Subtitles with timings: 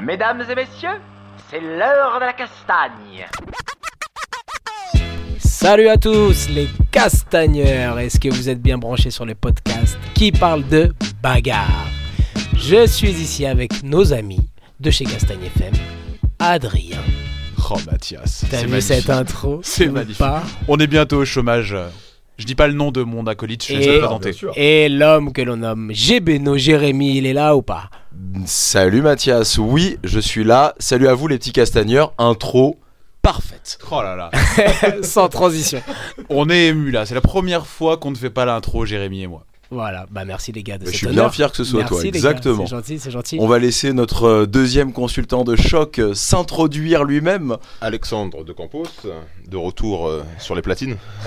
[0.00, 1.00] Mesdames et messieurs,
[1.50, 3.26] c'est l'heure de la castagne.
[5.38, 10.30] Salut à tous les castagneurs, est-ce que vous êtes bien branchés sur les podcasts qui
[10.30, 10.92] parlent de
[11.22, 11.86] bagarre?
[12.56, 14.46] Je suis ici avec nos amis
[14.80, 15.72] de chez Castagne FM,
[16.38, 16.98] Adrien.
[17.70, 18.82] Oh Mathias, T'as c'est vu magnifique.
[18.82, 19.60] cette intro?
[19.62, 20.18] C'est magnifique.
[20.18, 20.42] pas?
[20.68, 21.74] On est bientôt au chômage.
[22.36, 24.32] Je dis pas le nom de mon acolyte, je vais présenter.
[24.56, 27.90] Et l'homme que l'on nomme Gébéno Jérémy, il est là ou pas?
[28.44, 30.74] Salut Mathias, oui, je suis là.
[30.78, 32.12] Salut à vous les petits castagneurs.
[32.18, 32.78] Intro
[33.22, 33.78] parfaite.
[33.90, 34.30] Oh là là,
[35.02, 35.80] Sans transition.
[36.28, 37.06] on est ému là.
[37.06, 39.46] C'est la première fois qu'on ne fait pas l'intro, Jérémy et moi.
[39.74, 41.24] Voilà, bah merci les gars de Je cet suis honneur.
[41.26, 42.64] bien fier que ce soit Merci, toi, exactement.
[42.64, 43.36] C'est gentil, c'est gentil.
[43.40, 47.56] On va laisser notre euh, deuxième consultant de choc euh, s'introduire lui-même.
[47.80, 48.84] Alexandre de Campos,
[49.48, 50.96] de retour euh, sur les platines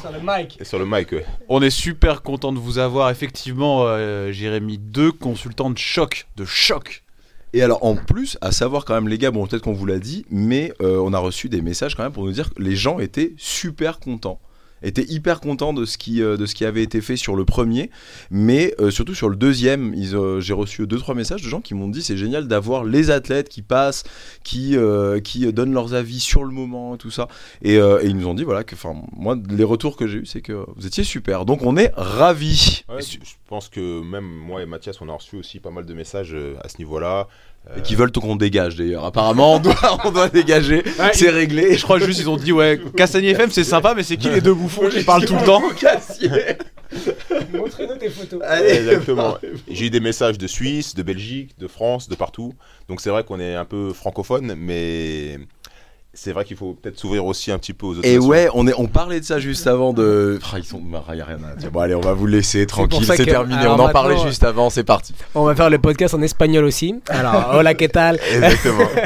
[0.00, 0.58] Sur le mic.
[0.60, 1.12] et sur le mic.
[1.12, 1.24] ouais.
[1.48, 3.10] On est super content de vous avoir.
[3.10, 7.02] Effectivement, euh, Jérémy, deux consultants de choc, de choc.
[7.52, 9.98] Et alors en plus, à savoir quand même les gars, bon peut-être qu'on vous l'a
[9.98, 12.76] dit, mais euh, on a reçu des messages quand même pour nous dire que les
[12.76, 14.40] gens étaient super contents.
[14.82, 17.44] Étaient hyper contents de ce qui euh, de ce qui avait été fait sur le
[17.44, 17.90] premier,
[18.30, 21.60] mais euh, surtout sur le deuxième, ils, euh, j'ai reçu deux trois messages de gens
[21.60, 24.04] qui m'ont dit c'est génial d'avoir les athlètes qui passent,
[24.44, 27.28] qui euh, qui donnent leurs avis sur le moment et tout ça,
[27.62, 30.18] et, euh, et ils nous ont dit voilà que enfin moi les retours que j'ai
[30.18, 32.84] eu c'est que vous étiez super, donc on est ravis.
[32.88, 35.94] Ouais, je pense que même moi et Mathias, on a reçu aussi pas mal de
[35.94, 37.28] messages à ce niveau-là.
[37.68, 39.04] Euh, Et qui veulent qu'on dégage d'ailleurs.
[39.04, 40.82] Apparemment, on doit, on doit dégager.
[41.12, 41.62] c'est réglé.
[41.72, 44.30] Et je crois juste ils ont dit ouais, Castagne FM c'est sympa, mais c'est qui
[44.30, 45.62] les deux bouffons qui parlent tout le temps
[47.52, 48.40] Montrez-nous tes photos.
[48.40, 49.36] ouais, exactement.
[49.70, 52.54] J'ai eu des messages de Suisse, de Belgique, de France, de partout.
[52.88, 55.38] Donc c'est vrai qu'on est un peu francophone, mais
[56.12, 58.06] c'est vrai qu'il faut peut-être s'ouvrir aussi un petit peu aux autres.
[58.06, 58.28] Et nations.
[58.28, 60.38] ouais, on, est, on parlait de ça juste avant de.
[60.52, 60.80] Ah, ils sont.
[60.80, 61.70] bah, y a rien à dire.
[61.70, 63.04] Bon, allez, on va vous laisser tranquille.
[63.04, 63.66] C'est terminé.
[63.66, 64.70] On en parlait juste avant.
[64.70, 65.14] C'est parti.
[65.34, 67.00] On va faire le podcast en espagnol aussi.
[67.08, 68.18] Alors, hola, ¿qué tal?
[68.32, 68.88] Exactement.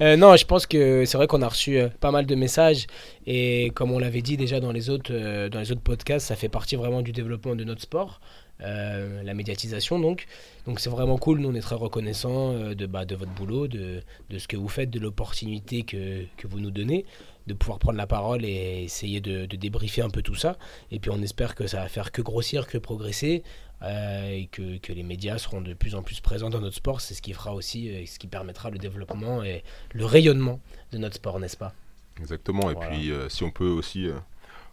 [0.00, 2.86] Euh, non, je pense que c'est vrai qu'on a reçu euh, pas mal de messages
[3.26, 6.36] et comme on l'avait dit déjà dans les autres euh, dans les autres podcasts, ça
[6.36, 8.20] fait partie vraiment du développement de notre sport,
[8.60, 10.26] euh, la médiatisation donc.
[10.66, 11.40] Donc c'est vraiment cool.
[11.40, 14.56] Nous on est très reconnaissants euh, de bah, de votre boulot, de, de ce que
[14.56, 17.04] vous faites, de l'opportunité que, que vous nous donnez
[17.46, 20.58] de pouvoir prendre la parole et essayer de, de débriefer un peu tout ça.
[20.90, 23.42] Et puis on espère que ça va faire que grossir, que progresser,
[23.80, 27.00] euh, et que, que les médias seront de plus en plus présents dans notre sport.
[27.00, 30.60] C'est ce qui fera aussi, ce qui permettra le développement et le rayonnement
[30.92, 31.72] de notre sport, n'est-ce pas?
[32.20, 32.70] Exactement.
[32.70, 34.08] Et puis si on peut aussi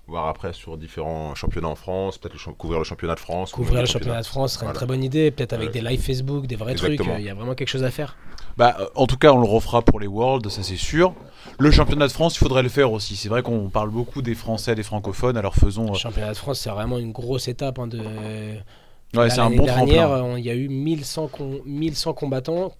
[0.08, 3.54] voir après sur différents championnats en France, peut-être couvrir le championnat de France.
[3.54, 5.74] ou Couvrir le championnat de France serait une très bonne idée, peut-être avec Ouais.
[5.74, 7.10] des live Facebook, des vrais Exactement.
[7.14, 7.20] trucs.
[7.24, 8.16] Il y a vraiment quelque chose à faire.
[8.58, 11.14] Bah, euh, en tout cas, on le refera pour les Worlds, ça c'est sûr.
[11.60, 13.16] Le championnat de France, il faudrait le faire aussi.
[13.16, 15.86] C'est vrai qu'on parle beaucoup des Français, des francophones, alors faisons.
[15.88, 17.80] Le euh, championnat de France, c'est vraiment une grosse étape.
[17.80, 18.00] hein, de...
[18.00, 18.64] Ouais,
[19.14, 20.34] Là, c'est un l'année bon dernière, tremplin.
[20.34, 22.74] euh, il y a eu 1100, com- 1100 combattants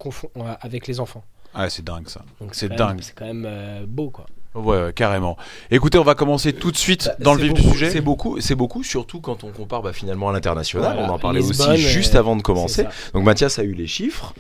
[0.62, 1.24] avec les enfants.
[1.58, 2.22] Ouais, c'est dingue ça.
[2.42, 3.00] Donc C'est quand même- dingue.
[3.02, 4.26] C'est quand même euh, beau, quoi.
[4.56, 5.38] Ouais, ouais, carrément.
[5.70, 7.90] Écoutez, on va commencer tout de suite dans le vif beaucoup- du sujet.
[7.92, 10.94] C'est beaucoup, c'est beaucoup, surtout quand on compare bah, finalement à l'international.
[10.96, 11.10] Voilà.
[11.10, 12.86] On en parlait Lisbonne, aussi juste euh, avant de commencer.
[13.14, 14.34] Donc Mathias a eu les chiffres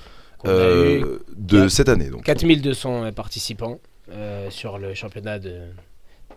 [0.45, 2.09] euh, de quatre- cette année.
[2.09, 2.23] Donc.
[2.23, 3.79] 4200 participants
[4.11, 5.59] euh, sur le championnat de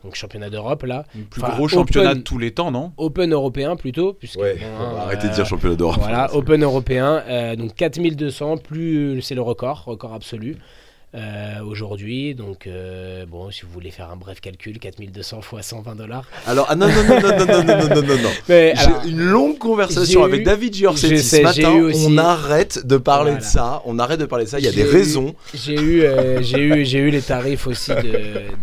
[0.04, 2.92] donc championnat d'Europe là, Le plus Enfin, gros championnat open- de tous les temps, non?
[2.98, 5.96] Open européen plutôt puisque Ouais, bon, arrêter de dire championnat d'Europe.
[5.98, 10.56] Voilà, Open européen, euh, donc 4200, plus c'est le record, record absolu
[11.14, 12.34] euh, aujourd'hui.
[12.34, 16.24] Donc, euh, bon, si vous voulez faire un bref calcul, 4200 fois 120 dollars.
[16.46, 18.30] Alors, ah non, non, non, non, non, non, non, non, non, non.
[18.48, 21.72] J'ai une longue conversation avec eu- David Giorsetti ce matin.
[21.76, 23.44] aussi- On arrête de parler Voilà.
[23.44, 23.82] de ça.
[23.86, 24.58] On arrête de parler de ça.
[24.58, 25.34] Il y a des eu- raisons.
[25.54, 28.02] j'ai eu, euh, j'ai eu, j'ai eu les tarifs aussi de,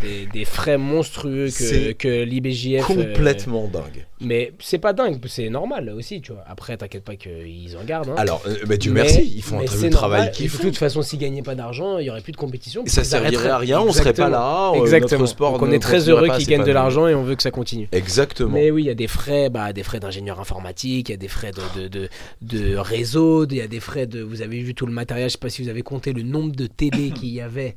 [0.02, 2.82] des, des frais monstrueux que, que l'IBJF.
[2.82, 4.06] euh, Complètement dingue.
[4.22, 6.44] Mais c'est pas dingue, c'est normal aussi, tu vois.
[6.48, 8.10] Après, t'inquiète pas qu'ils en gardent.
[8.10, 8.16] hein.
[8.18, 10.64] Alors, euh, bah, Dieu Mais- merci, ils font un très travail qu'ils font.
[10.64, 12.84] De toute façon, s'ils gagnaient pas d'argent, il y aurait plus de compétition.
[12.86, 14.72] Et ça servirait à rien, on serait pas là.
[14.74, 15.20] euh, Exactement.
[15.20, 17.44] Notre sport Donc on est très heureux qu'ils gagnent de l'argent et on veut que
[17.44, 17.90] ça continue.
[17.92, 18.52] Exactement.
[18.52, 21.18] Mais oui, il y a des frais, bah, des frais d'ingénieur informatique, il y a
[21.18, 22.10] des frais de, de, de,
[22.42, 24.22] de réseau, il y a des frais de.
[24.22, 26.56] Vous avez vu tout le matériel, je sais pas si vous avez compté le nombre
[26.56, 27.76] de télé qu'il y avait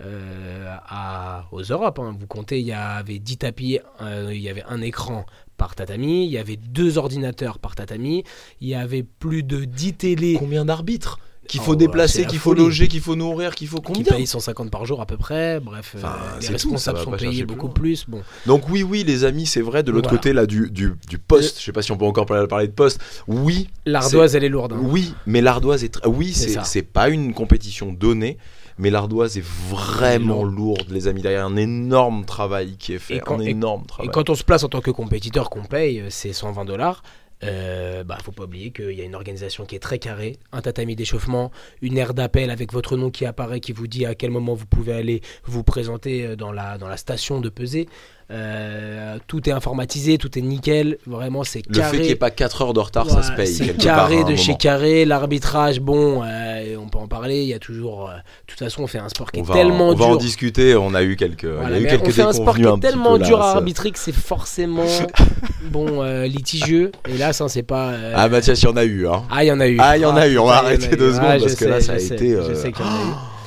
[0.00, 1.98] euh, à, aux Europes.
[1.98, 2.16] hein.
[2.18, 5.24] Vous comptez, il y avait 10 tapis, euh, il y avait un écran
[5.58, 8.24] par tatami, il y avait deux ordinateurs par tatami,
[8.62, 11.18] il y avait plus de 10 télés Combien d'arbitres
[11.48, 12.60] Qu'il Oh, faut déplacer, qu'il faut folie.
[12.62, 15.60] loger, qu'il faut nourrir, qu'il faut qui combien payent 150 par jour à peu près.
[15.60, 16.00] Bref, euh,
[16.40, 18.04] les tout, responsables sont payés beaucoup plus.
[18.06, 19.82] Bon, Donc oui, oui, les amis, c'est vrai.
[19.82, 20.18] De l'autre Voilà.
[20.18, 22.72] côté, là, du, du, du poste, je sais pas si on peut encore parler, de
[22.72, 23.00] poste.
[23.26, 24.74] Oui, l'ardoise, elle est lourde.
[24.74, 24.80] hein.
[24.82, 25.98] oui, mais l'ardoise est...
[26.06, 28.36] Oui, c'est pas une compétition donnée,
[28.78, 31.22] mais l'ardoise est vraiment lourde, les amis.
[31.22, 34.10] Derrière un énorme travail qui est fait, Et quand- un et- énorme Et travail.
[34.12, 37.02] quand on se place en tant que compétiteur qu'on paye, euh, c'est 120 dollars.
[37.44, 40.60] Euh, bah, faut pas oublier qu'il y a une organisation qui est très carrée, un
[40.60, 41.52] tatami d'échauffement,
[41.82, 44.66] une aire d'appel avec votre nom qui apparaît, qui vous dit à quel moment vous
[44.66, 47.88] pouvez aller vous présenter euh, dans la, dans la station de pesée.
[48.30, 50.98] Euh, tout est informatisé, tout est nickel.
[51.06, 51.96] Vraiment, c'est Le fait carré.
[51.96, 53.46] qu'il n'y ait pas 4 heures de retard, ça se paye.
[53.46, 54.58] C'est part, carré un de chez moment.
[54.58, 55.04] carré.
[55.06, 57.40] L'arbitrage, bon, euh, on peut en parler.
[57.42, 58.10] Il y a toujours.
[58.10, 60.04] euh, de toute façon, on fait un sport qui On est va, tellement on va
[60.04, 60.18] en dur.
[60.18, 60.76] discuter.
[60.76, 62.56] On a eu quelques, il y Voilà, a eu mais quelques on fait un sport
[62.56, 64.84] qui est tellement peu, là, dur à arbitrer que c'est forcément
[65.70, 66.92] bon litigieux.
[67.08, 67.92] Et là, ça, c'est pas.
[68.14, 69.06] Ah Mathias, il y en a eu.
[69.08, 69.22] Hein.
[69.30, 69.78] ah, il y en a eu.
[69.80, 71.54] Ah, il y en a eu, on va en arrêter deux secondes, Ah, je parce
[71.54, 73.14] que là, ça a été, Je sais qu'il y en a eu.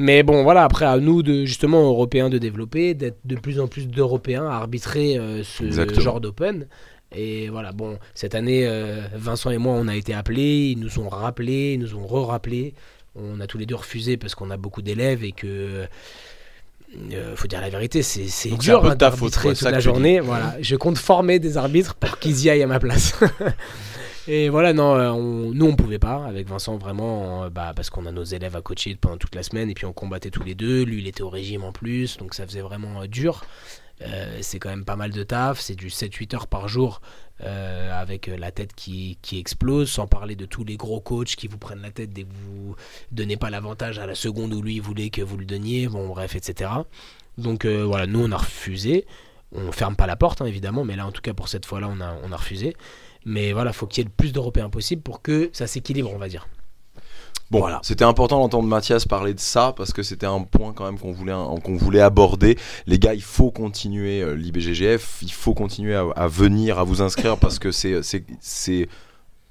[0.00, 3.66] Mais bon, voilà, après, à nous, de, justement, Européens, de développer, d'être de plus en
[3.66, 6.00] plus d'Européens à arbitrer euh, ce Exactement.
[6.00, 6.68] genre d'Open.
[7.14, 11.00] Et voilà, bon, cette année, euh, Vincent et moi, on a été appelés, ils nous
[11.00, 12.74] ont rappelés, ils nous ont re-rappelés.
[13.16, 15.86] On a tous les deux refusé parce qu'on a beaucoup d'élèves et que.
[17.12, 20.20] euh, faut dire la vérité, c'est dur hein, d'arbitrer toute la journée.
[20.20, 23.14] Voilà, je compte former des arbitres pour qu'ils y aillent à ma place.
[24.30, 27.88] Et voilà, non, euh, on- nous on pouvait pas avec Vincent vraiment, euh, bah, parce
[27.88, 30.42] qu'on a nos élèves à coacher pendant toute la semaine et puis on combattait tous
[30.42, 30.82] les deux.
[30.84, 33.44] Lui il était au régime en plus, donc ça faisait vraiment euh, dur.
[34.42, 37.00] C'est quand même pas mal de taf, c'est du 7-8 heures par jour
[37.40, 41.58] avec la tête qui, qui explose, sans parler de tous les gros coachs qui vous
[41.58, 42.76] prennent la tête dès que vous
[43.10, 46.36] donnez pas l'avantage à la seconde où lui voulait que vous le donniez, bon bref,
[46.36, 46.70] etc.
[47.38, 49.04] Donc voilà, nous on a refusé.
[49.52, 51.88] On ferme pas la porte hein, évidemment, mais là en tout cas pour cette fois-là
[51.90, 52.76] on a, on a refusé.
[53.24, 56.18] Mais voilà, faut qu'il y ait le plus d'Européens possible pour que ça s'équilibre, on
[56.18, 56.48] va dire.
[57.50, 57.80] Bon, Voilà.
[57.82, 61.12] c'était important d'entendre Mathias parler de ça parce que c'était un point quand même qu'on
[61.12, 61.32] voulait,
[61.64, 62.58] qu'on voulait aborder.
[62.86, 67.00] Les gars, il faut continuer euh, l'IBGGF, il faut continuer à, à venir, à vous
[67.00, 68.02] inscrire parce que c'est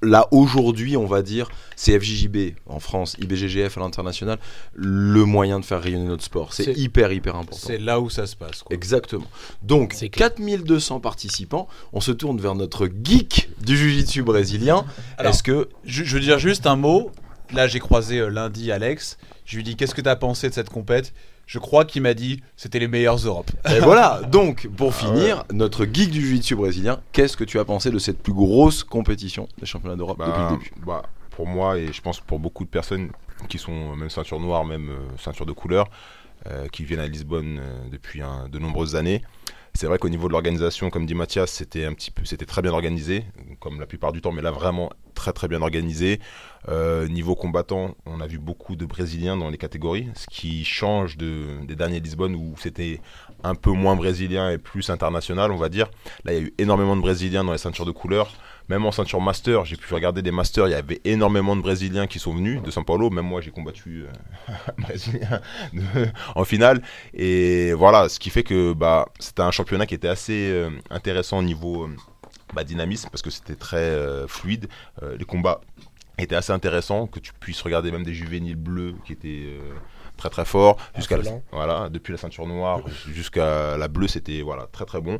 [0.01, 4.37] là aujourd'hui, on va dire, c'est FJJB en France, IBGGF à l'international,
[4.73, 6.53] le moyen de faire rayonner notre sport.
[6.53, 7.67] C'est, hyper, hyper important.
[7.67, 8.63] C'est là où ça se passe.
[8.63, 8.75] Quoi.
[8.75, 9.27] Exactement.
[9.63, 10.29] Donc, C'est clair.
[10.29, 11.67] 4200 participants.
[11.93, 14.85] On se tourne vers notre geek du jiu-jitsu brésilien.
[15.19, 17.11] Est-ce que Je, je veux dire juste un mot.
[17.53, 19.17] Là, j'ai croisé euh, lundi Alex.
[19.45, 21.13] Je lui dis Qu'est-ce que tu as pensé de cette compète?
[21.47, 23.49] Je crois qu'il m'a dit C'était les meilleures Europes.
[23.73, 27.89] Et voilà, donc pour finir, notre geek du jiu-jitsu brésilien, qu'est-ce que tu as pensé
[27.89, 30.71] de cette plus grosse compétition des championnats d'Europe depuis le Bah, début?
[30.85, 33.09] bah, pour moi et je pense pour beaucoup de personnes
[33.49, 35.87] qui sont même ceinture noire, même euh, ceinture de couleur,
[36.47, 39.21] euh, qui viennent à Lisbonne euh, depuis un- de nombreuses années.
[39.73, 42.71] C'est vrai qu'au niveau de l'organisation, comme dit Mathias, c'était un petit peu, très bien
[42.71, 43.25] organisé,
[43.59, 46.19] comme la plupart du temps, mais là vraiment très très bien organisé.
[46.69, 51.17] Euh, niveau combattant, on a vu beaucoup de Brésiliens dans les catégories, ce qui change
[51.17, 53.01] de, des derniers Lisbonne où c'était
[53.43, 55.89] un peu moins brésilien et plus international, on va dire.
[56.23, 58.33] Là, il y a eu énormément de Brésiliens dans les ceintures de couleur.
[58.69, 62.05] Même en ceinture master, j'ai pu regarder des masters, il y avait énormément de Brésiliens
[62.05, 63.09] qui sont venus de São Paulo.
[63.09, 65.39] Même moi, j'ai combattu euh, un Brésilien
[65.73, 65.81] de-
[66.35, 66.81] en finale.
[67.13, 71.39] Et voilà, ce qui fait que bah, c'était un championnat qui était assez euh, intéressant
[71.39, 71.95] au niveau euh,
[72.53, 73.95] bah, dynamisme, parce que c'était très
[74.27, 74.67] fluide.
[75.17, 75.61] Les combats
[76.17, 79.53] étaient assez intéressants, que tu puisses regarder même des juvéniles bleus qui étaient...
[80.17, 81.17] très très forts jusqu'à
[81.51, 82.79] voilà depuis la ceinture noire
[83.13, 85.19] jusqu'à la bleue c'était voilà très très bon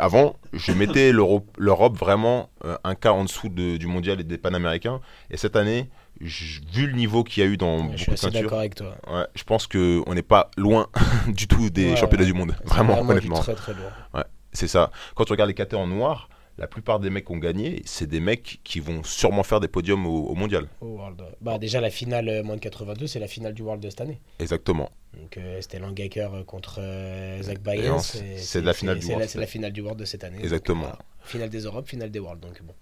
[0.00, 4.24] avant, je mettais l'Europe l'Europe vraiment euh, un cas en dessous de- du mondial et
[4.24, 5.00] des panaméricains.
[5.30, 5.88] Et cette année,
[6.20, 8.74] vu le niveau qu'il y a eu dans je beaucoup suis de ceintures, d'accord avec
[8.74, 8.94] toi.
[9.12, 10.88] ouais, je pense qu'on n'est pas loin
[11.28, 12.30] du tout des Ouais, championnats ouais.
[12.32, 12.56] du monde.
[12.64, 13.40] Vraiment, du honnêtement.
[13.40, 14.24] Très très lourd.
[14.52, 14.90] C'est ça.
[15.14, 18.06] Quand tu regardes les catés en noir, la plupart des mecs qui ont gagné, c'est
[18.06, 20.66] des mecs qui vont sûrement faire des podiums au, au mondial.
[20.80, 21.22] Au World.
[21.40, 24.00] Bah, déjà, la finale euh, moins de 82, c'est la finale du World de cette
[24.00, 24.20] année.
[24.38, 24.90] Exactement.
[25.14, 29.22] Donc, euh, c'était Langaker euh, contre euh, Zach et c'est la finale du World.
[29.22, 30.38] la- C'est la finale du World de cette année.
[30.40, 30.80] Exactement.
[30.82, 31.04] Donc, voilà.
[31.24, 32.40] Finale des Europes, finale des Worlds.
[32.40, 32.74] Donc, bon.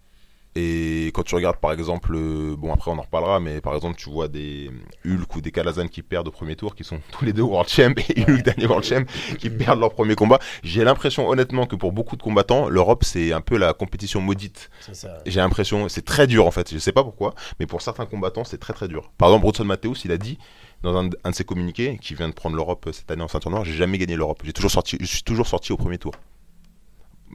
[0.57, 3.97] Et quand tu regardes par exemple, euh, bon après on en reparlera, mais par exemple
[3.97, 4.71] tu vois des
[5.05, 7.69] Hulk ou des Kalazan qui perdent au premier tour, qui sont tous les deux World
[7.69, 9.05] Champ et Hulk dernier World Champ,
[9.39, 10.39] qui perdent leur premier combat.
[10.63, 14.71] J'ai l'impression honnêtement que pour beaucoup de combattants, l'Europe c'est un peu la compétition maudite.
[15.27, 18.45] J'ai l'impression, c'est très dur en fait, je sais pas pourquoi, mais pour certains combattants
[18.45, 19.11] c'est très très dur.
[19.19, 20.39] Par exemple, Brunson Matthews, il a dit
[20.83, 23.51] dans un, un de ses communiqués, qui vient de prendre l'Europe cette année en ceinture
[23.51, 26.13] noire, j'ai jamais gagné l'Europe, j'ai toujours sorti, je suis toujours sorti au premier tour.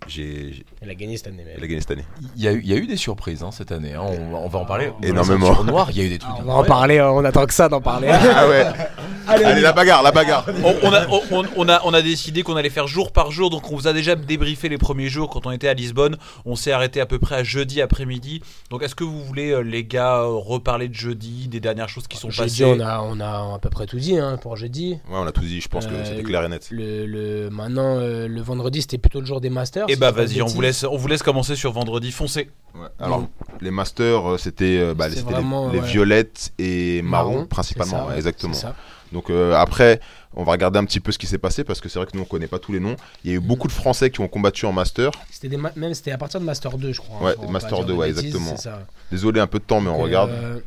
[0.07, 1.43] J'ai, Elle a gagné cette année.
[1.55, 2.05] a gagné cette année.
[2.35, 4.31] il y, a eu, il y a eu des surprises hein, cette année, hein, on,
[4.31, 4.91] va- on va en parler.
[5.03, 5.53] Énormément.
[5.53, 6.33] Sur noir, il y a eu des trucs.
[6.35, 8.07] Ah, on va en parler, euh, on attend que ça d'en parler.
[8.09, 8.65] Ah ouais.
[9.27, 10.45] Allez, la bagarre, la bagarre.
[10.63, 13.51] on, on a, on, on a, on a décidé qu'on allait faire jour par jour,
[13.51, 16.17] donc on vous a déjà débriefé les premiers jours quand on était à Lisbonne.
[16.45, 18.41] On s'est arrêté à peu près à jeudi après-midi.
[18.71, 22.07] Donc est-ce que vous voulez, euh, les gars, euh, reparler de jeudi, des dernières choses
[22.07, 24.57] qui sont Jeudi, passées on a, on a à peu près tout dit hein, pour
[24.57, 24.93] jeudi.
[25.09, 26.67] Ouais, on a tout dit, je pense que Euh, c'était clair et net.
[26.71, 29.85] Le, le, maintenant, euh, le vendredi, c'était plutôt le jour des Masters.
[29.89, 32.13] Eh si bah vas-y, on vous, laisse, on vous laisse commencer sur vendredi.
[32.75, 32.87] Ouais.
[32.99, 33.27] Alors,
[33.61, 35.87] les masters, euh, c'était euh, bah, c'était vraiment, les, les ouais.
[35.87, 38.53] violettes et marron, Marron, principalement, c'est ça, ouais, exactement.
[39.11, 39.99] Donc euh, après,
[40.35, 42.15] on va regarder un petit peu ce qui s'est passé parce que c'est vrai que
[42.15, 42.95] nous on connaît pas tous les noms.
[43.23, 45.09] Il y a eu beaucoup de Français qui ont combattu en master.
[45.31, 47.31] C'était même c'était à partir de Master 2, je crois.
[47.31, 48.55] hein, Ouais, Master dire de 2, ouais, bêtises, exactement.
[49.11, 50.29] Désolé un peu de temps, mais on Donc, regarde.
[50.29, 50.59] euh,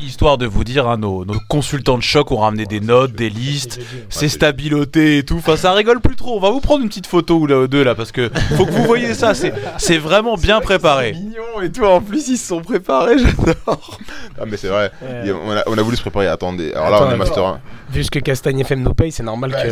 [0.00, 3.28] Histoire de vous dire, hein, nos, nos consultants de choc ont ramené des notes, des
[3.28, 3.78] listes.
[4.08, 4.20] c'est.
[4.20, 5.36] C'est stabiloté et tout.
[5.36, 6.36] Enfin, ça rigole plus trop.
[6.36, 8.70] On va vous prendre une petite photo ou là, deux là parce que faut que
[8.70, 9.34] vous voyez ça.
[9.34, 11.12] C'est, c'est vraiment bien préparé.
[11.12, 13.98] Mignon et tout, en plus ils se sont préparés, j'adore.
[14.40, 14.90] Ah mais c'est vrai.
[15.02, 15.30] Ouais.
[15.44, 16.26] On, a, on a voulu se préparer.
[16.28, 16.72] Attendez.
[16.72, 17.60] Alors là Attends, on est master 1.
[17.90, 19.68] Vu ce que Castagne FM nous paye, c'est normal Ouais,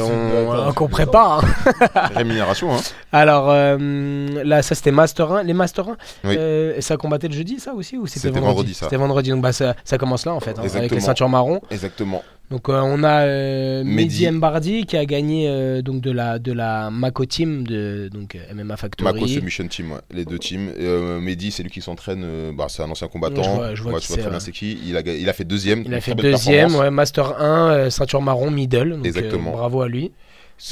[0.75, 1.45] qu'on c'est- prépare.
[1.45, 2.01] hein.
[2.15, 2.75] Rémunération.
[2.75, 2.81] Hein.
[3.13, 5.43] Alors euh, là, ça c'était Master 1.
[5.45, 6.37] Les Master 1, Oui.
[6.39, 8.87] euh, ça combattait le jeudi, ça aussi ou c'était vendredi, ça.
[8.87, 11.61] C'était vendredi, donc bah, ça, ça commence là en fait, hein, avec les ceintures marron.
[11.71, 12.23] Exactement.
[12.51, 14.31] Donc euh, on a euh, Mehdi.
[14.31, 18.77] Mbardi qui a gagné euh, donc de la de la Mako Team de donc MMA
[18.77, 19.13] Factory.
[19.15, 19.99] Mako Submission Team, ouais.
[20.11, 20.69] les deux teams.
[20.69, 22.53] Et, euh, Mehdi, c'est lui qui s'entraîne.
[22.55, 23.43] bah, c'est un ancien combattant.
[23.43, 24.79] Je vois- je vois Ouais, qui tu vois c'est, très bien c'est qui.
[24.87, 25.85] Il a, il a fait deuxième.
[25.87, 28.91] Il a fait deuxième, ouais, Master 1, euh, ceinture marron, middle.
[28.97, 29.53] Donc, Exactement.
[29.53, 30.13] bravo à lui.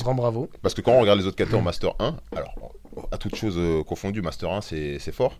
[0.01, 0.49] Grand bravo.
[0.63, 2.55] Parce que quand on regarde les autres catés en Master 1, alors
[3.11, 5.39] à toutes choses euh, confondues, Master 1 c'est c'est fort.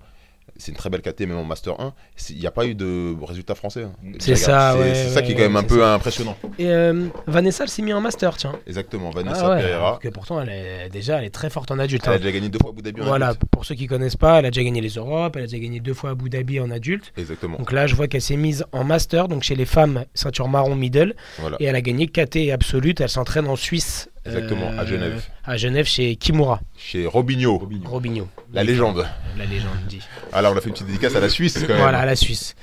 [0.63, 1.93] C'est une très belle caté même en Master 1.
[2.15, 3.83] C'est- Il n'y a pas eu de résultat français.
[3.83, 3.93] hein.
[4.21, 5.95] C'est ça, c'est- ouais, C'est ça qui est quand même un peu ça.
[5.95, 6.37] impressionnant.
[6.57, 8.53] Et euh, Vanessa, elle s'est mise en Master, tiens.
[8.69, 9.11] Exactement.
[9.11, 9.99] Vanessa Ah ouais, Pereira.
[10.01, 12.05] que pourtant, elle est, déjà, elle est très forte en adulte.
[12.07, 12.19] Elle a hein.
[12.19, 13.43] déjà gagné deux fois Abu Dhabi en Voilà, adulte.
[13.51, 15.81] pour ceux qui connaissent pas, elle a déjà gagné les Europes, elle a déjà gagné
[15.81, 17.13] deux fois Abu Dhabi en adulte.
[17.17, 17.59] Exactement.
[17.59, 20.77] Donc là, je vois qu'elle s'est mise en master, donc chez les femmes, ceinture marron
[20.77, 21.57] middle, Voilà.
[21.59, 23.01] et elle a gagné KT et absolute.
[23.01, 24.09] Elle s'entraîne en Suisse.
[24.25, 25.23] Exactement, à Genève.
[25.45, 29.07] À Genève, chez Kimura, Chez Robinho, Robinho, la légende.
[29.37, 30.01] la légende dit.
[30.33, 31.79] Ah là, on a fait une petite dédicace à la Suisse quand même.
[31.79, 32.55] Voilà, à la Suisse.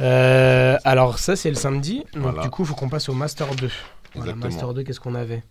[0.00, 2.04] Euh, alors ça, c'est le samedi.
[2.14, 2.42] Donc Voilà.
[2.42, 3.54] du coup, il faut qu'on passe au master 2.
[4.14, 4.44] Voilà, Exactement.
[4.44, 5.42] master 2, qu'est-ce qu'on avait?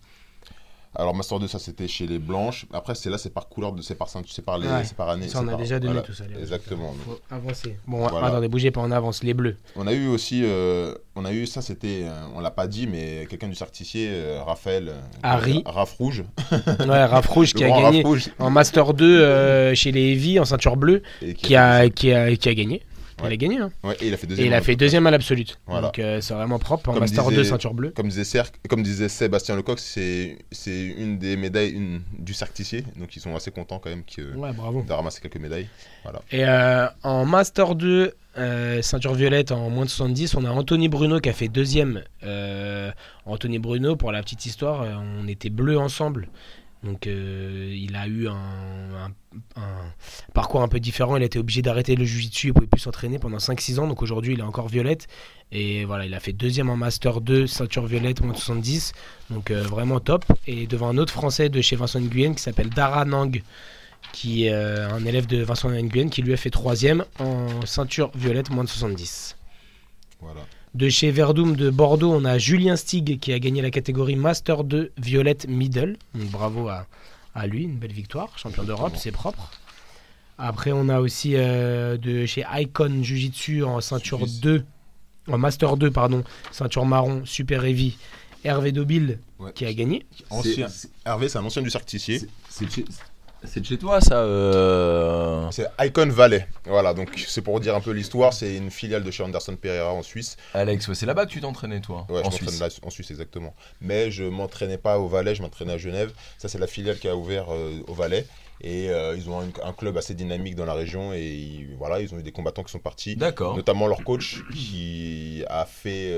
[0.96, 2.66] Alors Master 2, ça c'était chez les blanches.
[2.72, 4.82] Après, c'est là, c'est par couleur, de- c'est par, c'est par, les, Ouais.
[4.84, 5.28] c'est par année.
[5.28, 6.06] Ça, on a par- déjà donné voilà.
[6.06, 6.24] tout ça.
[6.28, 6.92] les Exactement.
[7.04, 7.76] Faut avancer.
[7.86, 8.26] Bon, Voilà.
[8.26, 9.22] attendez, bougez pas, on avance.
[9.22, 9.56] Les bleus.
[9.76, 12.88] On a eu aussi, euh, on a eu ça, c'était, euh, on l'a pas dit,
[12.88, 14.92] mais quelqu'un du certicier, euh, Raphaël.
[15.22, 15.62] Harry.
[15.64, 16.24] Raf Rouge.
[16.88, 18.30] Ouais, Raph Rouge qui a gagné Raph Rouge.
[18.40, 22.34] en master 2 euh, chez les Heavy en ceinture bleue, Et qui a, qui a,
[22.34, 22.82] qui a gagné.
[23.20, 23.32] Il Ouais.
[23.32, 23.58] a gagné.
[23.58, 23.70] hein.
[23.84, 24.46] Ouais, et il a fait Et deuxième.
[24.48, 25.58] il a en- fait deuxième à l'absolute.
[25.66, 25.82] Voilà.
[25.88, 26.88] Donc euh, c'est vraiment propre.
[26.88, 27.90] En Comme master disait- 2 ceinture bleue.
[27.90, 30.36] Comme disait, comme disait Sébastien Lecoq, c'est
[30.66, 32.84] une des médailles une, du certicier.
[32.96, 34.82] Donc ils sont assez contents quand même que, Ouais, bravo.
[34.86, 35.68] de ramasser quelques médailles.
[36.32, 40.88] Et euh, en Master 2, euh, ceinture violette en moins de 70, on a Anthony
[40.88, 42.02] Bruno qui a fait deuxième.
[43.26, 44.86] Anthony Bruno, pour la petite histoire,
[45.22, 46.28] on était bleus ensemble.
[46.82, 49.12] Donc euh, il a eu un,
[49.56, 49.92] un-
[50.32, 51.16] parcours un peu différent.
[51.16, 52.48] Il a été obligé d'arrêter le jiu-jitsu.
[52.48, 53.86] Il pouvait plus s'entraîner pendant 5-6 ans.
[53.86, 55.06] Donc aujourd'hui, il est encore violette.
[55.52, 58.92] Et voilà, il a fait deuxième en Master 2, ceinture violette, moins de 70.
[59.30, 60.24] Donc euh, vraiment top.
[60.46, 63.42] Et devant un autre Français de chez Vincent Nguyen qui s'appelle Dara Nang
[64.12, 68.10] qui est euh, un élève de Vincent Nguyen qui lui a fait troisième en ceinture
[68.14, 69.36] violette moins de 70.
[70.20, 70.40] Voilà.
[70.74, 74.62] De chez Verdum de Bordeaux, on a Julien Stig qui a gagné la catégorie Master
[74.62, 75.96] 2 violette middle.
[76.14, 76.86] Donc bravo à,
[77.34, 79.50] à lui, une belle victoire, champion d'Europe, c'est propre.
[80.38, 84.40] Après, on a aussi euh, de chez Icon Jiu-Jitsu en ceinture Suisse.
[84.40, 84.64] 2,
[85.28, 86.22] en Master 2, pardon,
[86.52, 87.96] ceinture marron, super heavy,
[88.44, 89.52] Hervé Dobil Ouais.
[89.54, 90.06] qui a gagné.
[90.30, 90.68] Ancien-
[91.04, 92.20] Hervé, c'est un ancien du certicier.
[92.48, 92.66] C'est.
[93.44, 95.48] C'est de chez toi, ça euh...
[95.50, 96.46] C'est Icon Valley.
[96.66, 98.32] Voilà, donc c'est pour dire un peu l'histoire.
[98.32, 100.36] C'est une filiale de chez Anderson Pereira en Suisse.
[100.54, 100.86] Alex.
[100.88, 103.54] ouais, c'est là-bas que tu t'entraînais, toi Ouais, En je m'entraîne en Suisse exactement.
[103.80, 106.12] Mais je m'entraînais pas au Valais, je m'entraînais à Genève.
[106.38, 108.26] Ça c'est la filiale qui a ouvert euh, au Valais.
[108.62, 112.00] Et euh, ils ont un, un club assez dynamique dans la région et ils- voilà,
[112.00, 113.16] ils ont eu des combattants qui sont partis.
[113.16, 113.56] D'accord.
[113.56, 116.14] Notamment leur coach qui a fait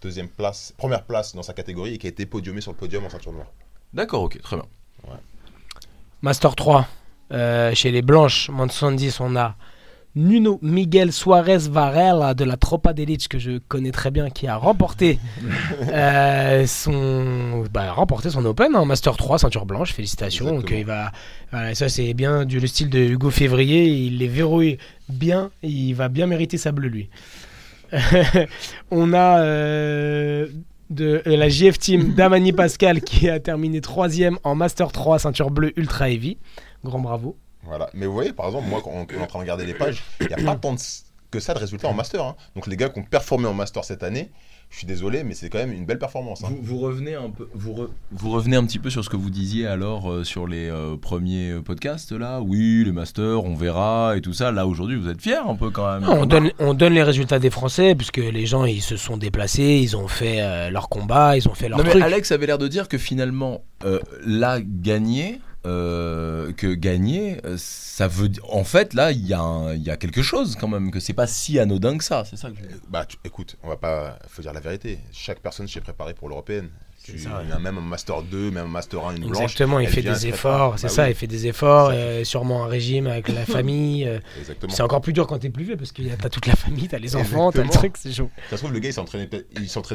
[0.00, 3.04] deuxième place, première place dans sa catégorie et qui a été podiumé sur le podium
[3.04, 3.48] en ceinture noire.
[3.92, 4.64] D'accord, ok, très bien.
[6.22, 6.86] Master 3,
[7.32, 9.56] euh, chez les Blanches, moins de 70, on a
[10.16, 14.56] Nuno Miguel Suarez Varela de la Tropa d'Elite, que je connais très bien, qui a
[14.56, 15.18] remporté,
[15.92, 20.46] euh, son, bah, remporté son Open en Master 3, ceinture blanche, félicitations.
[20.46, 21.12] Donc, il va,
[21.52, 25.94] voilà, ça c'est bien du le style de Hugo Février, il les verrouille bien, il
[25.94, 27.08] va bien mériter sa bleue lui.
[28.90, 30.48] on a euh,
[30.90, 35.50] de euh, la JF Team Damani Pascal qui a terminé troisième en Master 3 ceinture
[35.50, 36.36] bleue ultra heavy.
[36.84, 37.36] Grand bravo.
[37.62, 37.88] Voilà.
[37.94, 39.74] Mais vous voyez, par exemple, moi, quand on, on est en train de regarder les
[39.74, 40.80] pages, il n'y a pas tant de-
[41.30, 42.24] que ça de résultats en master.
[42.24, 42.36] hein.
[42.56, 44.30] Donc les gars qui ont performé en master cette année,
[44.70, 46.44] je suis désolé, mais c'est quand même une belle performance.
[46.44, 46.48] hein.
[46.50, 49.16] Vous, vous revenez un peu, vous, re- vous revenez un petit peu sur ce que
[49.16, 52.40] vous disiez alors euh, sur les euh, premiers euh, podcasts là?
[52.40, 54.52] Oui, les masters, on verra et tout ça.
[54.52, 56.08] Là aujourd'hui, vous êtes fiers un peu quand même.
[56.08, 59.80] On donne, on donne les résultats des Français puisque les gens ils se sont déplacés,
[59.82, 62.00] ils ont fait euh, leur combat, ils ont fait leur Non mais.
[62.00, 68.08] Alex avait l'air de dire que finalement, euh, là, gagner, euh, que gagner, euh, ça
[68.08, 71.12] veut di- en fait là il y, a y quelque chose quand même que c'est
[71.12, 72.24] pas si anodin que ça.
[72.24, 72.78] C'est ça que je veux dire.
[72.88, 74.18] Bah, tu- écoute, on va pas.
[74.28, 74.98] faut dire la vérité.
[75.12, 76.70] Chaque personne s'est préparée pour l'européenne.
[77.02, 79.30] Tu ça, il y a même un Master 2, même un Master 1, une blanche.
[79.42, 82.24] Exactement, il elle fait des efforts, c'est Bah ça, oui, il fait des efforts, euh,
[82.24, 84.06] sûrement un régime avec la famille.
[84.06, 84.72] euh, Exactement.
[84.72, 86.54] c'est encore plus dur quand t'es plus vieux parce que y a- t'as toute la
[86.56, 87.90] famille, t'as les enfants, t'as le Exactement.
[87.92, 88.30] truc, c'est chaud.
[88.50, 89.26] Ça se trouve, le gars, il s'entraînait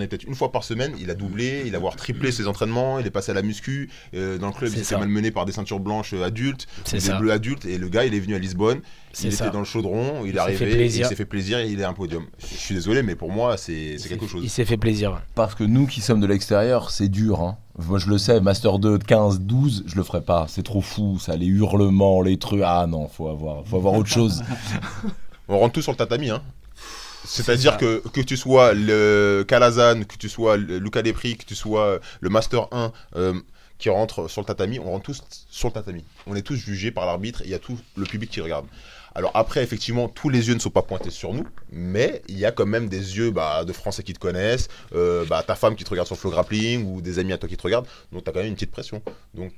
[0.08, 0.94] peut-être il une fois par semaine.
[1.00, 2.98] Il a doublé, il a voire triplé ses entraînements.
[3.00, 3.90] Il est passé à la muscu.
[4.16, 7.18] euh, dans le club, il s'est malmené par des ceintures blanches euh, adultes, des ça.
[7.18, 7.66] bleus adultes.
[7.66, 8.82] Et le gars, il est venu à Lisbonne.
[9.24, 9.46] Il ça.
[9.46, 10.24] était dans le chaudron.
[10.26, 10.58] Il, Il est s'est arrivé.
[10.58, 11.06] fait et plaisir.
[11.06, 12.26] Il s'est fait plaisir et il est à un podium.
[12.40, 14.42] Je suis désolé, mais pour moi, c'est c'est quelque chose.
[14.44, 15.22] Il s'est fait plaisir.
[15.36, 17.42] Parce que nous qui sommes de l'extérieur, c'est dur.
[17.42, 17.58] Hein.
[17.78, 20.46] Moi je le sais, Master 2, 15, 12, je le ferai pas.
[20.48, 22.62] C'est trop fou, ça, les hurlements, les trucs.
[22.64, 24.44] Ah non, faut avoir, faut avoir autre chose.
[25.48, 26.42] On rentre tout sur le tatami, hein.
[27.26, 31.56] C'est-à-dire que, que tu sois le Calazan, que tu sois le Luca Depri, que tu
[31.56, 33.34] sois le Master 1 euh,
[33.78, 36.04] qui rentre sur le tatami, on rentre tous sur le tatami.
[36.28, 38.66] On est tous jugés par l'arbitre et il y a tout le public qui regarde.
[39.16, 42.46] Alors après, effectivement, tous les yeux ne sont pas pointés sur nous, mais il y
[42.46, 45.76] a quand même des yeux bah, de Français qui te connaissent, euh, bah, ta femme
[45.76, 48.26] qui te regarde sur Flow Grappling ou des amis à toi qui te regardent, donc
[48.26, 49.02] tu as quand même une petite pression.
[49.34, 49.54] Donc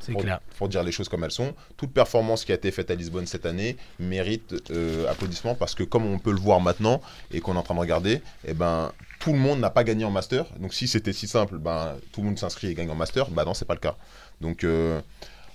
[0.00, 0.40] C'est pour, clair.
[0.56, 3.26] pour dire les choses comme elles sont, toute performance qui a été faite à Lisbonne
[3.26, 7.54] cette année mérite euh, applaudissements parce que comme on peut le voir maintenant et qu'on
[7.54, 10.46] est en train de regarder, eh ben tout le monde n'a pas gagné en master.
[10.58, 13.30] Donc si c'était si simple, ben tout le monde s'inscrit et gagne en master.
[13.30, 13.96] Bah non, c'est pas le cas.
[14.40, 15.00] Donc euh,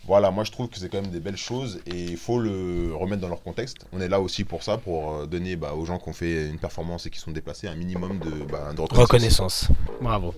[0.07, 2.93] voilà, moi je trouve que c'est quand même des belles choses et il faut le
[2.95, 3.77] remettre dans leur contexte.
[3.93, 6.47] On est là aussi pour ça, pour euh, donner bah, aux gens qui ont fait
[6.49, 8.99] une performance et qui sont déplacés un minimum de, bah, de reconnaissance.
[8.99, 9.67] Reconnaissance.
[10.01, 10.33] Bravo.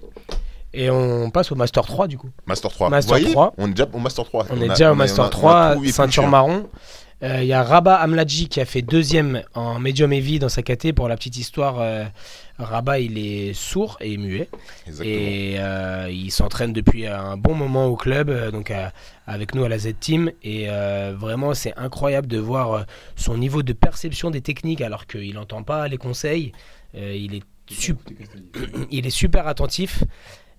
[0.74, 2.30] Et on passe au Master 3 du coup.
[2.46, 2.90] Master 3.
[2.90, 3.54] Master Vous voyez 3.
[3.58, 4.46] On est déjà au Master 3.
[4.52, 6.68] On est a- déjà au Master on a- on a 3, tout épluché, ceinture marron.
[7.22, 10.62] Euh, Il y a Rabat Amladji qui a fait deuxième en medium heavy dans sa
[10.64, 10.94] KT.
[10.94, 12.06] Pour la petite histoire, euh,
[12.58, 14.48] Rabat il est sourd et muet.
[14.88, 15.16] Exactement.
[15.18, 18.94] Et euh, il s'entraîne depuis un bon moment au club, euh, donc à-
[19.28, 20.32] avec nous à la Z-Team.
[20.44, 22.84] Et euh, vraiment, c'est incroyable de voir euh,
[23.18, 26.54] son niveau de perception des techniques alors qu'il n'entend pas les conseils.
[26.96, 28.00] Euh, il, est sup-
[28.92, 30.04] il est super attentif.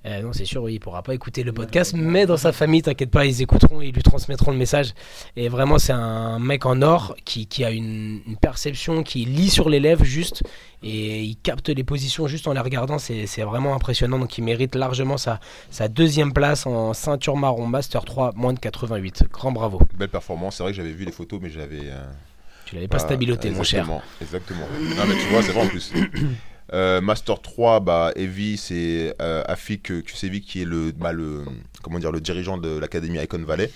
[0.06, 2.80] Euh, non, c'est sûr, oui, il pourra pas écouter le podcast, mais dans sa famille,
[2.80, 4.94] t'inquiète pas, ils écouteront, ils lui transmettront le message.
[5.36, 9.50] Et vraiment, c'est un mec en or qui, qui a une, une perception, qui lit
[9.50, 10.42] sur les lèvres juste,
[10.82, 12.98] et il capte les positions juste en les regardant.
[12.98, 15.38] C'est c'est vraiment impressionnant, donc il mérite largement sa,
[15.70, 19.24] sa deuxième place en ceinture marron Master 3, moins de 88.
[19.30, 19.80] Grand bravo.
[19.98, 20.56] Belle performance.
[20.56, 21.80] C'est vrai que j'avais vu les photos, mais j'avais.
[21.90, 22.06] euh,
[22.64, 23.80] Tu l'avais pas stabiloté, mon cher.
[24.22, 24.96] exactement, Exactement.
[24.96, 25.92] Non, mais tu vois, c'est vrai en plus.
[26.72, 31.44] Euh, Master 3, bah, Evie, c'est euh, Afik Kusevic qui est le, bah, le,
[31.82, 33.70] comment dire, le dirigeant de l'académie Icon Valley.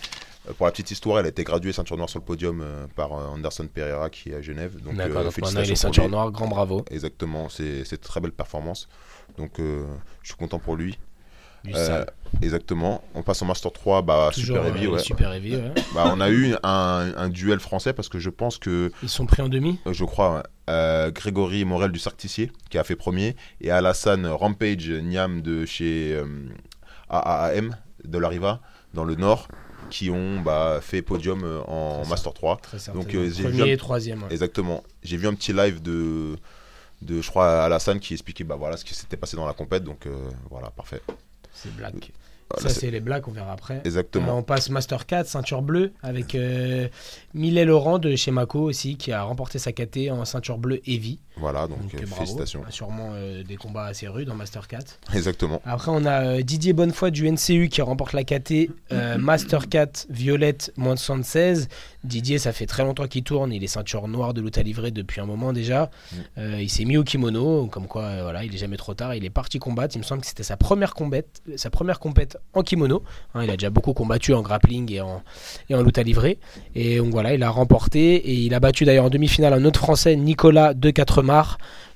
[0.48, 2.86] Euh, pour la petite histoire, elle a été graduée ceinture noire sur le podium euh,
[2.94, 4.80] par euh, Anderson Pereira qui est à Genève.
[4.82, 6.84] Donc, D'accord, euh, donc maintenant il est ceinture noire, grand bravo.
[6.90, 8.88] Exactement, c'est c'est très belle performance.
[9.38, 9.84] Donc, euh,
[10.22, 10.98] je suis content pour lui.
[11.74, 12.04] Euh,
[12.42, 13.02] exactement.
[13.14, 14.86] On passe au Master 3, bah, Toujours Super Heavy.
[14.86, 14.98] euh, ouais.
[14.98, 15.72] Super heavy, ouais.
[15.94, 19.24] Bah, on a eu un, un duel français parce que je pense que Ils sont
[19.24, 19.78] pris en demi?
[19.86, 24.26] Euh, je crois, euh, Grégory Morel du Cercle Tissier qui a fait premier et Alassane
[24.26, 26.24] Rampage Niam de chez euh,
[27.10, 28.60] AAAM de la Riva
[28.94, 29.48] dans le Nord
[29.90, 32.06] qui ont bah, fait podium euh, en.
[32.06, 32.56] Master 3.
[32.62, 33.04] Très certainement.
[33.04, 34.22] Donc, euh, j'ai Premier vu un- et troisième.
[34.22, 34.28] ouais.
[34.30, 34.82] Exactement.
[35.02, 36.36] J'ai vu un petit live de,
[37.02, 39.84] de je crois, Alassane qui expliquait bah, voilà, ce qui s'était passé dans la compète.
[39.84, 40.16] Donc euh,
[40.50, 41.02] voilà, parfait.
[41.52, 42.12] C'est black.
[42.52, 43.80] Voilà, Ça, c'est- les blacks, on verra après.
[43.84, 44.28] Exactement.
[44.28, 46.88] Euh, on passe Master 4, ceinture bleue, avec euh,
[47.32, 51.18] Millet Laurent de chez Mako aussi, qui a remporté sa KT en ceinture bleue Heavy.
[51.36, 52.14] Voilà, donc, Donc, euh, bravo.
[52.14, 52.62] félicitations.
[52.70, 54.98] Sûrement euh, des combats assez rudes en Master 4.
[55.14, 55.60] Exactement.
[55.64, 60.06] Après, on a euh, Didier Bonnefoy du NCU qui remporte la KT euh, Master 4
[60.10, 61.68] Violette moins de 76.
[62.04, 63.52] Didier, ça fait très longtemps qu'il tourne.
[63.52, 65.90] Il est ceinture noire de lutte à livrer depuis un moment déjà.
[66.12, 66.42] Mm.
[66.60, 69.14] Il s'est mis au kimono, comme quoi, voilà, il est jamais trop tard.
[69.14, 69.96] Il est parti combattre.
[69.96, 73.02] Il me semble que c'était sa première compète, sa première compète en kimono.
[73.34, 75.22] Hein, il a déjà beaucoup combattu en grappling et en,
[75.70, 76.38] et en lutte à livrer.
[76.74, 79.80] Et donc voilà, il a remporté et il a battu d'ailleurs en demi-finale un autre
[79.80, 80.90] Français, Nicolas De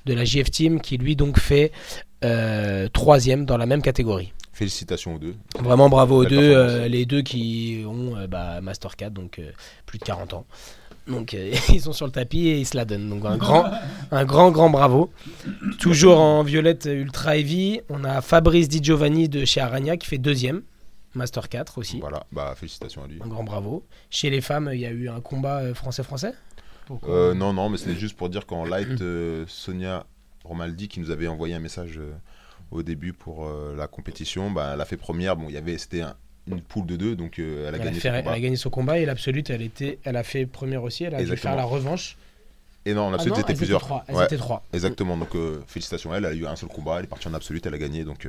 [0.05, 1.71] De la JF Team, qui lui donc fait
[2.23, 4.33] euh, troisième dans la même catégorie.
[4.59, 5.35] Félicitations aux deux.
[5.57, 9.51] Vraiment bravo aux deux, euh, les deux qui ont euh, bah, Master 4, donc euh,
[9.85, 10.45] plus de 40 ans.
[11.07, 11.31] Donc
[11.69, 13.09] ils sont sur le tapis et ils se la donnent.
[13.09, 13.71] Donc un grand,
[14.11, 15.13] un grand, grand bravo.
[15.79, 20.17] Toujours en violette ultra heavy, on a Fabrice Di Giovanni de chez Aragna qui fait
[20.17, 20.61] deuxième,
[21.13, 22.01] Master 4 aussi.
[22.01, 23.17] Voilà, bah félicitations à lui.
[23.23, 23.85] Un grand bravo.
[24.09, 26.33] Chez les femmes, il y a eu un combat français-français?
[26.89, 30.05] Pourquoi Euh, non, non, mais c'était juste pour dire qu'en light, euh, Sonia
[30.43, 32.11] Romaldi, qui nous avait envoyé un message euh,
[32.71, 33.47] au début pour
[33.77, 35.35] la compétition, bah, elle a fait première.
[35.37, 36.15] Bon, il y avait, c'était un-
[36.47, 38.35] une poule de deux, donc elle a elle, a gagné fait- son elle combat.
[38.35, 41.03] a gagné son combat et l'absolute, elle, était, elle a fait première aussi.
[41.03, 41.53] Elle a dû Exactement.
[41.53, 42.17] faire la revanche.
[42.85, 43.79] Et non, en Ah absolu, non, c'était elles plusieurs.
[43.81, 44.25] Étaient trois, elles Ouais.
[44.25, 44.63] étaient trois.
[44.73, 45.29] Exactement, donc
[45.67, 47.73] félicitations à elle, elle a eu un seul combat, elle est partie en absolu, elle
[47.73, 48.25] a gagné, donc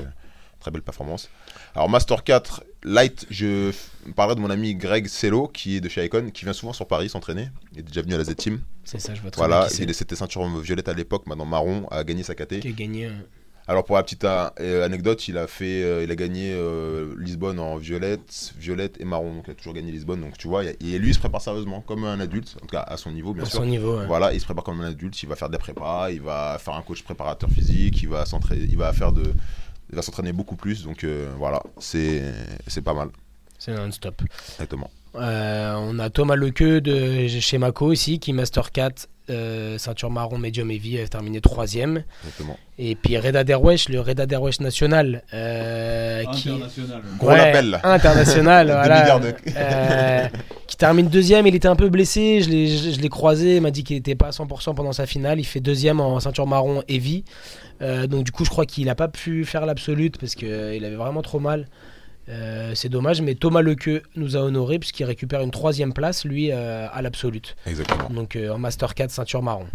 [0.61, 1.31] Très belle performance.
[1.75, 3.73] Alors, Master 4, Light, je
[4.14, 6.87] parlerai de mon ami Greg Cello, qui est de chez Icon, qui vient souvent sur
[6.87, 7.49] Paris s'entraîner.
[7.73, 8.61] Il est déjà venu à la Z-Team.
[8.85, 11.87] C'est ça, je vois très Voilà, bien il c'était ceinture violette à l'époque, maintenant marron,
[11.90, 12.61] a gagné sa KT.
[12.61, 13.07] qui a gagné.
[13.07, 13.11] euh,
[13.68, 17.59] Alors pour la petite euh, anecdote, il a fait, euh, il a gagné euh, Lisbonne
[17.61, 19.35] en violette, violette et marron.
[19.37, 20.20] Donc il a toujours gagné Lisbonne.
[20.23, 22.66] Donc tu vois, a- et lui il se prépare sérieusement comme un adulte, en tout
[22.66, 23.61] cas à son niveau bien à sûr.
[23.61, 23.99] son niveau.
[23.99, 24.07] ouais.
[24.07, 25.23] Voilà, il se prépare comme un adulte.
[25.23, 28.77] Il va faire des prépas, il va faire un coach préparateur physique, il va il
[28.77, 29.23] va faire de,
[29.90, 30.85] il va s'entraîner beaucoup plus.
[30.85, 32.22] Donc euh, voilà, c'est
[32.85, 33.09] pas mal,
[33.59, 34.22] C'est non-stop.
[34.53, 34.90] exactement.
[35.16, 40.38] Euh, on a Thomas Lequeux de chez Mako aussi, qui Master 4, euh, ceinture marron,
[40.38, 42.03] medium heavy, a terminé troisième.
[42.25, 42.59] exactement.
[42.79, 46.51] Et puis Reda Derwesh, le Reda Derwesh national, euh, qui
[47.19, 47.79] Gros appel.
[47.83, 49.21] international, voilà,
[49.57, 50.29] euh,
[50.66, 51.47] qui termine deuxième.
[51.47, 53.97] Il était un peu blessé, je l'ai, je, je l'ai croisé, il m'a dit qu'il
[53.97, 55.38] n'était pas à 100% pendant sa finale.
[55.38, 57.25] Il fait deuxième en ceinture marron heavy.
[57.83, 60.97] Euh, donc du coup, je crois qu'il n'a pas pu faire l'absolute parce qu'il avait
[60.97, 61.66] vraiment trop mal.
[62.31, 66.53] Euh, c'est dommage, mais Thomas Lequeux nous a honoré puisqu'il récupère une troisième place, lui,
[66.53, 67.57] euh, à l'absolute.
[67.66, 68.09] Exactement.
[68.11, 69.66] Donc euh, en Master 4, ceinture marron.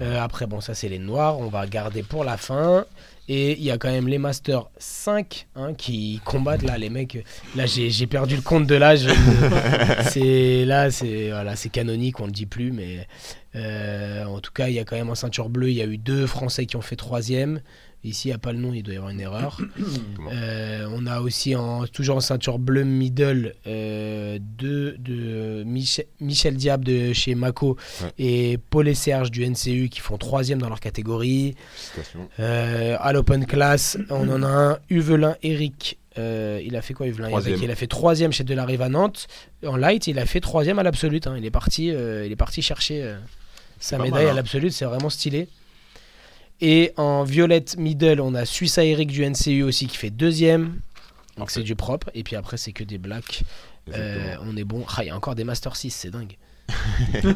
[0.00, 2.84] Après, bon, ça c'est les noirs, on va garder pour la fin.
[3.28, 7.24] Et il y a quand même les Master 5 hein, qui combattent là, les mecs.
[7.54, 9.06] Là, j'ai perdu le compte de l'âge.
[10.10, 13.06] c'est là, c'est voilà, c'est canonique, on le dit plus, mais
[14.26, 15.96] en tout cas, il y a quand même en ceinture bleue, il y a eu
[15.96, 17.60] deux Français qui ont fait troisième.
[18.04, 19.58] Ici, il n'y a pas le nom, il doit y avoir une erreur.
[20.32, 26.56] Euh, on a aussi en, toujours en ceinture bleue middle euh, deux de Michel, Michel
[26.56, 28.10] Diab de chez Mako Ouais.
[28.18, 31.54] et Paul et Serge du NCU qui font troisième dans leur catégorie.
[32.40, 35.98] Euh, à l'Open Class, on en a un Huvelin Eric.
[36.18, 37.06] euh, il a fait quoi.
[37.06, 37.20] Eric
[37.62, 39.26] Il a fait troisième chez Delarive à Nantes.
[39.66, 41.26] En light, il a fait troisième à l'absolute.
[41.26, 41.34] hein.
[41.38, 43.16] Il est parti, euh, il est parti chercher euh,
[43.78, 44.34] sa médaille mal, à hein.
[44.34, 44.72] l'absolute.
[44.72, 45.48] C'est vraiment stylé.
[46.66, 50.80] Et en violette middle, on a Suissa Eric du NCU aussi qui fait deuxième.
[51.36, 52.08] Donc c'est du propre.
[52.14, 53.42] Et puis après, c'est que des blacks.
[53.92, 54.82] Euh, on est bon.
[54.96, 56.38] Ah, il y a encore des Master 6, c'est dingue.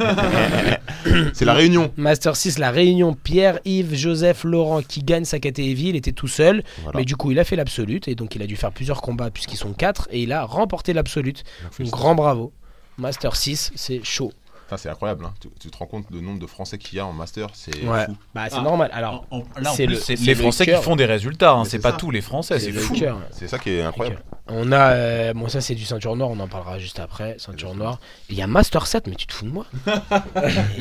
[1.35, 1.93] C'est la réunion.
[1.99, 5.83] Master 6, la réunion Pierre, Yves, Joseph, Laurent qui gagne sa KTV.
[5.83, 6.65] Il était tout seul.
[6.83, 7.01] Voilà.
[7.01, 8.09] Mais du coup, il a fait l'absolute.
[8.09, 10.09] Et donc, il a dû faire plusieurs combats puisqu'ils sont quatre.
[10.11, 11.45] Et il a remporté l'absolute.
[11.79, 12.51] Donc, grand bravo.
[12.97, 14.33] Master 6, c'est chaud.
[14.77, 15.25] C'est incroyable.
[15.25, 15.33] hein.
[15.41, 17.85] Tu, tu te rends compte du nombre de Français qu'il y a en master, c'est
[17.85, 18.05] Ouais.
[18.07, 18.17] fou.
[18.35, 18.63] Bah, c'est Ah.
[18.63, 18.91] normal.
[18.93, 19.25] Alors,
[19.61, 21.53] là, c'est plus, le- c'est c'est les le Français qui font des résultats.
[21.53, 21.65] hein.
[21.65, 21.97] C'est c'est pas ça.
[21.97, 22.59] tous les Français.
[22.59, 22.95] C'est c'est le fou.
[22.95, 23.19] cœur.
[23.31, 24.19] C'est ça qui est incroyable.
[24.51, 27.75] On a, euh, bon ça c'est du ceinture noire, on en parlera juste après, ceinture
[27.75, 27.99] noire.
[28.31, 29.67] Il y a Master 7, mais tu te fous de moi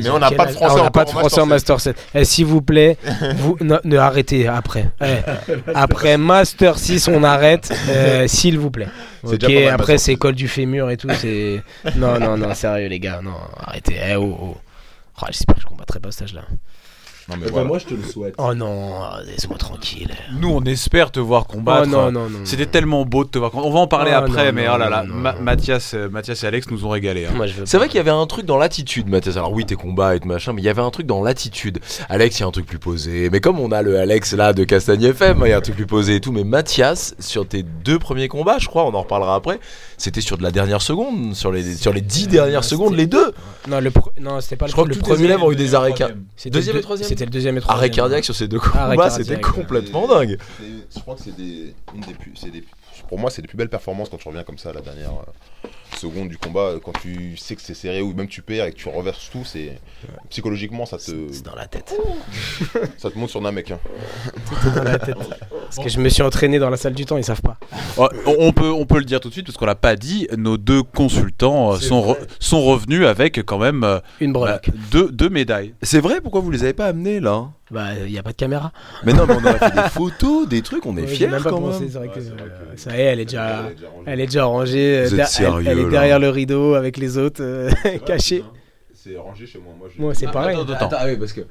[0.02, 1.80] Mais on n'a pas de français on n'a encore pas de en français en Master
[1.82, 1.98] 7.
[2.16, 2.98] Eh, S'il vous plaît,
[3.38, 4.90] vous ne, ne arrêtez après.
[5.02, 5.18] Eh,
[5.76, 8.88] après Master 6, on arrête, euh, s'il vous plaît.
[9.26, 10.18] C'est Ok, déjà pas mal, après c'est 6.
[10.18, 11.62] col du fémur et tout, c'est
[11.98, 13.77] non non non sérieux les gars, non arrêtez.
[13.92, 14.58] Eh, oh, oh.
[15.22, 16.44] Oh, J'espère que je combattrai pas ce stage là.
[17.30, 17.78] Non, mais voilà.
[17.80, 18.36] je te le souhaite.
[18.38, 18.92] Oh non,
[19.26, 20.12] laisse-moi tranquille.
[20.40, 21.84] Nous, on espère te voir combattre.
[21.88, 22.40] oh non non non.
[22.46, 23.68] C'était tellement beau de te voir combattre.
[23.68, 25.34] On va en parler Oh, après, non, mais non, oh là là, non, Ma-.
[25.34, 27.26] Mathias, euh, Mathias et Alex nous ont régalé.
[27.26, 27.32] hein.
[27.36, 27.80] Moi, je veux C'est pas.
[27.80, 29.36] vrai qu'il y avait un truc dans l'attitude, Mathias.
[29.36, 31.80] Alors oui, tes combats et tout machin, mais il y avait un truc dans l'attitude.
[32.08, 33.30] Alex, il y a un truc plus posé.
[33.30, 35.76] Mais comme on a le Alex là de Castagne FM, il y a un truc
[35.76, 36.32] plus posé et tout.
[36.32, 39.60] Mais Mathias, sur tes deux premiers combats, je crois, on en reparlera après,
[39.98, 43.34] c'était sur de la dernière seconde, sur les, sur les dix dernières secondes, les deux.
[43.68, 45.26] Non, le pro- non, c'était pas Je le, crois que le tous premier.
[45.26, 46.18] élèves ont eu des arrêts cardiaques.
[46.38, 47.80] C'était Deuxième le et troisième C'était le deuxième et troisième.
[47.80, 50.38] Arrêt cardiaque sur ces deux combats, c'était complètement dingue.
[50.96, 51.74] Je crois que c'est des,
[52.44, 52.64] des des-
[53.10, 55.12] pour moi, c'est les plus belles performances quand tu reviens comme ça à la dernière
[55.12, 56.74] euh, seconde du combat.
[56.84, 59.44] Quand tu sais que c'est serré ou même tu perds et que tu reverses tout,
[59.46, 59.80] c'est
[60.30, 61.94] psychologiquement ça te, C'est dans la tête.
[62.98, 63.72] ça te monte sur un mec.
[63.72, 63.80] hein.
[64.76, 65.16] dans la tête.
[65.66, 67.58] Parce que je me suis entraîné dans la salle du temps, ils savent pas.
[67.98, 70.28] Oh, on- peut, on peut le dire tout de suite parce qu'on l'a pas dit.
[70.38, 74.70] Nos deux consultants euh, sont, re- sont revenus avec quand même euh, Une bah, breloque.
[74.92, 75.74] deux, deux médailles.
[75.82, 77.50] C'est vrai, pourquoi vous les avez pas amenés là?
[77.70, 78.72] Bah, il y a pas de caméra.
[79.04, 81.44] Mais non, mais on aurait fait des photos, des trucs, on est Ouais, fiers même
[81.44, 81.90] pas quand pensé, même.
[81.92, 83.64] c'est vrai que Ouais, c'est vrai euh, que- ça y est, elle est déjà,
[84.06, 84.82] Elle est déjà rangée.
[84.94, 85.10] elle est déjà rangée.
[85.10, 85.90] Vous euh, êtes elle- est là.
[85.90, 87.70] derrière le rideau avec les autres euh,
[88.06, 88.44] cachés.
[88.94, 89.74] C'est rangé chez moi.
[89.78, 90.58] Moi, je- Moi, c'est pareil.
[90.58, 91.42] oui, parce que.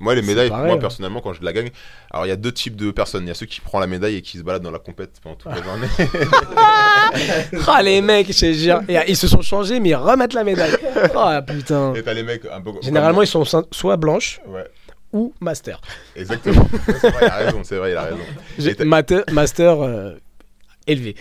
[0.00, 0.78] Moi, les médailles, pareil, moi hein.
[0.78, 1.70] personnellement, quand je la gagne,
[2.12, 3.24] alors il y a deux types de personnes.
[3.24, 5.10] Il y a ceux qui prennent la médaille et qui se baladent dans la compète
[5.22, 5.88] pendant toute la journée.
[7.66, 8.80] Ah, les mecs, je te jure.
[8.88, 10.76] Et, ils se sont changés, mais ils remettent la médaille.
[11.16, 11.94] Oh putain.
[11.94, 12.72] et t'as les mecs un peu.
[12.72, 14.64] comme- Généralement, ils sont so- soit blanches Ouais,
[15.12, 15.80] ou master.
[16.16, 16.66] exactement.
[17.00, 17.64] c'est vrai, il a raison.
[17.64, 18.18] C'est vrai, il a raison.
[18.58, 20.14] J'ai- Master, euh,
[20.86, 21.16] élevé.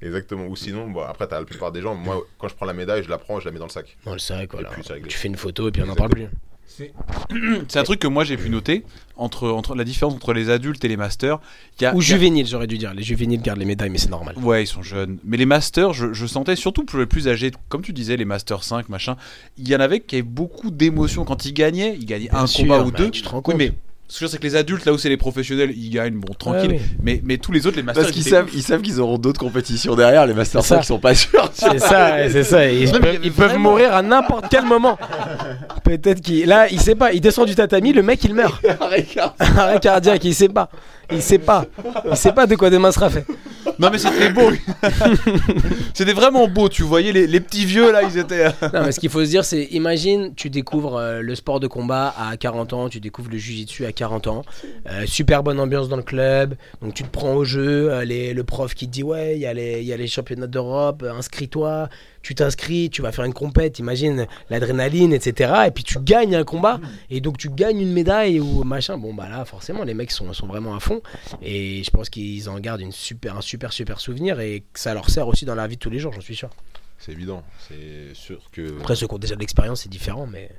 [0.00, 0.46] Exactement.
[0.46, 1.94] Ou sinon, bon, après, t'as la plupart des gens.
[1.94, 3.96] Moi, quand je prends la médaille, je la prends, je la mets dans le sac.
[4.04, 4.70] Dans le sac, voilà.
[4.70, 5.02] Puis.
[5.08, 6.28] Tu fais une photo et puis on n'en parle plus.
[6.68, 8.84] C'est un truc que moi j'ai pu noter
[9.16, 11.40] entre, entre la différence entre les adultes et les masters.
[11.80, 12.94] Il y a, Ou il y a- juvéniles, j'aurais dû dire.
[12.94, 14.36] Les juvéniles gardent les médailles, mais c'est normal.
[14.38, 15.18] Ouais, ils sont jeunes.
[15.24, 18.24] Mais les masters, je, je sentais surtout pour les plus âgés, comme tu disais, les
[18.24, 19.16] masters 5, machin.
[19.56, 21.96] Il y en avait qui avaient beaucoup d'émotions quand ils gagnaient.
[21.98, 23.10] Ils gagnaient un sûr, combat ou bah, deux.
[23.10, 23.72] Tu te rends Oui, compte mais
[24.10, 25.90] Ce que je veux dire, c'est que les adultes, là où c'est les professionnels, ils
[25.90, 26.70] gagnent, bon, tranquille.
[26.70, 26.96] Ouais, oui.
[27.02, 29.18] Mais, mais tous les autres, les masters, Parce qu'ils ils savent, ils savent qu'ils auront
[29.18, 30.76] d'autres compétitions derrière, les Masters C'est ça.
[30.76, 31.50] 5 sont pas sûrs.
[31.52, 32.66] C'est ça, c'est ça.
[32.70, 34.98] Ils, Non, peuvent, ils mourir à n'importe quel moment.
[35.84, 36.46] Peut-être qu'il.
[36.46, 37.12] Là, il sait pas.
[37.12, 38.64] Il descend du tatami, le mec il meurt.
[38.80, 40.70] Arrêt cardiaque, il sait pas.
[41.10, 41.64] Il sait pas.
[42.10, 43.24] Il sait pas de quoi demain sera fait.
[43.78, 44.50] Non, mais c'était beau.
[45.94, 46.68] c'était vraiment beau.
[46.68, 48.46] Tu voyais les, les petits vieux, là, ils étaient.
[48.72, 51.66] Non, mais ce qu'il faut se dire, c'est imagine, tu découvres euh, le sport de
[51.66, 54.42] combat à 40 ans, tu découvres le jujitsu à 40 ans,
[54.90, 58.34] euh, super bonne ambiance dans le club, donc tu te prends au jeu, euh, les-
[58.34, 60.46] le prof qui te dit ouais, il y, a les- il y a les championnats
[60.46, 61.88] d'Europe, euh, inscris-toi,
[62.28, 65.50] tu t'inscris, tu vas faire une compète, imagine l'adrénaline, etc.
[65.68, 68.98] Et puis tu gagnes un combat, et donc tu gagnes une médaille ou machin.
[68.98, 71.00] Bon, bah là, forcément, les mecs sont, sont vraiment à fond,
[71.40, 74.92] et je pense qu'ils en gardent une super, un super, super souvenir, et que ça
[74.92, 76.50] leur sert aussi dans la vie de tous les jours, j'en suis sûr.
[76.98, 77.42] C'est évident.
[77.66, 78.78] C'est sûr que.
[78.80, 80.50] Après, ceux qui ont déjà de l'expérience, c'est différent, mais.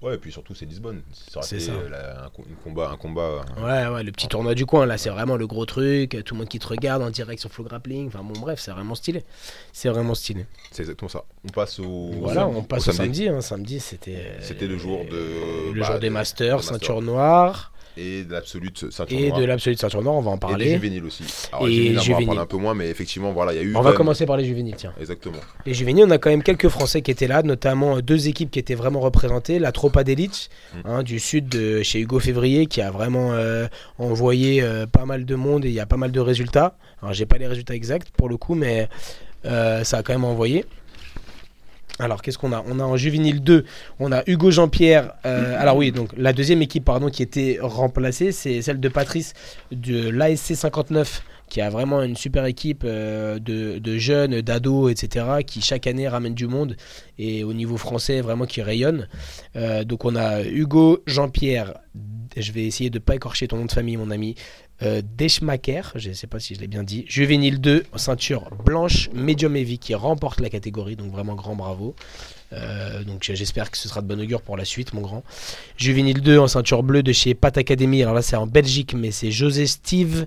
[0.00, 1.02] Ouais, et puis surtout, c'est Lisbonne.
[1.12, 1.72] Ça C'est ça.
[1.72, 3.42] euh, la- un, une combat, un combat.
[3.58, 6.16] euh, Ouais, ouais, le petit tournoi du coin, là, c'est vraiment le gros truc.
[6.24, 8.06] Tout le monde qui te regarde en direct sur Flow Grappling.
[8.06, 9.24] Enfin, bon, bref, c'est vraiment stylé.
[9.72, 10.46] C'est vraiment stylé.
[10.70, 11.24] C'est exactement ça.
[11.44, 12.10] On passe au.
[12.20, 13.28] Voilà, on passe au samedi.
[13.28, 13.40] hein.
[13.40, 14.36] Samedi, c'était.
[14.40, 15.72] C'était le jour de.
[15.72, 17.12] Le bah, jour des de- masters, ceinture Master.
[17.14, 17.72] noire.
[18.00, 19.40] Et de l'absolute ceinture Et noire.
[19.40, 20.70] de l'absolute ceinture noire, on va en Et des parler.
[20.74, 21.24] juvéniles aussi.
[21.52, 23.56] Alors, Et les juvéniles, on va en parler un peu moins, mais effectivement, voilà, il
[23.56, 23.74] y a eu.
[23.74, 24.92] On va même- commencer par les juvéniles, tiens.
[25.00, 25.38] Exactement.
[25.66, 28.50] Les juvéniles, on a quand même quelques Français qui étaient là, notamment euh, deux équipes
[28.50, 29.58] qui étaient vraiment représentées.
[29.58, 30.78] La Tropa d'élite Mm.
[30.88, 33.66] hein, du sud de chez Hugo Février qui a vraiment euh,
[33.98, 36.76] envoyé euh, pas mal de monde et il y a pas mal de résultats.
[37.02, 38.88] Alors j'ai pas les résultats exacts pour le coup, mais
[39.44, 40.64] euh, ça a quand même envoyé.
[41.98, 42.64] Alors qu'est-ce qu'on a?
[42.66, 43.64] On a en juvénile 2,
[43.98, 45.14] on a Hugo Jean-Pierre.
[45.26, 49.34] euh, alors oui, donc la deuxième équipe pardon qui était remplacée, c'est celle de Patrice
[49.72, 55.60] de l'ASC 59 qui a vraiment une super équipe euh, de, jeunes, d'ados, etc., qui
[55.60, 56.76] chaque année ramène du monde
[57.18, 59.08] et au niveau français vraiment qui rayonne.
[59.56, 61.74] Euh, donc on a Hugo Jean-Pierre,
[62.36, 64.34] je vais essayer de pas écorcher ton nom de famille, mon ami.
[64.82, 67.04] Euh, je ne sais pas si je l'ai bien dit.
[67.08, 71.94] Juvénile 2, ceinture blanche, medium heavy, qui remporte la catégorie, donc vraiment grand bravo.
[72.52, 75.22] Euh, donc j'espère que ce sera de bon augure pour la suite, mon grand.
[75.76, 78.02] Juvénile 2 en ceinture bleue de chez Pat Academy.
[78.02, 80.26] Alors là, c'est en Belgique, mais c'est José Steve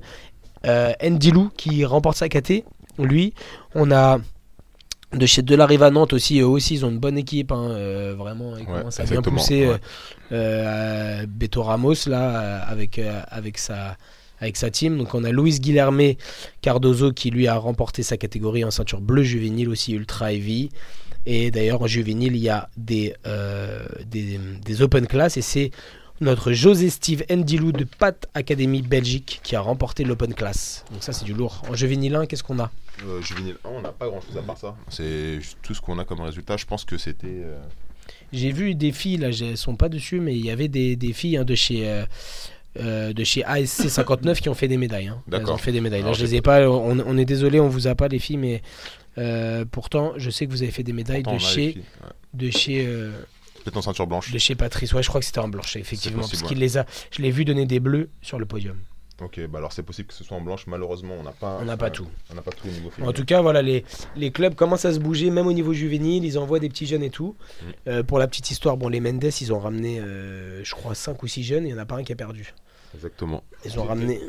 [0.66, 2.64] euh, Ndilou qui remporte sa KT.
[3.00, 3.34] Lui,
[3.74, 4.20] on a
[5.14, 6.40] de chez Delarive à Nantes aussi.
[6.40, 7.52] Eux aussi, ils ont une bonne équipe.
[7.52, 9.68] hein, euh, vraiment, ils Ouais, commencent à bien pousser.
[9.68, 9.78] ouais.
[10.34, 13.98] euh, Beto Ramos là, avec, avec sa
[14.42, 14.98] avec sa team.
[14.98, 16.02] Donc on a Luis Guilherme
[16.62, 20.70] Cardozo qui lui a remporté sa catégorie en ceinture bleue juvénile aussi ultra heavy.
[21.26, 25.72] Et d'ailleurs en juvénile il y a des, euh, des, des open class et c'est
[26.20, 30.84] notre José Steve Ndilou de Pat Academy Belgique qui a remporté l'open class.
[30.92, 31.62] Donc ça c'est du lourd.
[31.70, 32.72] En juvénile 1 qu'est-ce qu'on a?
[33.06, 34.76] Euh, juvénile 1, on n'a pas grand chose à part ça.
[34.90, 36.58] C'est tout ce qu'on a comme résultat.
[36.58, 37.28] Je pense que c'était.
[37.28, 37.60] euh,
[38.34, 41.14] J'ai vu des filles, là, elles sont pas dessus, mais il y avait des, des
[41.14, 41.88] filles hein, de chez.
[41.90, 42.06] euh,
[42.80, 45.08] euh, de chez ASC 59 qui ont fait des médailles.
[45.08, 45.22] hein.
[45.28, 45.56] Elles D'accord.
[45.56, 46.02] ont fait des médailles.
[46.02, 46.70] Là, Alors, je les ai pas.
[46.70, 48.62] On, on est désolé, on vous a pas les filles, mais
[49.18, 51.84] euh, pourtant, je sais que vous avez fait des médailles pourtant, de chez, filles.
[52.04, 52.10] Ouais.
[52.46, 53.12] de chez, euh,
[53.64, 54.32] Peut-être en ceinture blanche.
[54.32, 54.94] de chez Patrice.
[54.94, 56.86] Ouais, je crois que c'était en blanche, effectivement, possible, parce qu'il les a.
[57.12, 58.78] Je l'ai vu donner des bleus sur le podium.
[59.22, 60.66] Ok, bah alors c'est possible que ce soit en blanche.
[60.68, 61.60] Malheureusement, on n'a pas.
[61.62, 62.08] On n'a pas tout.
[62.32, 63.14] On n'a pas tout au niveau En féminin.
[63.14, 66.26] tout cas, voilà, les, les clubs commencent à se bouger, même au niveau juvénile.
[66.26, 67.36] Ils envoient des petits jeunes et tout.
[67.62, 67.66] Mm.
[67.88, 71.22] Euh, pour la petite histoire, bon, les Mendes, ils ont ramené, euh, je crois, 5
[71.22, 71.64] ou 6 jeunes.
[71.68, 72.54] Il n'y en a pas un qui a perdu.
[72.96, 73.44] Exactement.
[73.64, 74.20] Ils ont ramené.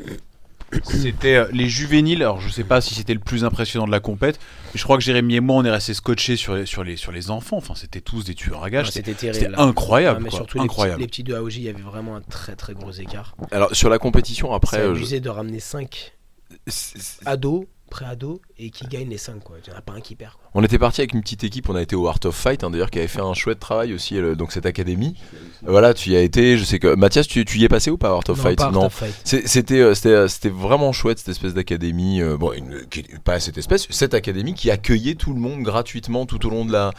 [0.83, 2.21] C'était euh, les juvéniles.
[2.21, 4.39] Alors, je sais pas si c'était le plus impressionnant de la compète.
[4.73, 6.95] Mais je crois que Jérémy et moi, on est restés scotchés sur les, sur les,
[6.97, 7.57] sur les enfants.
[7.57, 8.87] Enfin, c'était tous des tueurs à gages.
[8.89, 9.55] Ah, C'était terrible.
[9.57, 10.17] incroyable.
[10.19, 10.39] Ah, mais quoi.
[10.39, 11.01] surtout les petits, incroyable.
[11.01, 13.35] les petits de AOJ, il y avait vraiment un très très gros écart.
[13.51, 16.13] Alors sur la compétition après, C'est euh, je- abusé de ramener 5
[16.67, 17.65] c'est- c'est- ados,
[18.57, 19.35] et qui gagnent les 5.
[19.65, 20.33] Il n'y en a pas un qui perd.
[20.33, 20.49] Quoi.
[20.55, 22.69] on était parti avec une petite équipe, on a été au Art of Fight, hein,
[22.69, 25.15] d'ailleurs qui avait fait un chouette travail aussi, euh, donc cette académie.
[25.63, 27.97] Voilà, tu y as été, je sais que Mathias, tu, tu y es passé ou
[27.97, 28.57] pas à Art of non, Fight?
[28.57, 28.85] pas Art Non.
[28.87, 29.13] of Fight.
[29.23, 33.03] C'est- C'était euh, c'était euh, c'était vraiment chouette cette espèce d'académie, euh, bon une- qui-
[33.23, 36.71] pas cette espèce, cette académie qui accueillait tout le monde gratuitement tout au long de
[36.71, 36.91] la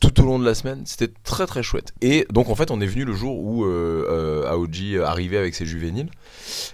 [0.00, 0.82] tout au long de la semaine.
[0.86, 1.92] C'était très très chouette.
[2.02, 5.54] Et donc en fait on est venu le jour où euh, euh, Aoji arrivait avec
[5.54, 6.10] ses juvéniles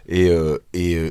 [0.08, 1.10] et euh, et euh,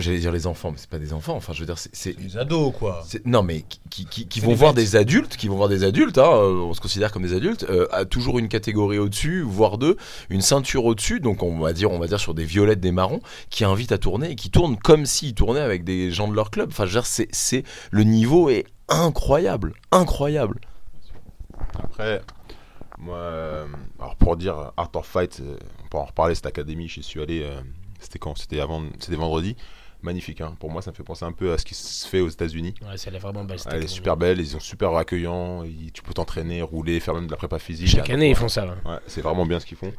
[0.00, 1.34] j'allais dire les enfants, mais c'est pas des enfants.
[1.36, 3.04] Enfin je veux dire c'est- Les ados, quoi.
[3.24, 6.30] Non, mais qui, qui- vont des voir des adultes, qui vont voir des adultes, hein,
[6.32, 9.96] euh, on se considère comme des adultes, euh, à toujours une catégorie au-dessus, voire deux,
[10.30, 13.20] une ceinture au-dessus, donc on va dire, on va dire sur des violettes, des marrons,
[13.50, 16.50] qui invitent à tourner et qui tournent comme s'ils tournaient avec des gens de leur
[16.50, 16.68] club.
[16.70, 20.60] Enfin, je veux dire, c'est, le niveau est incroyable, incroyable.
[21.82, 22.22] Après,
[22.98, 23.66] moi, euh,
[23.98, 27.20] alors pour dire Art of Fight, euh, on peut en reparler, cette académie, j'y suis
[27.20, 27.60] allé, euh,
[28.00, 28.36] c'était quand?
[28.38, 29.56] C'était avant, c'était vendredi.
[30.00, 30.54] Magnifique, hein.
[30.60, 32.72] pour moi ça me fait penser un peu à ce qui se fait aux États-Unis.
[32.82, 33.58] Ouais, elle est vraiment belle.
[33.58, 37.14] cette Elle est super belle, ils sont super accueillants, ils- tu peux t'entraîner, rouler, faire
[37.14, 37.88] même de la prépa physique.
[37.88, 38.64] Chaque année, ils font ça.
[38.66, 39.92] Ouais, c'est vraiment bien ce qu'ils font.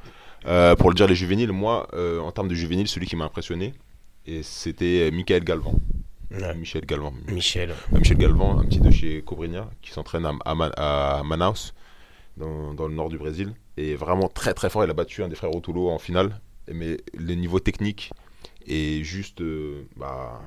[0.46, 3.26] Euh, pour le dire, les juvéniles, moi, euh, en termes de juvéniles, celui qui m'a
[3.26, 3.74] impressionné,
[4.42, 5.74] c'était Michael Galvan.
[6.32, 6.54] Ouais.
[6.56, 7.14] Michel Galvan.
[7.28, 7.72] Michel.
[7.72, 11.74] Euh, Michel Galvan, un petit de chez Cobrinha, qui s'entraîne à, à Ma- à Manaus,
[12.38, 13.52] dans, dans le nord du Brésil.
[13.78, 14.84] Et vraiment très très fort.
[14.84, 16.40] Il a battu un des frères Otulo en finale.
[16.72, 18.12] Mais le niveau technique
[18.68, 20.42] est juste euh, bah,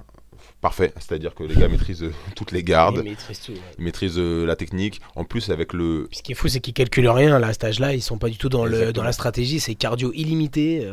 [0.60, 0.92] parfait.
[0.96, 2.98] C'est-à-dire que les gars maîtrisent euh, toutes les gardes.
[3.04, 3.52] Il maîtrise tout.
[3.52, 3.58] ouais.
[3.78, 5.00] Ils maîtrisent euh, la technique.
[5.16, 6.08] En plus, avec le.
[6.12, 7.94] Ce qui est fou, c'est qu'ils calculent rien là, à cet âge-là.
[7.94, 9.60] Ils sont pas du tout dans, le, dans la stratégie.
[9.60, 10.90] C'est cardio illimité.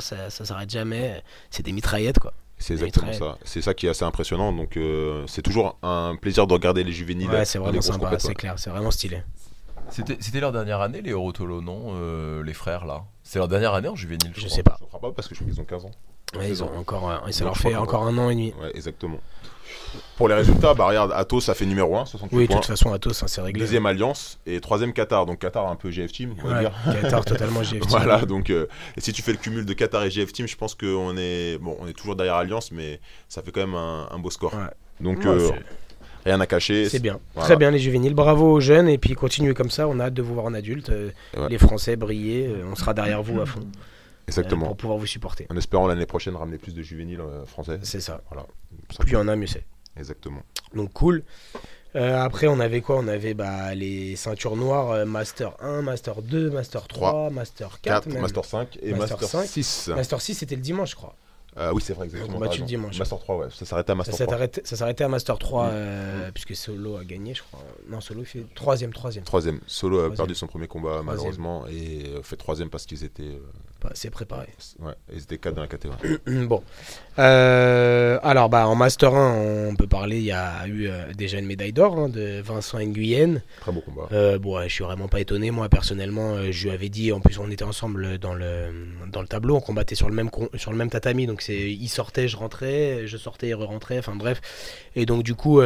[0.00, 1.22] Ça, ça s'arrête jamais.
[1.50, 2.32] C'est des mitraillettes quoi.
[2.58, 3.36] C'est exactement ça.
[3.44, 4.52] C'est ça qui est assez impressionnant.
[4.52, 7.28] Donc, euh, c'est toujours un plaisir de regarder les juvéniles.
[7.28, 8.06] Ouais, c'est vraiment sympa.
[8.06, 8.34] compètes, C'est ouais.
[8.34, 8.54] clair.
[8.58, 9.22] C'est vraiment stylé.
[9.90, 13.04] C'était c'était leur dernière année, les Orotolo, non euh, Les frères, là?
[13.22, 14.56] C'est leur dernière année en juvénile, je, Je crois.
[14.56, 14.76] sais pas.
[14.78, 15.90] Je ne crois pas parce que je crois qu'ils ont 15 ans.
[16.36, 18.52] Ouais, ils ont encore, euh, ça leur fait encore un an et demi.
[18.60, 19.20] Ouais, exactement.
[20.16, 22.92] Pour les résultats, bah, regarde, Atos ça fait numéro 1, 68 Oui, de toute façon,
[22.92, 23.60] Atos, hein, c'est réglé.
[23.60, 25.26] Deuxième Alliance et troisième Qatar.
[25.26, 26.72] Donc Qatar un peu GF Team, on va Ouais, dire.
[27.02, 27.88] Qatar totalement GFT.
[27.88, 30.56] Voilà, donc euh, et si tu fais le cumul de Qatar et GF Team, je
[30.56, 34.08] pense qu'on est bon, on est toujours derrière Alliance, mais ça fait quand même un,
[34.10, 34.54] un beau score.
[34.54, 34.60] Ouais.
[35.00, 35.50] Donc euh,
[36.24, 36.88] rien à cacher.
[36.88, 37.20] C'est bien.
[37.34, 37.46] Voilà.
[37.46, 38.14] Très bien les juvéniles.
[38.14, 39.86] Bravo aux jeunes et puis continuez comme ça.
[39.88, 40.90] On a hâte de vous voir en adulte.
[40.90, 41.48] Euh, ouais.
[41.50, 42.50] Les Français briller.
[42.70, 43.60] On sera derrière vous à fond
[44.28, 44.66] Exactement.
[44.66, 45.46] pour pouvoir vous supporter.
[45.50, 47.78] En espérant l'année prochaine ramener plus de juvéniles euh, français.
[47.82, 48.20] C'est ça.
[48.30, 48.46] Voilà.
[48.90, 49.64] Ça- Plus il y en a, mieux c'est.
[49.96, 50.42] Exactement.
[50.74, 51.22] Donc cool.
[51.96, 52.96] Euh, après, on avait quoi?
[52.98, 58.04] On avait bah, les ceintures noires euh, Master 1, Master 2, Master 3, Master 4.
[58.04, 58.22] 4, même.
[58.22, 59.46] Master 5 et Master Master, 5.
[59.46, 59.88] 6.
[59.94, 61.14] Master 6, c'était le dimanche, je crois.
[61.56, 62.40] Euh, oui, c'est vrai, exactement.
[62.40, 62.64] Le raison.
[62.64, 62.98] dimanche.
[62.98, 63.46] Master 3, ouais.
[63.52, 64.34] Ça s'arrêtait à Ça Master s'est 3.
[64.34, 65.70] arrêté, ça arrêté à Master 3, Mm.
[65.72, 67.60] euh, puisque Solo a gagné, je crois.
[67.88, 69.22] Non, Solo il fait troisième, troisième.
[69.22, 69.60] Troisième.
[69.68, 73.38] Solo a perdu son premier combat malheureusement et euh, fait troisième parce qu'ils étaient, euh,
[73.84, 74.46] Pas assez préparé.
[74.78, 76.16] ouais, ils étaient quatre dans la catégorie.
[76.46, 76.62] bon.
[77.18, 81.38] Euh, alors, bah, en Master 1, on peut parler, il y a eu euh, déjà
[81.38, 83.42] une médaille d'or hein, de Vincent Nguyen.
[83.60, 84.08] Très beau combat.
[84.12, 85.50] Euh, bon, ouais, je suis vraiment pas étonné.
[85.50, 88.72] Moi, personnellement, euh, je lui avais dit, en plus, on était ensemble dans le,
[89.12, 91.26] dans le tableau, on combattait sur le même, sur le même tatami.
[91.26, 93.98] Donc, c'est, il sortait, je rentrais, je sortais, il re-rentrait.
[93.98, 94.40] Enfin, bref.
[94.96, 95.60] Et donc, du coup,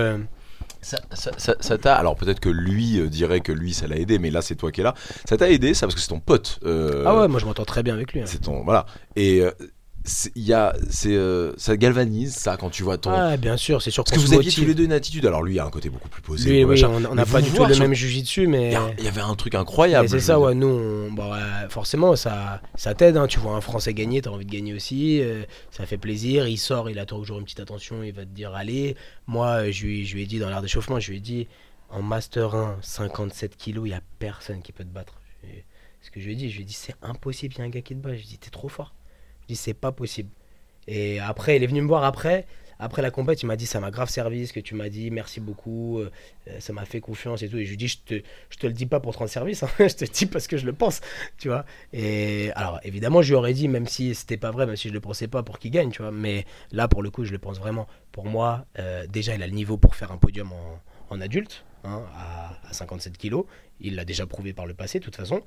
[0.80, 1.94] Ça, ça, ça- ça t'a.
[1.96, 4.70] Alors peut-être que lui euh, dirait que lui ça l'a aidé, mais là c'est toi
[4.70, 4.94] qui es là.
[5.28, 6.60] Ça t'a aidé, ça parce que c'est ton pote.
[6.64, 8.20] euh, ah ouais, moi, je m'entends très bien avec lui.
[8.20, 8.26] hein.
[8.26, 8.86] C'est ton voilà.
[9.16, 9.50] Et euh,
[10.36, 13.10] y a, c'est, euh, ça galvanise ça quand tu vois ton.
[13.10, 15.26] Ah, bien sûr, c'est sûr parce que vous aviez tous les deux une attitude.
[15.26, 16.48] Alors lui a un côté beaucoup plus posé.
[16.50, 18.68] Lui, oui, on n'a pas du tout le sur- même jujitsu, mais.
[18.68, 20.08] Il y, a- il y avait un truc incroyable.
[20.08, 23.60] c'est ça, ouais, nous, on- bon, ouais, forcément, ça, ça t'aide, hein, tu vois un
[23.60, 27.18] Français gagner, t'as envie de gagner aussi, euh, ça fait plaisir, il sort, il attend
[27.18, 30.22] toujours une petite attention, il va te dire allez, moi, euh, je lui, je lui
[30.22, 31.48] ai dit dans l'air d'échauffement, je lui ai dit,
[31.90, 35.14] en Master 1, 57 kilos, il n'y a personne qui peut te battre.
[36.00, 37.64] Ce que je lui ai dit, je lui ai dit, c'est impossible, il y a
[37.64, 38.94] un gars qui te bat, je lui ai dit, t'es trop fort.
[39.48, 40.28] Je dit, c'est pas possible.
[40.86, 42.46] Et après, il est venu me voir après,
[42.78, 45.10] après la compète, il m'a dit, ça m'a grave servi, ce que tu m'as dit,
[45.10, 46.10] merci beaucoup, euh,
[46.48, 47.56] euh, ça m'a fait confiance et tout.
[47.56, 49.62] Et je lui dit, je te, je te le dis pas pour te rendre service,
[49.62, 51.00] hein, je te dis parce que je le pense,
[51.38, 51.64] tu vois.
[51.92, 54.92] Et alors, évidemment, je lui aurais dit, même si c'était pas vrai, même si je
[54.92, 56.12] le pensais pas pour qu'il gagne, tu vois.
[56.12, 57.88] Mais là, pour le coup, je le pense vraiment.
[58.12, 60.52] Pour moi, euh, déjà, il a le niveau pour faire un podium
[61.10, 63.44] en, adulte, hein, à, à 57 kilos.
[63.80, 65.42] Il l'a déjà prouvé par le passé, de toute façon.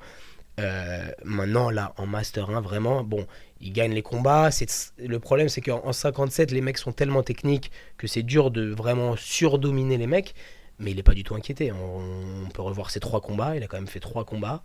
[1.23, 3.25] Maintenant, là, en Master 1, vraiment, bon,
[3.62, 4.50] il gagne les combats.
[4.97, 8.69] Le problème, c'est qu'en en 57, les mecs sont tellement techniques que c'est dur de
[8.71, 10.34] vraiment surdominer les mecs.
[10.80, 11.71] Mais il n'est pas du tout inquiété.
[11.71, 13.56] On, peut revoir ses trois combats.
[13.56, 14.63] Il a quand même fait trois combats.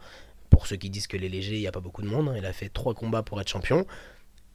[0.49, 2.29] Pour ceux qui disent que les légers, il n'y a pas beaucoup de monde.
[2.31, 2.35] hein.
[2.39, 3.87] Il a fait trois combats pour être champion.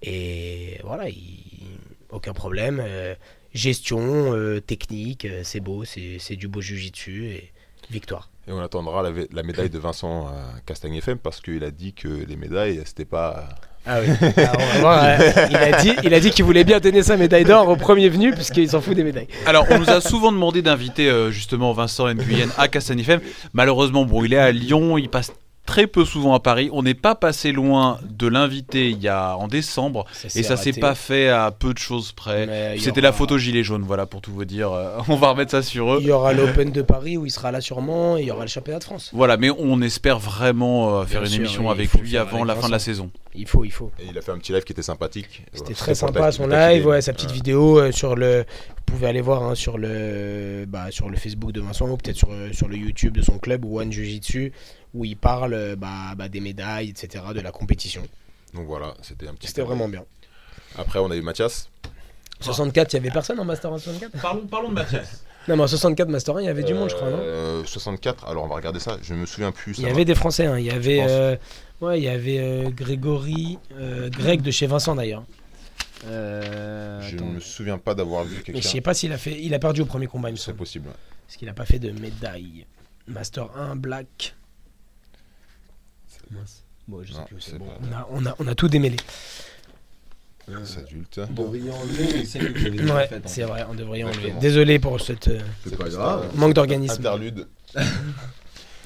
[0.02, 1.78] Et voilà, il-
[2.10, 2.82] aucun problème.
[2.84, 3.14] Euh,
[3.54, 7.52] gestion, euh, technique, euh, c'est beau, c'est, du beau jujitsu et
[7.90, 8.30] victoire.
[8.48, 11.94] Et on attendra la, la médaille de Vincent à Castagne FM parce qu'il a dit
[11.94, 13.50] que les médailles, c'était pas.
[13.86, 14.13] Ah oui.
[14.38, 15.17] Alors, on va voir, euh,
[15.50, 18.10] il a dit, il a dit qu'il voulait bien donner sa médaille d'or au premier
[18.10, 19.28] venu puisqu'il s'en fout des médailles.
[19.48, 23.22] Alors, on nous a souvent demandé d'inviter euh, justement Vincent Nguyen à Castagny FM.
[23.54, 25.32] Malheureusement, bon, il est à Lyon, il passe
[25.65, 26.69] très peu souvent à Paris.
[26.74, 30.74] On n'est pas passé loin de l'inviter il y a en décembre et ça s'est
[30.74, 32.76] pas fait à peu de choses près.
[32.78, 34.71] C'était aura- la photo gilet jaune, voilà pour tout vous dire.
[34.71, 35.97] Euh, on va remettre ça sur eux.
[36.02, 38.41] Il y aura l'Open de Paris où il sera là sûrement et il y aura
[38.43, 39.12] le championnat de France.
[39.13, 42.38] Voilà, mais on espère vraiment euh, faire Bien une sûr, émission oui, avec lui avant
[42.43, 43.12] avec la fin de la saison.
[43.34, 43.91] Il faut, il faut.
[44.00, 45.43] Et il a fait un petit live qui était sympathique.
[45.54, 47.36] C'était très sympa son live, ouais, sa petite Ouais.
[47.36, 48.39] vidéo euh, sur le.
[48.88, 52.17] Vous pouvez aller voir hein, sur le bah, sur le Facebook de Vincent ou peut-être
[52.17, 54.52] sur, sur le YouTube de son club One Jiu-Jitsu
[54.94, 58.04] où il parle euh, bah, bah, des médailles, etc., de la compétition.
[58.54, 59.48] Donc voilà, c'était un petit.
[59.48, 60.04] C'était vraiment bien.
[60.78, 61.70] Après, on a eu Mathias.
[62.42, 65.24] 64, il y avait personne en Master 1 64 Parlons, parlons de Mathias.
[65.48, 67.18] Non, mais en 64 Master 1, il y avait du monde, je crois, non?
[67.20, 69.78] Euh, 64, alors on va regarder ça, je me souviens plus.
[69.78, 70.04] Il y avait va.
[70.06, 70.58] des Français, hein.
[70.60, 71.36] il y avait, euh,
[71.82, 75.24] ouais, il y avait euh, Grégory, euh, Greg de chez Vincent d'ailleurs.
[76.06, 78.70] Euh, Je ne me souviens pas d'avoir vu Mais je quelqu'un.
[78.70, 80.58] sais pas s'il a fait, il a perdu au premier combat, il me C'est semble.
[80.58, 80.88] possible.
[80.88, 80.96] ouais.
[81.28, 82.66] Parce qu'il a pas fait de médaille.
[83.08, 84.36] Master 1, Black.
[86.88, 87.58] Bon, je sais Non, plus c'est.
[87.58, 88.98] Bon, pas- on, a, on, a, on a tout démêlé.
[90.66, 91.20] C'est adulte.
[91.30, 94.16] Devriez enlever celle que vous avez déjà Ouais, en c'est vrai, on devrait enlever.
[94.18, 94.42] Exactement.
[94.42, 96.26] Désolé pour cette euh, C'est pas grave.
[96.36, 96.94] manque d'organisme.
[97.00, 97.48] Interlude.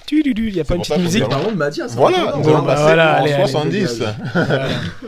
[0.06, 1.96] Tu, tu, tu, Il n'y a pas une petite musique Parlons de Mathias.
[1.96, 4.04] Voilà, hein, on Bon, va bah passer voilà, en allez, allez, 70.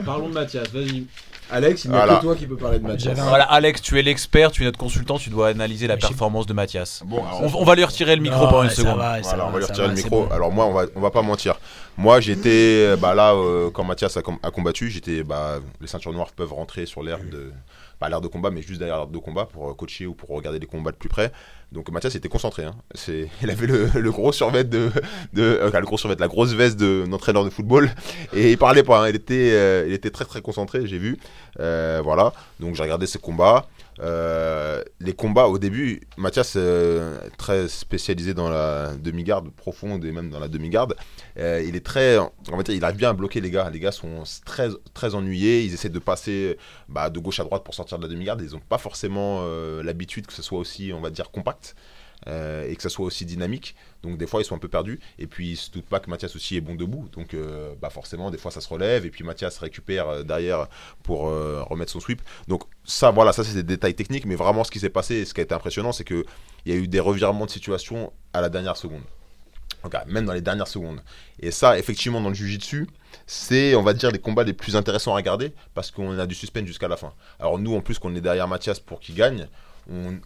[0.03, 1.05] Parlons de Mathias, vas-y.
[1.51, 2.15] Alex, il n'y a Voilà.
[2.17, 3.15] que toi qui peux parler de Mathias.
[3.19, 6.47] Voilà, Alex, tu es l'expert, tu es notre consultant, tu dois analyser la Mais performance
[6.47, 7.03] de Mathias.
[7.05, 8.97] Bon, alors, On, on va lui retirer le micro Non, pendant une seconde.
[8.97, 10.25] va, Voilà, on va lui retirer le c'est micro.
[10.25, 10.31] bon.
[10.33, 11.59] Alors moi, on va, on va pas mentir.
[11.97, 14.89] Moi, j'étais bah, là euh, quand Mathias a, com- a combattu.
[14.89, 17.51] J'étais, bah, les ceintures noires peuvent rentrer sur l'air de,
[17.99, 20.29] pas l'air de combat, mais juste derrière l'air de combat pour euh, coacher ou pour
[20.29, 21.31] regarder les combats de plus près.
[21.71, 22.63] Donc Mathias était concentré.
[22.65, 22.75] Hein.
[23.41, 24.91] Il avait le, gros survêt de,
[25.37, 27.89] euh, la grosse veste de d'entraîneur de football,
[28.33, 29.03] et il parlait pas.
[29.03, 29.09] hein.
[29.09, 30.85] Il était, il était très très concentré.
[30.85, 31.17] J'ai vu.
[31.57, 32.31] Voilà.
[32.59, 33.65] Donc j'ai regardé ses combats.
[33.99, 40.29] Euh, les combats au début, Mathias euh, très spécialisé dans la demi-garde profonde et même
[40.29, 40.95] dans la demi-garde.
[41.37, 43.69] Euh, il est très, va dire, il arrive bien à bloquer les gars.
[43.69, 45.63] Les gars sont très très ennuyés.
[45.63, 46.57] Ils essaient de passer
[46.89, 48.41] bah, de gauche à droite pour sortir de la demi-garde.
[48.41, 51.75] Ils n'ont pas forcément euh, l'habitude que ce soit aussi, on va dire, compact.
[52.25, 53.75] Euh, et que ça soit aussi dynamique.
[54.03, 54.99] Donc des fois ils sont un peu perdus.
[55.19, 57.07] Et puis ils se doutent pas que Mathias aussi est bon debout.
[57.13, 59.05] Donc euh, bah forcément des fois ça se relève.
[59.05, 60.67] Et puis Mathias récupère euh, derrière
[61.03, 62.21] pour remettre son sweep.
[62.47, 64.25] Donc ça voilà, ça c'est des détails techniques.
[64.25, 66.25] Mais vraiment ce qui s'est passé, et ce qui a été impressionnant, c'est que
[66.65, 69.03] il y a eu des revirements de situation à la dernière seconde.
[69.93, 71.01] Ah, même dans les dernières secondes.
[71.39, 72.87] Et ça, effectivement, dans le Jiu-Jitsu,
[73.25, 76.35] c'est, on va dire, les combats les plus intéressants à regarder parce qu'on a du
[76.35, 77.13] suspense jusqu'à la fin.
[77.39, 79.47] Alors, nous, en plus, qu'on est derrière Mathias pour qu'il gagne,
[79.89, 80.19] on,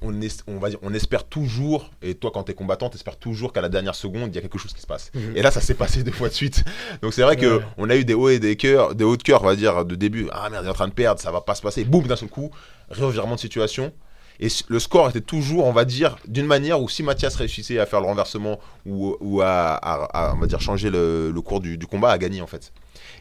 [0.48, 3.54] on, va dire, on espère toujours, et toi, quand tu es combattant, tu espères toujours
[3.54, 5.12] qu'à la dernière seconde, il y a quelque chose qui se passe.
[5.14, 5.34] Mhm.
[5.38, 6.64] Et là, ça s'est passé deux fois de suite.
[7.02, 7.64] Donc, c'est vrai que Ouais.
[7.78, 9.86] on a eu des hauts et des cœurs, des hauts de cœur, on va dire,
[9.86, 10.28] de début.
[10.32, 11.84] Ah merde, il est en train de perdre, ça va pas se passer.
[11.84, 12.50] Boum, d'un seul coup,
[12.90, 13.92] revirement de situation.
[14.40, 17.86] Et le score était toujours, on va dire, d'une manière où si Mathias réussissait à
[17.86, 21.60] faire le renversement ou, ou à, à- à, on va dire, changer le, le cours
[21.60, 22.74] du, du combat, à gagner en fait.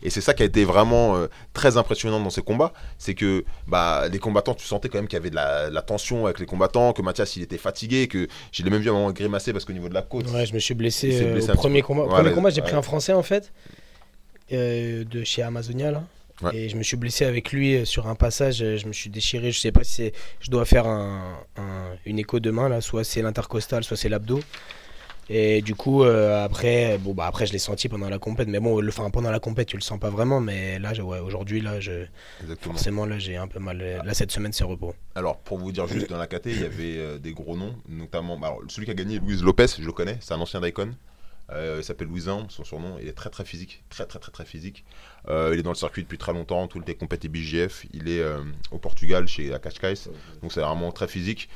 [0.02, 3.44] Et c'est ça qui a été vraiment euh, très impressionnant dans ces combats, c'est que
[3.66, 6.38] bah, les combattants, tu sentais quand même qu'il y avait de la, la tension avec
[6.40, 9.64] les combattants, que Mathias il était fatigué, que j'ai même vu un moment grimacer parce
[9.64, 12.02] qu'au niveau de la côte, Ouais, je me suis blessé, euh, blessé au premier combat.
[12.04, 13.52] Ouais, premier combat, j'ai pris un Français en fait,
[14.52, 16.04] euh, de chez Amazonia là.
[16.42, 16.56] Ouais.
[16.56, 18.56] Et je me suis blessé avec lui euh, sur un passage.
[18.78, 19.52] Je me suis déchiré.
[19.52, 20.10] Je sais pas si.
[20.40, 22.80] Je dois faire un, un- une écho demain là.
[22.80, 24.40] Soit c'est l'intercostal, soit c'est l'abdo.
[25.32, 28.48] Et du coup, euh, après, bon bah après je l'ai senti pendant la compète.
[28.48, 30.40] Mais bon, le, enfin pendant la compète, tu le sens pas vraiment.
[30.40, 32.06] Mais là, ouais, aujourd'hui là, je,
[32.42, 32.74] exactement.
[32.74, 33.78] forcément là, j'ai un peu mal.
[33.78, 34.92] Là cette semaine, c'est repos.
[35.14, 37.76] Alors, pour vous dire juste, dans la KT, il y avait euh, des gros noms,
[37.88, 40.60] notamment bah, alors, celui qui a gagné, Luis Lopez, je le connais, c'est un ancien
[40.60, 40.90] d'Icon.
[41.52, 42.96] Euh, il s'appelle Louisin, son surnom.
[43.00, 44.84] Il est très très physique, très très très très physique.
[45.28, 47.86] Euh, il est dans le circuit depuis très longtemps, toutes les compétitions BJF.
[47.92, 49.94] Il est euh, au Portugal chez Cascais,
[50.42, 51.48] donc c'est vraiment très physique,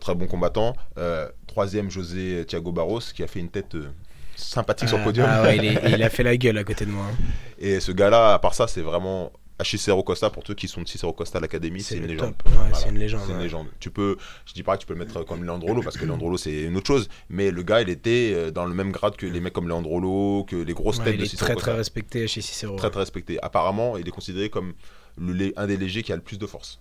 [0.00, 0.74] très bon combattant.
[0.98, 3.88] Euh, troisième, José Thiago Barros, qui a fait une tête euh,
[4.36, 5.26] sympathique sur le Ah, podium.
[5.30, 7.04] ah ouais, il, est- il a fait la gueule à côté de moi.
[7.10, 7.16] hein.
[7.58, 9.30] Et ce gars-là, à part ça, c'est vraiment
[9.62, 10.30] Cicero Costa.
[10.30, 12.06] Pour ceux qui sont de Cicero Costa à l'Académie, c'est une.
[12.10, 12.74] Ouais, Voilà.
[12.74, 13.22] c'est une légende.
[13.26, 13.68] C'est une légende.
[13.78, 16.36] Tu peux, je dis pas que tu peux le mettre comme Leandrolo parce que Leandrolo
[16.36, 19.26] c'est une autre chose, mais le gars il était euh, dans le même grade que
[19.26, 21.70] les mecs comme Leandrolo, que les grosses têtes il de est Cicero très Costa.
[21.70, 22.74] très respecté chez Cicero.
[22.74, 23.38] très très respecté.
[23.42, 24.74] Apparemment, il est considéré comme
[25.16, 26.80] le, un des légers qui a le plus de force.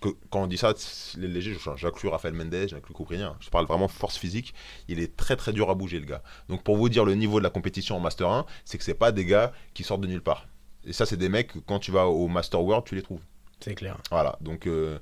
[0.00, 0.74] Que, quand on dit ça,
[1.18, 3.36] les légers, j'inclus Raphaël Mendes, j'inclus Coubrien.
[3.40, 4.54] Je parle vraiment force physique.
[4.88, 6.22] Il est très très dur à bouger le gars.
[6.48, 8.94] Donc pour vous dire le niveau de la compétition en Master 1, c'est que c'est
[8.94, 10.46] pas des gars qui sortent de nulle part.
[10.84, 13.20] Et ça, c'est des mecs que quand tu vas au Master World, tu les trouves.
[13.60, 13.96] C'est clair.
[14.10, 14.36] Voilà.
[14.40, 14.98] Donc euh,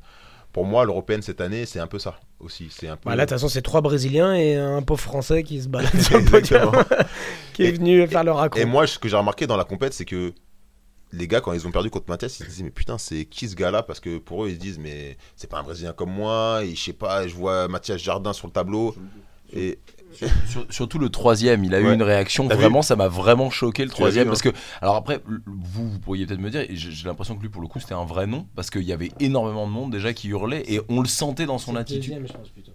[0.53, 2.69] pour moi, l'européenne cette année, c'est un peu ça aussi.
[2.71, 3.09] C'est un peu.
[3.09, 5.99] Bah là, de toute façon, c'est trois Brésiliens et un pauvre Français qui se balade
[6.03, 6.71] sur le podium,
[7.55, 8.61] qui est Et- venu faire le raconte.
[8.61, 10.35] Et moi, ce que j'ai remarqué dans la compète, c'est que
[11.13, 13.49] les gars, quand ils ont perdu contre Mathias, ils se disaient, mais putain, c'est qui
[13.49, 13.83] ce gars-là?
[13.83, 16.75] Parce que pour eux, ils se disent, mais c'est pas un Brésilien comme moi, et
[16.75, 18.95] je sais pas, je vois Mathias Jardin sur le tableau.
[19.53, 19.79] Et
[20.71, 24.25] surtout le troisième, il a eu une réaction vraiment, ça m'a vraiment choqué le troisième
[24.25, 24.51] vu, parce que
[24.81, 27.69] alors après vous, vous pourriez peut-être me dire, et j'ai l'impression que lui pour le
[27.69, 30.63] coup c'était un vrai nom parce qu'il y avait énormément de monde déjà qui hurlait
[30.69, 32.15] et on le sentait dans son attitude.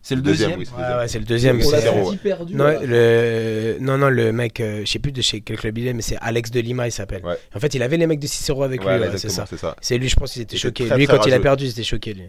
[0.01, 0.51] C'est le deuxième.
[0.51, 0.97] c'est le Ouais, deuxième.
[0.99, 1.61] ouais, c'est le deuxième.
[1.61, 2.55] C'est- senti perdu.
[2.55, 3.77] Non, le...
[3.79, 6.01] non, non, le mec, euh, je sais plus de chez quel club il est, mais
[6.01, 7.23] c'est Alex de Lima, il s'appelle.
[7.25, 7.37] Ouais.
[7.55, 9.45] En fait, il avait les mecs de Cicero avec Ouais, lui, c'est ça.
[9.81, 10.95] c'est lui, je pense, qu'il était Il était choqué.
[10.95, 12.23] lui, quand il a perdu, il était choqué, lui.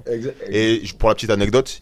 [0.50, 1.80] Et je- pour la petite anecdote,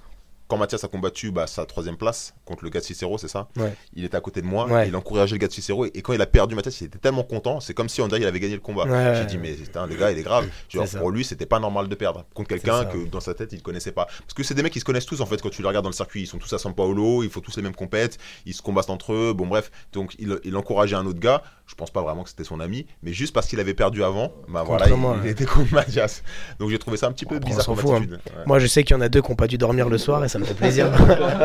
[0.48, 3.48] quand Mathias a combattu bah, sa troisième place contre le gars de Cicero, c'est ça
[3.56, 3.74] Ouais.
[3.94, 4.88] Il était à côté de moi, Ouais.
[4.88, 6.98] il encourageait le gars de Cicero, et, et quand il a perdu Mathias, il était
[6.98, 8.84] tellement content, c'est comme si on dirait qu'il avait gagné le combat.
[8.84, 10.46] Ouais, J'ai dit, mais putain, les gars, il est grave.
[10.68, 13.62] Genre, pour lui, c'était pas normal de perdre contre quelqu'un que dans sa tête, il
[13.62, 14.04] connaissait pas.
[14.06, 15.84] Parce que c'est des mecs qui se connaissent tous en fait quand tu les regardes
[15.84, 16.22] dans le circuit.
[16.22, 18.90] Ils sont tous à São Paulo, ils font tous les mêmes compètes, ils se combattent
[18.90, 19.32] entre eux.
[19.32, 21.42] Bon, bref, donc il, il encourageait un autre gars.
[21.66, 24.32] Je pense pas vraiment que c'était son ami, mais juste parce qu'il avait perdu avant,
[24.48, 26.22] bah voilà, il, moi, il était contre Mathias.
[26.58, 27.96] Donc j'ai trouvé ça un petit peu bizarre s'en comme fout, hein.
[27.96, 28.20] attitude.
[28.44, 30.22] Moi, je sais qu'il y en a deux qui n'ont pas dû dormir le soir
[30.22, 30.90] et ça me fait plaisir.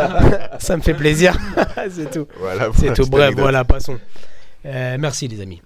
[0.60, 1.38] ça me fait plaisir.
[1.92, 2.26] c'est tout.
[2.40, 3.06] Voilà, C'est tout.
[3.06, 4.00] Bref, voilà, passons.
[4.66, 5.62] Euh, merci, les amis.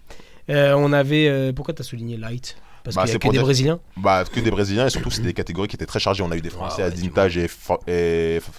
[0.50, 1.30] Euh, on avait.
[1.30, 2.58] euh, pourquoi t'as souligné light?
[2.84, 3.80] Parce Bah, qu'il y a c'est que des dire- Brésiliens.
[3.98, 6.24] Bah, que des Brésiliens et surtout, c'est des catégories qui étaient très chargées.
[6.24, 7.48] On a eu des Français, ouais, Adintage et,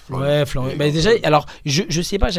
[0.09, 0.71] Ouais, Florian.
[0.71, 2.29] et- Bah, déjà, alors, je, je sais pas,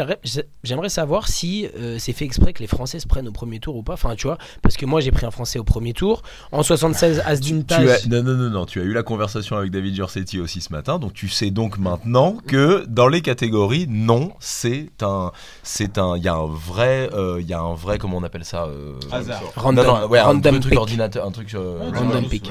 [0.65, 3.77] j'aimerais savoir si euh, c'est fait exprès que les Français se prennent au premier tour
[3.77, 3.95] ou pas.
[3.95, 6.23] Enfin, tu vois, parce que moi j'ai pris un Français au premier tour.
[6.53, 7.89] En 76, Asdin Tu Taj.
[7.89, 10.73] as, non, non, non, non, tu as eu la conversation avec David Giorsetti aussi ce
[10.73, 15.33] matin, donc tu sais donc maintenant que dans les catégories, non, c'est un,
[15.63, 18.23] c'est un, il y a un vrai, euh, il y a un vrai, comment on
[18.23, 19.43] appelle ça euh, Hasard.
[19.57, 20.79] Random, non, non, ouais, un truc pick.
[20.79, 21.55] ordinateur, un truc.
[21.55, 22.51] euh, Random pick.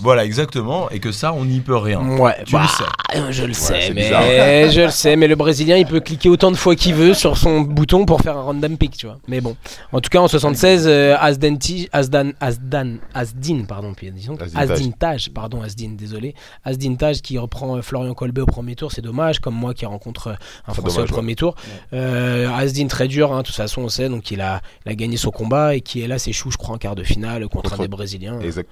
[0.00, 2.00] Voilà, exactement, et que ça, on n'y peut rien.
[2.18, 3.32] Ouais, Tu bah, le sais.
[3.32, 6.56] Je le sais, mais je le sais, mais le Brésilien il peut cliquer autant de
[6.56, 9.18] fois qu'il veut sur son bouton pour faire un random pick, tu vois.
[9.28, 9.56] Mais bon,
[9.92, 11.56] en tout cas en 76, euh, Asdan,
[11.92, 15.30] Asdan, Asdan, Asdin, pardon, puis disons, Asdin Taj.
[15.30, 19.40] Pardon, Asdin, désolé, Asdin Taj qui reprend euh, Florian Colbert au premier tour, c'est dommage,
[19.40, 20.34] comme moi qui rencontre euh,
[20.66, 21.54] un Français dommage, au premier tour.
[21.92, 24.94] Euh, Asdin très dur, hein, de toute façon on sait, donc il a, il a
[24.94, 27.48] gagné son combat et qui est là, c'est chou, je crois, en quart de finale
[27.48, 28.40] contre, un Contre- des Brésiliens.
[28.40, 28.65] Exactement.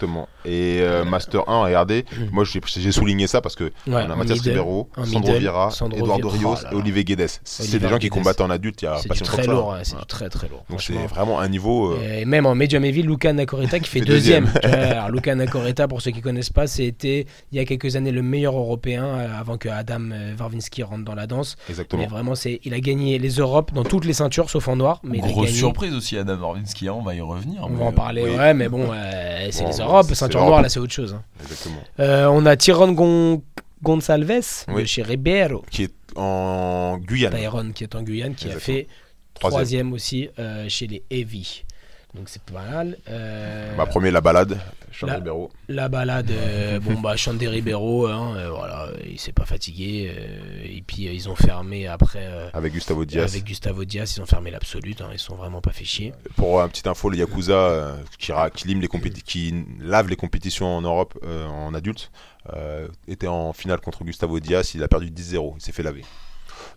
[0.44, 3.72] Et euh, Master 1, regardez, moi j'ai j'ai souligné ça parce que Ouais,
[4.06, 6.28] on a Mathias Ribeiro, Sandro Vieira, Sandro Eduardo.
[6.28, 6.76] Rios Oh et.
[6.76, 7.28] Olivier Guedes.
[7.44, 8.12] C'est Olivier des gens qui Guedes.
[8.18, 10.48] combattent en adulte il y a C'est pas très lourd, ouais, c'est du très très
[10.48, 10.64] lourd.
[10.70, 11.92] Donc c'est vraiment un niveau.
[11.94, 14.48] euh, Et même en medium heavy, Luca Nacoreta qui fait deuxième.
[14.62, 18.22] Alors Luca Nacoreta, pour ceux qui connaissent pas, c'était il y a quelques années le
[18.22, 21.56] meilleur européen euh, avant que Adam euh, Varvinsky rentre dans la danse.
[21.70, 22.02] Exactement.
[22.02, 25.00] Mais vraiment, c'est, il a gagné les Europes dans toutes les ceintures sauf en noir.
[25.04, 27.60] Mais Grosse surprise aussi, Adam Orvinsky, hein, on va y revenir.
[27.64, 28.36] On va en euh, parler, oui.
[28.36, 28.90] ouais, mais bon,
[29.50, 31.14] c'est les c'est ceinture noire, là c'est autre chose.
[31.14, 31.22] hein.
[31.42, 31.76] Exactement.
[32.00, 33.42] Euh, on a Tyron Gon-
[33.82, 34.26] Gonçalves
[34.68, 37.34] de chez Ribeiro, Qui est en Guyane.
[37.34, 38.86] Tyron qui est en Guyane, qui a fait
[39.34, 39.50] Troisième.
[39.52, 41.64] troisième aussi euh, chez les Heavy.
[42.14, 42.96] Donc c'est pas mal.
[43.08, 44.58] Euh, Bah, premier, la balade.
[44.92, 45.50] Jean La- Ribeiro.
[45.68, 50.14] La balade, euh, bon bah Chandé Ribeiro, hein, euh, voilà, il s'est pas fatigué.
[50.16, 53.32] euh, et puis euh, ils ont fermé après euh, Avec Gustavo Diaz.
[53.32, 55.00] avec Gustavo Diaz, ils ont fermé l'absolute.
[55.00, 56.12] hein, ils sont vraiment pas fait chier.
[56.36, 60.68] Pour une petite info, le Yakuza qui, qui, lime les compéti- qui lave les compétitions
[60.76, 62.12] en Europe en adulte
[63.08, 64.72] était en finale contre Gustavo Diaz.
[64.76, 65.54] Il a perdu 10-0.
[65.56, 66.04] Il s'est fait laver.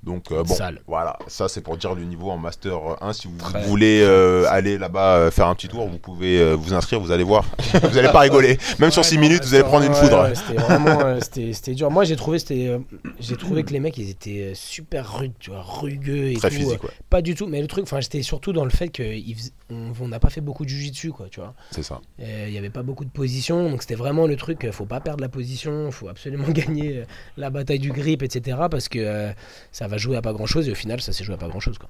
[0.03, 0.79] Donc euh, bon, Sale.
[0.87, 3.13] voilà, ça c'est pour dire le niveau en Master 1.
[3.13, 3.63] Si vous Très.
[3.63, 7.11] voulez euh, aller là-bas euh, faire un petit tour, vous pouvez euh, vous inscrire, vous
[7.11, 7.45] allez voir.
[7.83, 8.57] vous allez pas rigoler.
[8.79, 10.29] Même sur Ouais, 6 non, minutes, vous allez prendre une foudre.
[10.35, 11.89] c'était vraiment, euh, c'était, dur.
[11.91, 12.79] Moi j'ai trouvé, c'était, euh,
[13.19, 16.49] j'ai trouvé que les mecs ils étaient euh, super rudes, tu vois, rugueux et Très
[16.49, 16.55] tout.
[16.55, 16.93] physique, euh, ouais.
[17.09, 20.19] Pas du tout, mais le truc, enfin j'étais surtout dans le fait qu'on on n'a
[20.19, 21.53] pas fait beaucoup de jujitsu, quoi, tu vois.
[21.71, 21.99] C'est ça.
[22.21, 24.85] Euh, Il n'y avait pas beaucoup de positions, donc c'était vraiment le truc, euh, faut
[24.85, 27.05] pas perdre la position, faut absolument gagner euh,
[27.37, 28.57] la bataille du grip, etc.
[28.69, 29.31] Parce que euh,
[29.71, 31.47] ça va jouer à pas grand chose et au final ça s'est joué à pas
[31.47, 31.77] grand chose.
[31.77, 31.89] Quoi.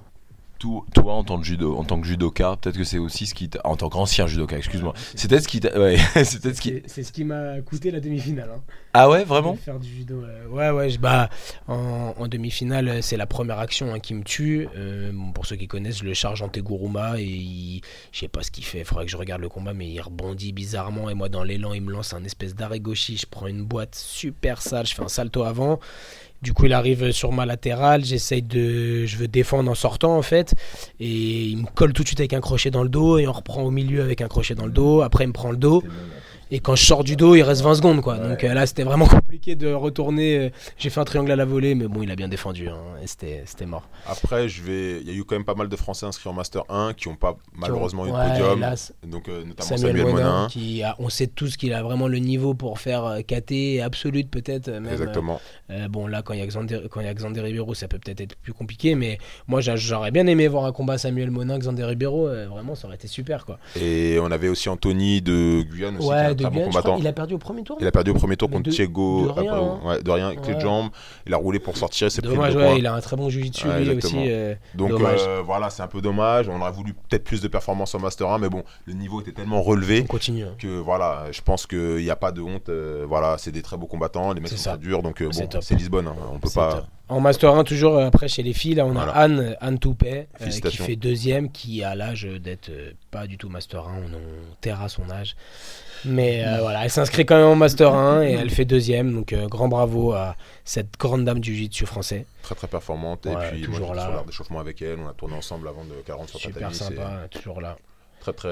[0.60, 3.36] Toi, toi, en tant que judo, en tant que judoka, peut-être que c'est aussi ce
[3.36, 6.56] qui t'a, en tant qu'ancien judoka, excuse-moi, c'est peut-être ce qui t'a, ouais, c'est peut-être
[6.56, 6.82] ce qui.
[6.88, 8.50] C'est ce qui m'a coûté la demi-finale.
[8.56, 8.62] hein.
[8.96, 9.56] Ah ouais, vraiment.
[9.56, 10.24] Faire du judo.
[10.24, 11.30] euh, ouais, ouais, je- bah,
[11.68, 14.68] en, en demi-finale, euh, c'est la première action hein, qui me tue.
[14.76, 17.82] Euh, bon, pour ceux qui connaissent, je le charge en Teguruma et
[18.12, 18.80] je sais pas ce qu'il fait.
[18.80, 21.08] Il faudrait que je regarde le combat, mais il rebondit bizarrement.
[21.12, 23.16] Et moi, dans l'élan, il me lance un espèce d'arrêt gauchi.
[23.18, 25.80] Je prends une boîte super sale, je fais un salto avant.
[26.42, 28.06] Du coup, il arrive sur ma latérale.
[28.06, 29.06] J'essaye de.
[29.06, 30.54] Je veux défendre en sortant, en fait.
[31.00, 33.18] Et il me colle tout de suite avec un crochet dans le dos.
[33.18, 35.02] Et on reprend au milieu avec un crochet dans le dos.
[35.02, 35.84] Après, il me prend le dos.
[36.52, 38.18] Et quand je sors du dos, il reste 20 secondes, quoi.
[38.18, 40.38] Donc euh, là, c'était vraiment compliqué de retourner.
[40.38, 42.68] euh, J'ai fait un triangle à la volée, mais bon, il a bien défendu.
[42.70, 43.88] hein, et c'était mort.
[44.06, 45.02] Après, je vais.
[45.02, 47.10] Il y a eu quand même pas mal de Français inscrits en Master 1 qui
[47.10, 48.58] n'ont pas malheureusement eu de Ouais, podium.
[48.60, 48.94] hélas.
[49.06, 50.48] Donc euh, notamment Samuel, Samuel, Monin, Monin.
[50.50, 54.70] qui a- on sait tous qu'il a vraiment le niveau pour faire KT absolute peut-être.
[54.92, 55.40] Exactement.
[55.72, 57.88] euh, bon là quand il y a Xander, quand il y a Xander Ribeiro ça
[57.88, 59.18] peut peut-être être plus compliqué mais
[59.48, 62.96] moi j'a- j'aurais bien aimé voir un combat Samuel Monin Xander Ribeiro vraiment ça aurait
[62.96, 63.60] été super quoi.
[63.80, 66.82] Et on avait aussi Anthony de Guyane aussi, ouais de très bon Guyane, je crois,
[66.84, 67.02] combattant.
[67.02, 67.78] il a perdu au premier tour.
[67.82, 69.26] Il a perdu au premier tour Mais contre de- Thiago.
[69.26, 69.80] de rien, après, hein.
[69.84, 70.90] ouais, de rien, avec les jambes.
[71.26, 72.10] Il a roulé pour sortir.
[72.12, 74.16] C'est Dommage ouais, il a un très bon jiu-jitsu lui aussi.
[74.30, 76.48] euh, Donc euh, voilà, c'est un peu dommage.
[76.50, 79.32] On aurait voulu peut-être plus de performances en Master 1, mais bon, le niveau était
[79.34, 80.44] tellement relevé on continue.
[80.44, 80.56] hein.
[80.58, 82.70] que voilà, je pense qu'il n'y a pas de honte.
[82.70, 84.32] euh, voilà, c'est des très beaux combattants.
[84.34, 86.08] Les mecs sont très durs, donc C'est bon, c'est Lisbonne.
[86.08, 86.74] hein, on peut pas.
[86.74, 86.86] top.
[87.10, 89.04] En Master 1, toujours après chez les filles, là on a.
[89.06, 93.48] Anne, Anne Toupet euh, qui fait deuxième, qui a l'âge d'être euh, pas du tout
[93.48, 95.36] Master 1, on, on terra son âge.
[96.06, 99.34] Mais euh, voilà, elle s'inscrit quand même en Master 1 et elle fait deuxième, donc
[99.34, 102.26] euh, grand bravo à cette grande dame du jiu-jitsu français.
[102.42, 103.26] Très très performante.
[103.26, 104.16] Ouais, et puis moi, toujours j'étais là.
[104.16, 105.00] sur d'échauffement avec elle.
[105.00, 106.76] On a tourné ensemble avant de 40 sur Super tatami.
[106.76, 107.78] sympa, toujours là.
[108.20, 108.50] Très très.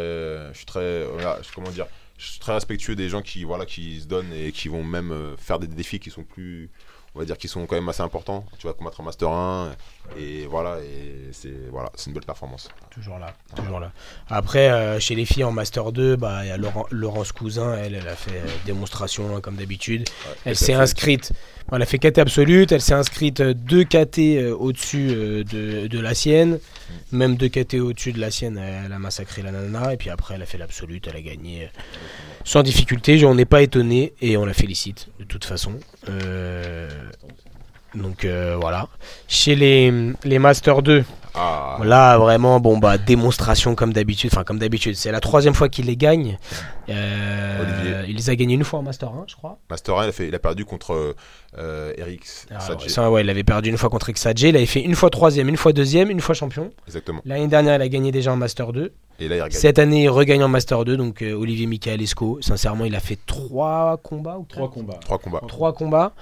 [0.51, 1.05] Je suis très.
[1.05, 1.87] Voilà, comment dire.
[2.17, 5.11] Je suis très respectueux des gens qui voilà qui se donnent et qui vont même
[5.11, 6.69] euh, faire des défis qui sont plus
[7.15, 8.45] on va dire, qui sont quand même assez importants.
[8.59, 9.71] Tu vas combattre en Master 1,
[10.17, 12.69] et voilà, et c'est voilà, c'est une belle performance.
[12.89, 13.91] Toujours là, toujours là.
[14.29, 17.75] Après, euh, chez les filles en Master 2, bah, il y a Laurent- Laurence Cousin,
[17.75, 20.07] elle, elle a fait euh, démonstration hein, comme d'habitude.
[20.45, 21.31] Elle s'est inscrite,
[21.71, 25.87] elle a fait KT absolute, elle s'est inscrite euh, deux KT euh, au-dessus euh, de,
[25.87, 26.59] de la sienne,
[27.11, 30.35] même deux KT au-dessus de la sienne, elle a massacré la nana, et puis après
[30.35, 31.67] elle a fait l'absolute, elle a gagné euh,
[32.43, 35.73] sans difficulté, on n'est pas étonné, et on la félicite de toute façon.
[37.95, 38.87] Donc euh, voilà.
[39.27, 39.91] Chez les,
[40.23, 44.29] les Master 2, Ah, Là, vraiment, bon, bah, démonstration comme d'habitude.
[44.33, 46.37] Enfin, comme d'habitude, c'est la troisième fois qu'il les gagne.
[46.89, 49.57] Euh, il les a gagnés une fois en Master 1, je crois.
[49.69, 51.15] Master 1, il a, fait, il a perdu contre
[51.57, 52.89] euh, Eric Alors, Sadji.
[52.89, 54.43] ça, ouais, il avait perdu une fois contre Xadje.
[54.43, 56.71] Il avait fait une fois troisième, une fois deuxième, une fois champion.
[56.87, 57.21] Exactement.
[57.25, 58.93] L'année dernière, il a gagné déjà en Master 2.
[59.19, 59.57] Et là, il regagne.
[59.59, 60.97] Cette année, il regagne en Master 2.
[60.97, 64.97] Donc, euh, Olivier Michaelesco, sincèrement, il a fait trois combats ou quatre combats.
[65.01, 65.41] Trois combats.
[65.47, 66.13] Trois combats.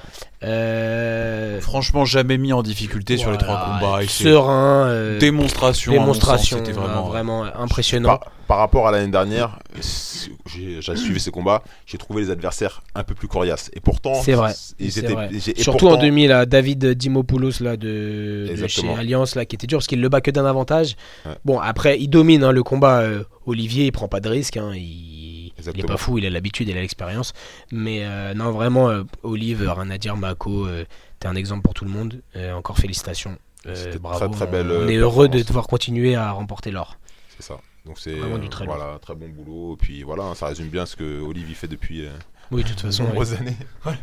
[0.43, 4.03] Euh, Franchement, jamais mis en difficulté sur les trois voilà, combats.
[4.03, 4.87] Il fait Serein.
[4.87, 5.91] euh, démonstration.
[5.91, 6.57] démonstration.
[6.57, 7.39] C'était vraiment, vraiment.
[7.43, 8.09] vraiment impressionnant.
[8.17, 9.59] Par, par rapport à l'année dernière,
[10.45, 13.71] j'ai suivi ces combats, j'ai trouvé les adversaires un peu plus coriaces.
[13.73, 14.53] Et pourtant, C'est vrai.
[14.79, 15.29] ils étaient- vrai.
[15.33, 18.87] et Surtout en pourtant- 2000, là, David Dimopoulos là, de, de chez.
[18.93, 20.95] Alliance là, qui était dur parce qu'il le bat que d'un avantage.
[21.25, 21.31] Ouais.
[21.45, 22.82] Bon, après, il domine hein, le combat.
[23.01, 24.57] Euh, Olivier, il prend pas de risque.
[24.57, 27.33] hein, il, il est pas fou, il a l'habitude, il a l'expérience.
[27.71, 30.17] Mais euh, non, vraiment, euh, Olive, rien à dire.
[30.17, 30.67] Mako,
[31.19, 32.21] t'es un exemple pour tout le monde.
[32.53, 33.37] Encore félicitations.
[34.01, 34.19] Bravo.
[34.19, 36.97] très, très belle, on est heureux de devoir continuer à remporter l'or.
[37.37, 37.59] C'est ça.
[37.85, 39.73] Donc c'est Vraiment du très voilà, très bon boulot.
[39.73, 42.05] Et puis voilà, hein, ça résume bien ce que Olivier fait depuis
[42.51, 43.03] Oui, de toute de façon.
[43.03, 43.57] nombreuses années.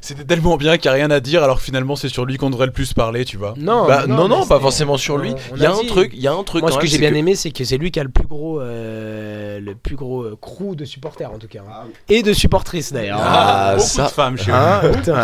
[0.00, 2.36] C'était tellement bien qu'il n'y a rien à dire, alors que finalement, c'est sur lui
[2.36, 3.54] qu'on devrait le plus parler, tu vois.
[3.56, 5.32] Non, Bah, non, non, pas c'est- forcément sur lui.
[5.56, 6.62] Il y a a un dit- truc, il y a un truc.
[6.62, 8.10] Moi, ce que j'ai c'est bien que- aimé, c'est que c'est lui qui a le
[8.10, 11.86] plus gros, euh, le plus gros euh, crew de supporters en tout cas, hein.
[12.08, 13.18] et de supportrices d'ailleurs.
[13.22, 14.04] Ah, Beaucoup ça.
[14.04, 15.14] de femmes chez Hein, putain.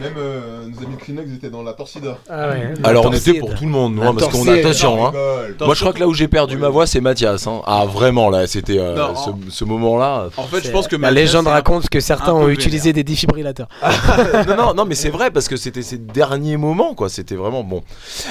[0.00, 2.18] Même euh, nos amis Kleenex étaient dans la Torcida.
[2.30, 2.72] Ah ouais.
[2.82, 5.06] Alors on était pour tout le monde, La hein, parce qu'on a attention.
[5.06, 5.12] Hein.
[5.60, 7.46] Moi je crois que là où j'ai perdu ma voix c'est Mathias.
[7.46, 7.60] Hein.
[7.66, 9.00] Ah vraiment là c'était ce,
[9.30, 10.28] en- ce moment-là.
[10.36, 13.04] En fait, je C'est- pense que la légende c'est raconte que certains ont utilisé des
[13.04, 13.68] défibrillateurs.
[14.48, 17.08] non non non mais c'est vrai parce que c'était ces derniers moments quoi.
[17.08, 17.82] C'était vraiment bon.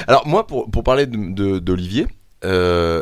[0.08, 2.08] Alors moi pour, pour parler de- de- d'Olivier.
[2.46, 3.02] euh,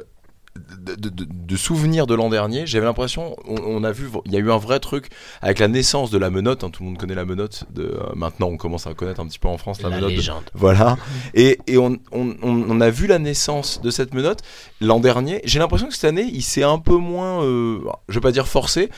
[0.82, 4.34] de, de- de- de souvenirs de l'an dernier, j'avais l'impression, on, on a vu, il
[4.34, 5.07] y a eu un vrai truc
[5.41, 6.63] avec la naissance de la menotte.
[6.65, 7.63] hein, tout le monde connaît la menotte.
[7.73, 10.11] De, euh, maintenant, on commence à connaître un petit peu en France la, La menotte.
[10.11, 10.43] de- légende.
[10.53, 10.97] Voilà.
[11.34, 14.39] Et, et on, on, on- on a vu la naissance de cette menotte
[14.82, 15.39] l'an dernier.
[15.45, 18.47] J'ai l'impression que cette année, il s'est un peu moins, euh, je vais pas dire
[18.47, 18.89] forcé.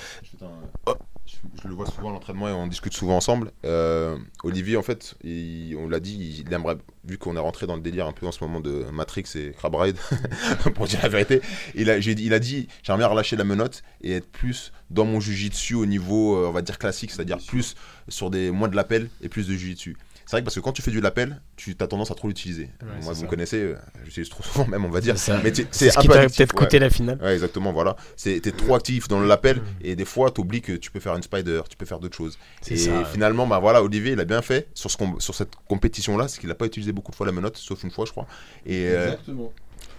[1.64, 3.52] Je le vois souvent à l'entraînement et on discute souvent ensemble.
[3.66, 7.76] Euh, Olivier, en fait, il- on l'a dit, il aimerait, vu qu'on est rentré dans
[7.76, 9.98] le délire un peu en ce moment de Matrix et Crab Ride,
[10.76, 11.42] pour dire la vérité,
[11.76, 15.06] il a, dit- il a dit j'aimerais bien relâcher la menotte et être plus dans
[15.06, 17.76] mon jujitsu au niveau, euh, on va dire classique, c'est-à-dire plus
[18.08, 19.98] sur des moins de l'appel et plus de jujitsu.
[20.32, 22.30] C'est vrai que parce que quand tu fais du lapel, tu as tendance à trop
[22.30, 22.70] l'utiliser.
[22.82, 23.22] Moi, vous ça.
[23.26, 23.76] me connaissez, euh,
[24.06, 25.18] j'utilise trop souvent même, on va dire.
[25.18, 25.42] C'est ça.
[25.44, 26.58] Mais tu- C'est ce un qui peu t'a peut-être ouais.
[26.60, 27.20] coûté la finale.
[27.22, 27.98] Ouais, exactement, voilà.
[28.16, 31.18] C'est- T'es trop actif dans le l'appel et des fois, t'oublies que tu peux faire
[31.18, 32.40] une spider, tu peux faire d'autres choses.
[32.62, 33.04] C'est Et ça.
[33.04, 36.40] finalement, bah voilà, Olivier, il a bien fait sur, ce com- sur cette compétition-là, c'est
[36.40, 38.26] qu'il n'a pas utilisé beaucoup de fois la menotte, sauf une fois, je crois.
[38.66, 39.12] Et euh,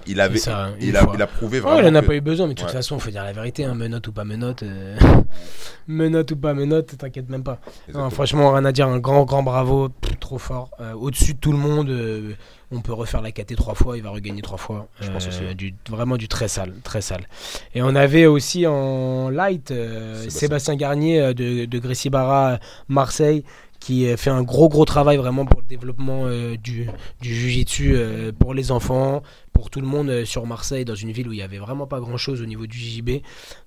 [0.06, 1.80] il, avait, ça, une il, a, il a prouvé Oh, vraiment.
[1.80, 2.74] il en a que- pas eu besoin, mais de toute Ouais.
[2.74, 4.62] façon, il faut dire la vérité, hein, menotte ou pas menotte.
[4.62, 4.96] euh,
[5.88, 7.58] menotte ou pas menotte, t'inquiète même pas.
[7.92, 10.70] Non, franchement, rien à dire, un grand, grand bravo, pff, trop fort.
[10.80, 12.32] Euh, Au-dessus de tout le monde, euh,
[12.70, 14.88] on peut refaire la KT trois fois, il va regagner trois fois.
[15.00, 15.54] Je pense aussi, ouais.
[15.54, 17.26] du, vraiment du très sale, très sale.
[17.74, 20.38] Et on avait aussi en light euh, Sébastien.
[20.40, 23.44] Sébastien Garnier euh, de, de Grécy Barra, Marseille,
[23.84, 26.86] qui euh, fait un gros, gros travail vraiment pour le développement euh, du,
[27.20, 29.22] du Jiu-Jitsu euh, pour les enfants,
[29.52, 31.86] pour tout le monde euh, sur Marseille, dans une ville où il y avait vraiment
[31.86, 33.10] pas grand chose au niveau du JJB.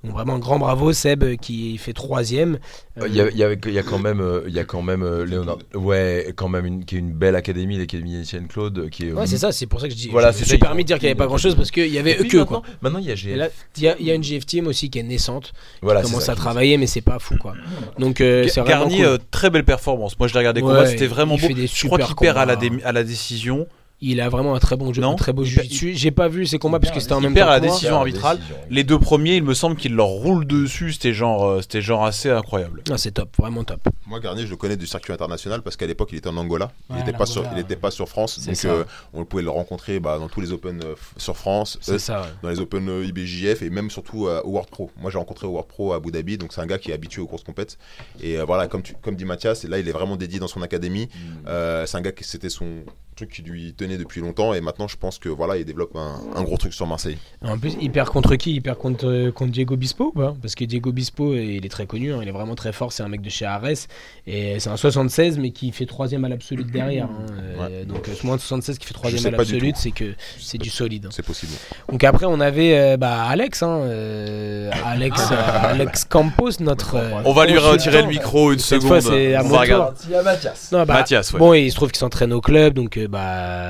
[0.03, 2.59] Donc vraiment un grand bravo Seb qui fait troisième.
[3.01, 5.57] Euh, Il y, a, y y quand même, il y a quand même euh, Léonard.
[5.73, 9.11] Ouais, quand même une, qui est une belle académie, l'académie Etienne Claude, qui est.
[9.11, 10.09] Ouais, c'est ça, c'est pour ça que je dis.
[10.09, 11.97] Voilà, je c'est permis de dire qu'il n'y avait pas grand chose parce qu'il y
[11.99, 12.61] avait eux que maintenant, quoi.
[12.81, 13.51] Maintenant, il y a GF.
[13.77, 15.51] il y, a- il y a une GF Team aussi qui est naissante,
[15.81, 16.31] Voilà, qui commence ça.
[16.31, 17.53] à travailler, mais c'est pas fou quoi.
[17.99, 19.05] Donc euh, c'est vraiment Garnier, cool.
[19.05, 20.04] euh, très belle performance.
[20.19, 21.47] Moi, je l'ai regardé Ouais, combat, c'était vraiment beau.
[21.49, 23.67] Je crois qu'il perd la, à la décision.
[24.07, 25.61] Il a vraiment un très bon jeu, Non, un très beau jiu
[25.95, 27.59] J'ai pas vu ses combats parce que c'était en il même perd temps à la
[27.59, 28.39] décision arbitrale.
[28.69, 30.93] Les deux premiers, il me semble qu'il leur roule dessus.
[30.93, 32.83] C'était genre, euh, c'était genre assez incroyable.
[32.91, 33.81] Ah, c'est top, vraiment top.
[34.07, 36.71] Moi, Garnier, je le connais du circuit international parce qu'à l'époque, il était en Angola.
[36.89, 38.39] il Ouais, n'était pas, sur- il était pas sur France.
[38.45, 38.83] Donc, euh,
[39.13, 41.77] on pouvait le rencontrer bah, dans tous les Open euh, sur France.
[41.81, 42.21] C'est euh, ça.
[42.21, 42.27] ouais.
[42.43, 44.91] dans les Open euh, IBJF et même surtout euh, au World Pro.
[45.01, 46.93] Moi j'ai rencontré au World Pro à Abu Dhabi, donc c'est un gars qui est
[46.93, 47.77] habitué aux courses compètes.
[48.21, 50.61] Et euh, voilà, comme, tu, comme dit Mathias, là il est vraiment dédié dans son
[50.61, 51.09] académie.
[51.47, 52.83] Euh, c'est un gars qui c'était son
[53.15, 56.19] truc qui lui tenait depuis longtemps et maintenant je pense que voilà il développe un,
[56.35, 57.17] un gros truc sur Marseille.
[57.43, 58.55] En plus, il perd contre qui?
[58.55, 60.35] Il perd contre, euh, contre Diego Bispo ou pas?
[60.41, 63.03] Parce que Diego Bispo, il est très connu, hein, il est vraiment très fort, c'est
[63.03, 63.87] un mec de chez Ares.
[64.27, 67.05] Et c'est un 76, mais qui fait troisième à l'absolute derrière.
[67.05, 67.25] hein.
[67.59, 69.45] Euh, Donc, euh, moins de 76 qui fait troisième à tout.
[69.75, 71.05] c'est que c'est du solide.
[71.05, 71.09] hein.
[71.11, 71.53] C'est possible.
[71.89, 76.95] Donc après, on avait euh, bah, Alex, hein, euh, Alex, euh, Alex Campos, notre.
[76.95, 79.01] euh, On va lui retirer le micro une Cette seconde.
[79.01, 79.59] fois, c'est à On va tour.
[79.59, 79.97] regarder.
[80.05, 80.69] Il y a Mathias.
[80.71, 81.39] Non, bah, Mathias, ouais.
[81.39, 82.97] Bon, et il se trouve qu'il s'entraîne au club, donc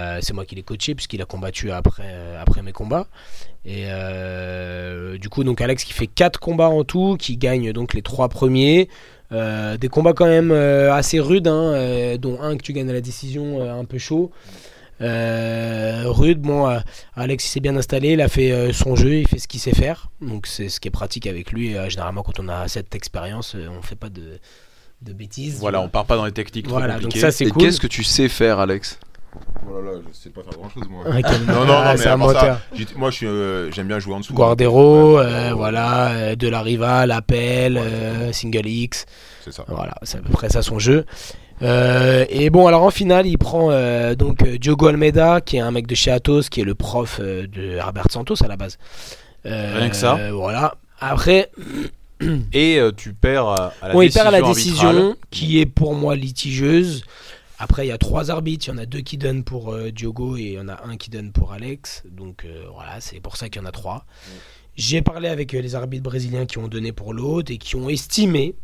[0.06, 3.08] euh, c'est moi qui l'ai coaché puisqu'il a combattu après, euh, après mes combats.
[3.66, 7.94] Et euh, du coup, donc Alex qui fait 4 combats en tout, qui gagne donc
[7.94, 8.90] les 3 premiers.
[9.32, 12.90] Euh, des combats quand même euh, assez rudes, hein, euh, dont un que tu gagnes
[12.92, 14.32] à la décision euh, un peu chaud.
[15.02, 16.80] Euh, rude, bon, euh,
[17.16, 19.60] Alex il s'est bien installé, il a fait euh, son jeu, il fait ce qu'il
[19.60, 21.76] sait faire, donc c'est ce qui est pratique avec lui.
[21.76, 24.40] Euh, généralement, quand on a cette expérience, euh, on fait pas de,
[25.02, 25.58] de bêtises.
[25.60, 27.64] Voilà, on part pas dans les techniques trop Voilà, donc ça c'est Et cool.
[27.64, 28.98] qu'est-ce que tu sais faire, Alex?
[29.68, 31.04] Oh là là, je sais pas faire grand chose moi.
[31.08, 32.62] Ah, Non, non, Ah, non, c'est mais un à part ça,
[32.96, 34.34] moi je suis, euh, j'aime bien jouer en dessous.
[34.34, 39.06] Guardero, Ouais, euh, voilà, euh, de la rival, appel, Ouais, euh, single X,
[39.44, 39.66] C'est ça.
[39.68, 41.06] voilà, c'est à peu près ça son jeu.
[41.62, 45.72] Euh, et bon, alors en finale, il prend euh, donc Diogo Almeida, qui est un
[45.72, 48.78] mec de chez Athos, qui est le prof euh, de Herbert Santos à la base.
[49.46, 50.16] Euh, Rien que ça.
[50.18, 50.76] euh, Voilà.
[51.00, 51.50] Après,
[52.54, 54.56] Et euh, tu perds à, à la bon, il décision perd la arbitrale.
[54.96, 57.04] décision, qui est pour moi litigieuse.
[57.58, 58.68] Après, il y a trois arbitres.
[58.68, 60.84] Il y en a deux qui donnent pour euh, Diogo et il y en a
[60.86, 62.04] un qui donne pour Alex.
[62.10, 64.06] Donc euh, voilà, c'est pour ça qu'il y en a trois.
[64.76, 67.90] J'ai parlé avec euh, les arbitres brésiliens qui ont donné pour l'autre et qui ont
[67.90, 68.56] estimé.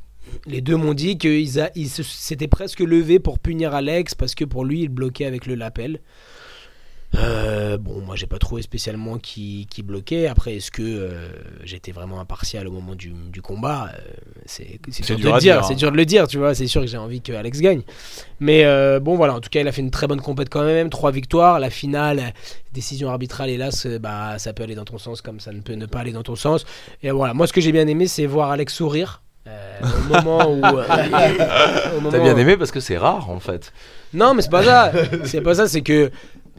[0.45, 4.65] Les deux m'ont dit qu'ils ils s'étaient presque levés pour punir Alex parce que pour
[4.65, 6.01] lui, il bloquait avec le lapel.
[7.13, 10.27] Bon, moi j'ai pas trouvé spécialement qui, bloquait.
[10.27, 11.09] Après, est-ce que
[11.63, 13.91] j'étais vraiment impartial au moment du, combat?
[14.45, 15.37] C'est dur, de le dire.
[15.37, 15.77] dire, C'est hein.
[15.77, 16.55] dur de le dire, tu vois.
[16.55, 17.81] C'est sûr que j'ai envie que Alex gagne.
[18.39, 19.35] Mais euh, bon, voilà.
[19.35, 20.89] En tout cas, il a fait une très bonne compète quand même.
[20.89, 21.59] Trois victoires.
[21.59, 22.33] La finale,
[22.73, 25.73] décision arbitrale, hélas, euh, bah, ça peut aller dans ton sens comme ça ne peut
[25.73, 26.65] ne pas aller dans ton sens.
[27.03, 27.33] Et voilà.
[27.33, 29.21] Moi, ce que j'ai bien aimé, c'est voir Alex sourire.
[29.47, 30.63] euh, au moment où.
[30.65, 30.83] euh,
[32.11, 33.73] T'as bien aimé parce que c'est rare en fait.
[34.13, 34.91] non, mais c'est pas ça.
[35.25, 35.67] C'est pas ça.
[35.67, 36.11] C'est que,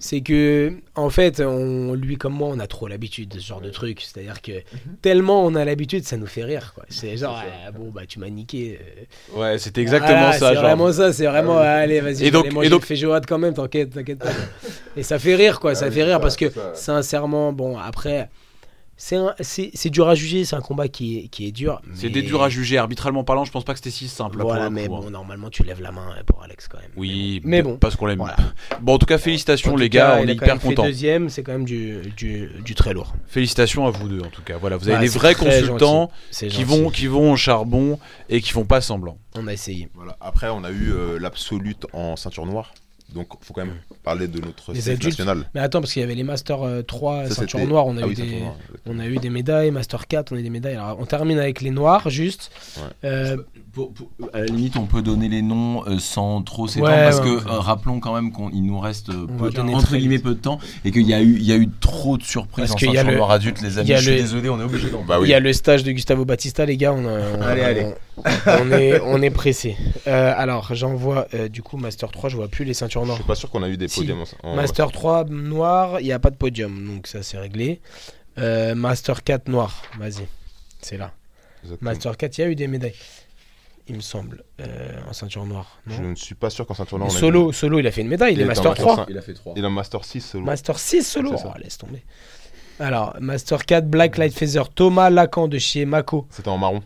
[0.04, 3.60] c'est que, en fait, on, lui comme moi, on a trop l'habitude de ce genre
[3.60, 4.00] de truc.
[4.00, 4.50] C'est-à-dire que
[5.00, 6.72] tellement on a l'habitude, ça nous fait rire.
[6.74, 6.82] quoi.
[6.88, 8.80] C'est genre, ah, bon, bah, tu m'as niqué.
[9.36, 9.40] euh.
[9.40, 10.48] Ouais, c'était exactement Ah, ça.
[10.48, 10.64] C'est genre.
[10.64, 11.12] vraiment ça.
[11.12, 12.24] C'est vraiment, allez, vas-y.
[12.24, 13.54] Et donc- et donc- feijoada quand même.
[13.54, 14.30] T'inquiète, t'inquiète pas.
[14.96, 15.74] Et ça fait rire, quoi.
[15.76, 18.28] ça fait rire parce que, sincèrement, bon, après.
[19.40, 21.82] C'est dur à juger, c'est un combat qui est, qui est dur.
[21.92, 22.78] C'est des dur à juger.
[22.78, 24.38] Arbitralement parlant, je pense pas que c'était si simple.
[24.38, 25.00] là, Voilà, mais coup, hein.
[25.02, 26.90] bon, normalement, tu lèves la main pour Alex quand même.
[26.96, 27.76] Oui, Mais bon.
[27.78, 28.18] parce qu'on l'aime.
[28.18, 28.36] Voilà.
[28.80, 30.84] Bon, en tout cas, félicitations les cas, gars, on est hyper contents.
[30.84, 33.14] deuxième, c'est quand même du, du, du très lourd.
[33.26, 34.56] Félicitations à vous deux en tout cas.
[34.58, 37.98] Voilà, vous avez Ah, des vrais consultants qui vont qui vont au charbon
[38.28, 39.18] et qui font pas semblant.
[39.34, 39.88] On a essayé.
[39.94, 40.16] Voilà.
[40.20, 42.72] Après, on a eu euh, l'absolute en ceinture noire.
[43.14, 45.18] Donc, faut quand même parler de notre Les CF adultes.
[45.18, 45.44] national.
[45.54, 48.00] Mais attends, parce qu'il y avait les Master euh, 3 Ça, ceinture noire, on a,
[48.02, 48.54] Ah eu oui, des, ceinture noire.
[48.86, 50.74] on a eu des médailles, Master 4, on a eu des médailles.
[50.76, 52.50] Alors, on termine avec les noirs, juste.
[52.78, 52.82] Ouais.
[53.10, 53.36] Euh,
[53.72, 57.04] Pour- pour- à la limite, on peut donner les noms euh, sans trop s'étendre Ouais,
[57.04, 57.50] parce ouais, que ouais.
[57.50, 60.24] euh, rappelons quand même qu'il nous reste euh, peu entre guillemets vite.
[60.24, 62.64] peu de temps et qu'il y a eu il y a eu trop de surprises
[62.68, 63.88] Parce en qu'il y a ceinture le- noire adulte les il amis.
[63.88, 65.92] Je suis le- désolé, on est obligé d'en Bah Il y a le stage de
[65.92, 67.86] Gustavo Batista, les gars, on, a- on- Allez, allez.
[68.16, 69.76] On- est, on est pressé.
[70.06, 73.18] Euh, alors, j'envoie euh, du coup Master 3, je vois plus les ceintures Je noires.
[73.18, 74.00] suis pas sûr qu'on a eu des Si.
[74.00, 77.80] podiums en Master 3 noir, il n'y a pas de podium, donc ça c'est réglé.
[78.38, 80.26] Euh, Master 4 noir, vas-y,
[80.80, 81.12] c'est là.
[81.64, 81.90] Exactement.
[81.90, 82.94] Master 4, il y a eu des médailles,
[83.88, 85.78] il me semble, euh, en ceinture noire.
[85.86, 87.10] non Je ne suis pas sûr qu'en ceinture noire.
[87.12, 88.96] On a solo, solo, il a fait une médaille, il, est Master 3.
[88.96, 89.06] cinq.
[89.10, 89.54] Il a fait 3.
[89.56, 90.44] Il est en Master 6 solo.
[90.44, 92.02] Master 6 solo, oh, laisse tomber.
[92.80, 96.26] Alors, Master 4, Black Light Feather, Thomas Lacan de chez Mako.
[96.30, 96.82] C'était en marron.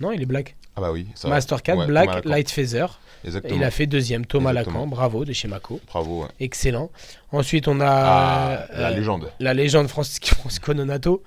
[0.00, 0.56] Non, il est black.
[0.76, 1.06] Ah bah oui.
[1.14, 2.24] ça- Master 4, Ouais, Black.
[2.26, 3.00] Light Feather.
[3.24, 3.56] Exactement.
[3.56, 4.80] Il a fait deuxième, Thomas Exactement.
[4.80, 5.80] Lacan, bravo, de chez Mako.
[5.88, 6.22] Bravo.
[6.22, 6.28] ouais.
[6.38, 6.90] Excellent.
[7.32, 9.32] Ensuite, on a Ah, la euh, légende.
[9.40, 11.22] la légende Francisco, Nonato,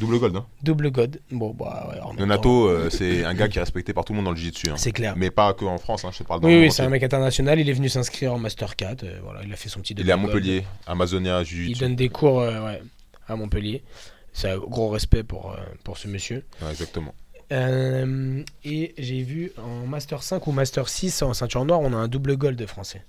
[0.00, 0.34] Double gold.
[0.36, 0.44] Hein.
[0.62, 1.20] double god.
[1.30, 4.16] Bon, bah, ouais, en Nonato, euh, c'est un gars qui est respecté par tout le
[4.16, 4.70] monde dans le jiu-jitsu.
[4.70, 4.74] hein.
[4.76, 5.14] c'est clair.
[5.16, 7.02] Mais pas que en France, hein, je te parle dans Oui, oui, c'est un mec
[7.04, 7.60] international.
[7.60, 9.04] Il est venu s'inscrire en Master 4.
[9.04, 10.26] euh, voilà, il a fait son petit Il est à gold.
[10.26, 12.82] Montpellier, Amazonia, Il donne des cours ouais,
[13.28, 13.84] à Montpellier.
[14.32, 15.54] C'est un gros respect pour,
[15.84, 16.44] pour ce monsieur.
[16.68, 17.14] Exactement.
[17.52, 21.96] Euh, et j'ai vu en Master 5 ou Master 6 en ceinture noire, on a
[21.96, 23.02] un double gold de français.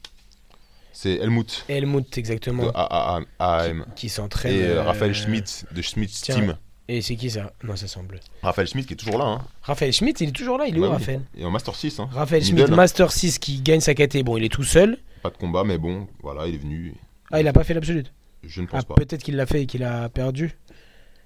[0.93, 3.85] C'est Helmut Helmut, de exactement, AAM.
[3.95, 4.53] qui s'entraîne.
[4.53, 6.35] Et euh, euh, Raphaël Schmidt de Schmidt tiens.
[6.35, 6.57] Team.
[6.87, 7.51] Et c'est qui ça?
[7.63, 8.19] Non, ça semble.
[8.43, 9.25] Raphaël Schmidt qui est toujours là.
[9.25, 9.41] Hein.
[9.63, 10.97] Raphaël Schmidt, il est toujours là, il est Bah où oui.
[10.97, 11.21] Raphaël?
[11.35, 11.99] Et en Master 6.
[11.99, 12.09] Hein.
[12.11, 12.75] Raphaël Middle, Schmidt, hein.
[12.75, 14.23] Master 6 qui gagne sa KT.
[14.23, 14.97] Bon, il est tout seul.
[15.23, 16.93] Pas de combat, mais bon, voilà, il est venu.
[17.31, 18.13] Ah, il a pas fait l'absolute.
[18.43, 18.93] Je ne Ah, pense pas.
[18.95, 20.55] peut-être qu'il l'a fait et qu'il a perdu.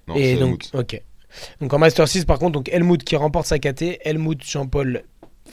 [0.08, 0.74] Non, et c'est donc, Helmut.
[0.74, 1.02] ok.
[1.60, 5.02] Donc en Master 6, par contre, donc Helmut qui remporte sa KT, Helmut Jean-Paul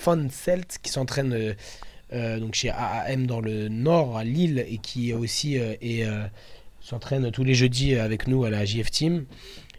[0.03, 1.53] Van Selt qui s'entraîne euh,
[2.13, 6.25] euh, donc chez AAM dans le Nord à Lille et qui aussi euh, euh,
[6.79, 9.25] s'entraîne tous les jeudis avec nous à la JF Team.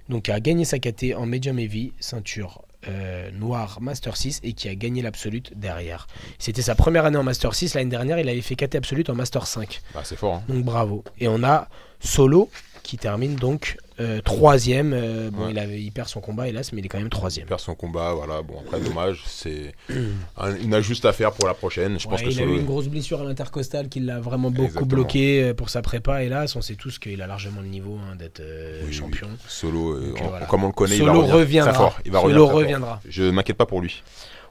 [0.08, 4.68] Donc a gagné sa KT en medium heavy, ceinture euh, noir Master 6 et qui
[4.68, 6.06] a gagné l'absolute derrière.
[6.38, 7.74] C'était sa première année en Master 6.
[7.74, 9.80] L'année dernière, il avait fait KT absolute en Master 5.
[9.94, 10.36] Bah, c'est fort.
[10.36, 10.42] hein.
[10.48, 11.04] Donc bravo.
[11.18, 11.68] Et on a
[12.00, 12.48] Solo
[12.82, 14.92] qui termine donc euh, troisième.
[14.94, 15.50] Euh, bon, Ouais.
[15.52, 17.46] il, avait, il perd son combat, hélas, mais il est quand même Il troisième.
[17.46, 18.42] perd son combat, voilà.
[18.42, 19.22] Bon, après, dommage.
[19.26, 19.74] C'est
[20.36, 21.98] un- une ajuste à faire pour la prochaine.
[21.98, 24.50] Je pense Ouais, que il a eu une grosse blessure à l'intercostale qui l'a vraiment
[24.50, 24.86] beaucoup Exactement.
[24.86, 26.22] bloqué euh, pour sa prépa.
[26.22, 29.28] Hélas, on sait tous qu'il a largement le niveau hein, d'être euh, Oui, champion.
[29.30, 29.36] oui.
[29.48, 30.46] Solo, Donc, en- voilà.
[30.46, 31.72] comme on le connaît, il Solo va revenir reviendra.
[31.72, 31.98] très fort.
[32.04, 32.58] Il va Solo revenir très fort.
[32.60, 33.00] reviendra.
[33.08, 34.02] Je m'inquiète pas pour lui.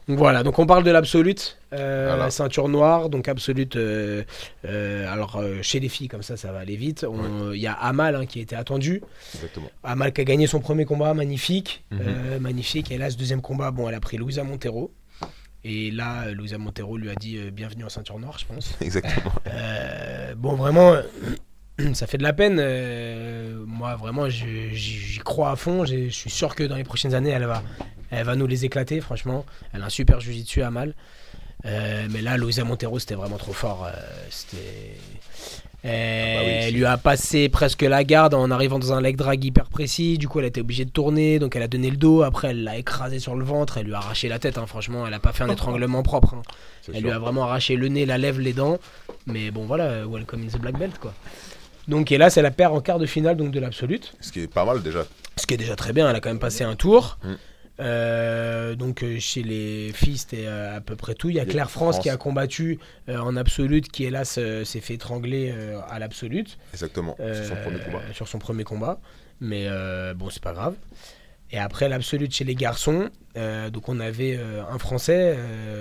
[0.08, 2.30] Donc voilà, donc on parle de l'absolute, euh, Voilà.
[2.32, 3.76] ceinture noire, donc absolute.
[3.76, 4.24] euh,
[4.66, 7.06] euh, alors chez les filles, comme ça, ça va aller vite.
[7.54, 9.02] Il y a Amal hein, qui était attendu.
[9.36, 9.70] Exactement.
[9.84, 12.38] Amal qui a gagné son premier combat, magnifique, Mhm.
[12.40, 12.90] magnifique.
[12.92, 14.94] Et là, ce deuxième combat, bon, elle a pris Louisa Montero.
[15.66, 18.78] Et là, Louisa Montero lui a dit bienvenue en ceinture noire, je pense.
[18.82, 19.34] Exactement.
[20.38, 20.96] Bon, vraiment,
[21.94, 22.56] ça fait de la peine.
[23.66, 25.84] moi, vraiment, j'y crois à fond.
[25.84, 27.62] Je suis sûr que dans les prochaines années, elle va,
[28.12, 29.46] elle va nous les éclater, franchement.
[29.74, 30.94] Elle a un super jiu-jitsu à mal.
[31.66, 33.86] Euh, mais là, Louisa Montero, c'était vraiment trop fort.
[33.86, 33.92] euh,
[34.30, 34.96] c'était.
[35.84, 39.44] Ah bah Elle lui a passé presque la garde en arrivant dans un leg drag
[39.44, 40.18] hyper précis.
[40.18, 41.40] Du coup, elle a été obligée de tourner.
[41.40, 42.24] Donc, elle a donné le dos.
[42.24, 43.78] Après, elle l'a écrasé sur le ventre.
[43.78, 44.58] Elle lui a arraché la tête.
[44.58, 46.34] hein, franchement, elle a pas fait un étranglement propre.
[46.36, 46.42] hein.
[46.90, 47.04] Elle sûr.
[47.04, 48.80] lui a vraiment arraché le nez, la lèvre, les dents.
[49.28, 51.14] Mais bon, voilà, welcome in the black belt, quoi.
[51.88, 54.14] Donc, et là, c'est la paire en quart de finale donc de l'absolute.
[54.20, 55.06] Ce qui est pas mal déjà.
[55.38, 57.18] Ce qui est déjà très bien, elle a quand même passé un tour.
[57.24, 57.34] Mm.
[57.80, 61.30] Euh, donc euh, chez les filles, c'était euh, à peu près tout.
[61.30, 62.04] Il y a Claire France, France.
[62.04, 66.58] qui a combattu euh, en absolute, qui hélas s'est fait étrangler euh, à l'absolute.
[66.74, 67.16] Exactement.
[67.20, 68.02] C'est son premier combat.
[68.14, 69.00] Sur son premier combat.
[69.40, 69.68] Mais
[70.16, 70.76] bon, c'est pas grave.
[71.52, 73.10] Et après l'absolute chez les garçons,
[73.72, 75.38] donc on avait un Français,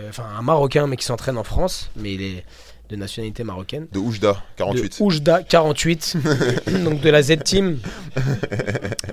[0.09, 2.45] enfin un Marocain, mais qui s'entraîne en France, mais il est
[2.89, 3.87] de nationalité marocaine.
[3.93, 4.99] De Oujda, 48.
[4.99, 6.17] De Oujda 48,
[6.85, 7.79] donc de la Z Team,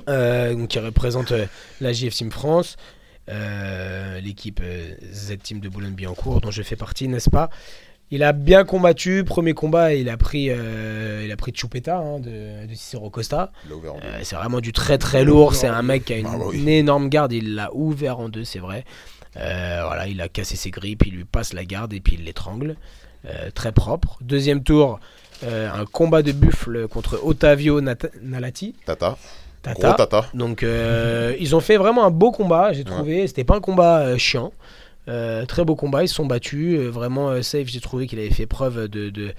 [0.09, 1.45] euh, donc qui représente euh,
[1.81, 2.75] la JF Team France,
[3.29, 7.49] euh, l'équipe euh, Z Team de Boulogne-Billancourt, dont je fais partie, n'est-ce pas?
[8.11, 9.23] Il a bien combattu.
[9.23, 13.51] Premier combat, il a pris, euh, il a pris Chupeta hein, de, de Cicero Costa.
[14.21, 15.55] C'est vraiment du très très lourd.
[15.55, 16.59] C'est un mec qui a une, Ah bah oui.
[16.59, 17.31] une énorme garde.
[17.33, 18.83] Il l'a ouvert en deux, c'est vrai.
[19.33, 22.75] Voilà, il a cassé ses grippes, il lui passe la garde et puis il l'étrangle.
[23.25, 24.17] Euh, très propre.
[24.21, 24.99] Deuxième tour,
[25.43, 28.75] euh, un combat de buffle contre Ottavio Nat- Nalati.
[28.85, 29.17] Tata.
[29.61, 29.79] Tata.
[29.87, 30.25] Gros Tata.
[30.33, 33.25] Donc euh, ils ont fait vraiment un beau combat, j'ai trouvé.
[33.27, 34.51] C'était pas un combat euh, chiant.
[35.07, 36.77] Euh, très beau combat, ils se sont battus.
[36.79, 39.33] vraiment safe, j'ai trouvé qu'il avait fait preuve de, de,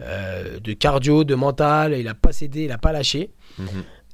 [0.00, 1.94] de cardio, de mental.
[1.98, 3.30] Il a pas cédé, il a pas lâché.
[3.58, 3.68] Mhm.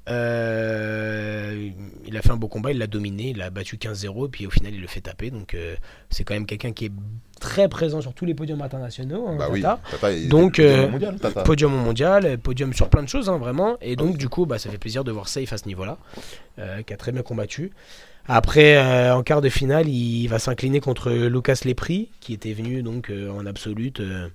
[0.08, 1.70] Euh,
[2.06, 4.46] il a fait un beau combat, il l'a dominé, il a battu 15-0 et puis
[4.46, 5.30] au final il le fait taper.
[5.30, 5.74] Donc euh,
[6.10, 6.92] c'est quand même quelqu'un qui est
[7.40, 9.26] très présent sur tous les podiums internationaux.
[9.28, 9.62] hein, Bah oui.
[9.62, 10.12] Tata.
[10.12, 11.42] Il Donc, euh, mondial, Tata.
[11.42, 13.76] Podium mondial, podium sur plein de choses, hein, vraiment.
[13.80, 15.98] Et donc, du coup, bah, ça fait plaisir de voir Safe à ce niveau-là,
[16.58, 17.72] euh, qui a très bien combattu.
[18.28, 22.82] Après, euh, en quart de finale, il va s'incliner contre Lucas Lepri, qui était venu
[22.82, 24.28] donc euh, en absolute euh,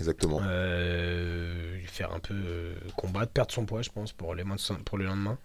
[0.00, 0.40] Exactement.
[0.44, 4.60] euh, faire un peu euh, combattre, perdre son poids, je pense, pour, les moins de
[4.60, 5.38] so- pour le lendemain.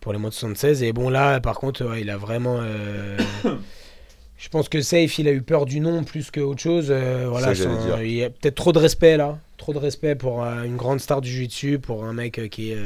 [0.00, 0.82] Pour les moins de 76.
[0.82, 2.58] Et bon, là, par contre, ouais, il a vraiment.
[2.60, 3.16] euh,
[4.38, 6.86] je pense que Safe, il a eu peur du nom plus qu'autre chose.
[6.90, 9.38] euh, voilà, Ça, son- il y a peut-être trop de respect là.
[9.58, 12.78] Trop de respect pour une grande star du jiu-jitsu, pour un mec qui est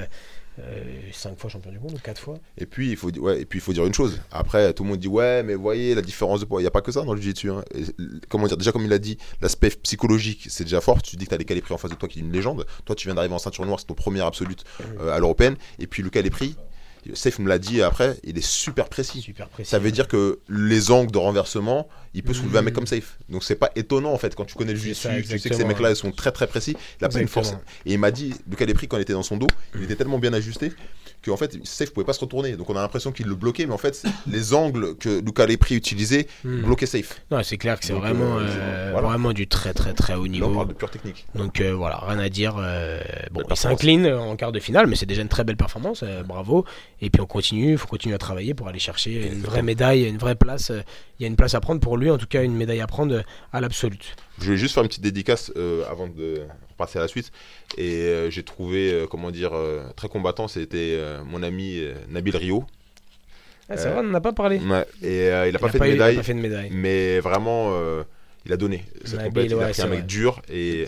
[1.12, 2.38] 5 fois champion du monde, ou 4 fois.
[2.58, 4.20] Et puis, il faut, di- ouais, et puis il faut dire une chose.
[4.30, 6.60] Après, tout le monde dit ouais, mais voyez la différence de poids.
[6.60, 7.50] Il n'y a pas que ça dans le jiu-jitsu.
[7.50, 7.64] hein.
[8.28, 11.02] Comment dire Déjà, comme il a dit, l'aspect psychologique, c'est déjà fort.
[11.02, 12.66] Tu dis que tu as des Calipri en face de toi qui est une légende.
[12.84, 14.64] Toi, tu viens d'arriver en ceinture noire, c'est ton premier absolute
[15.00, 15.56] euh, à l'européenne.
[15.78, 16.56] Et puis, le Calipri,
[17.14, 19.20] Safe me l'a dit après, il est super précis.
[19.20, 19.70] Super précis.
[19.70, 22.76] Ça veut dire que les angles de renversement, il peut soulever un mec Mhm.
[22.76, 23.18] comme Safe.
[23.28, 25.64] Donc c'est pas étonnant en fait quand tu connais le jiu-jitsu, tu sais que ces
[25.64, 26.76] mecs-là ils sont très très précis.
[27.00, 27.52] Il a pas une force.
[27.86, 30.18] Et il m'a dit, Lucas Lepri quand il était dans son dos, il était tellement
[30.18, 30.72] bien ajusté
[31.24, 32.52] qu'en fait Safe pouvait pas se retourner.
[32.56, 35.74] Donc on a l'impression qu'il le bloquait, mais en fait les angles que Lucas Lepri
[35.76, 36.62] utilisait Hmm.
[36.62, 37.20] bloquaient Safe.
[37.30, 39.08] Non, c'est clair que c'est Donc, vraiment, euh, euh, voilà.
[39.08, 40.54] vraiment du très très très haut Là on niveau.
[40.54, 41.26] parle de pure technique.
[41.34, 42.56] Donc euh, voilà, rien à dire.
[42.58, 43.00] euh,
[43.30, 46.02] bon, il s'incline en quart de finale, mais c'est déjà une très belle performance.
[46.02, 46.64] euh, bravo.
[47.00, 50.04] Et puis on continue, il faut continuer à travailler pour aller chercher une vraie médaille,
[50.04, 50.70] une vraie place.
[50.70, 50.80] euh,
[51.18, 52.86] Il y a une place à prendre pour lui, en tout cas une médaille à
[52.86, 53.22] prendre euh,
[53.52, 54.16] à l'absolute.
[54.40, 56.42] Je vais juste faire une petite dédicace euh, avant de
[56.76, 57.30] passer à la suite.
[57.78, 61.94] Et euh, j'ai trouvé, euh, comment dire, euh, très combattant, c'était euh, mon ami euh,
[62.08, 62.64] Nabil Rio.
[63.68, 64.58] Ah, c'est Euh, vrai, on n'en a pas parlé.
[64.58, 65.84] Ouais, et euh, il a pas pas fait de
[66.40, 66.70] médaille.
[66.70, 68.02] mais vraiment, euh,
[68.44, 68.84] il a donné.
[69.04, 70.06] Cette Nabil, compète, il a ouais, pris c'est un mec vrai.
[70.06, 70.86] dur et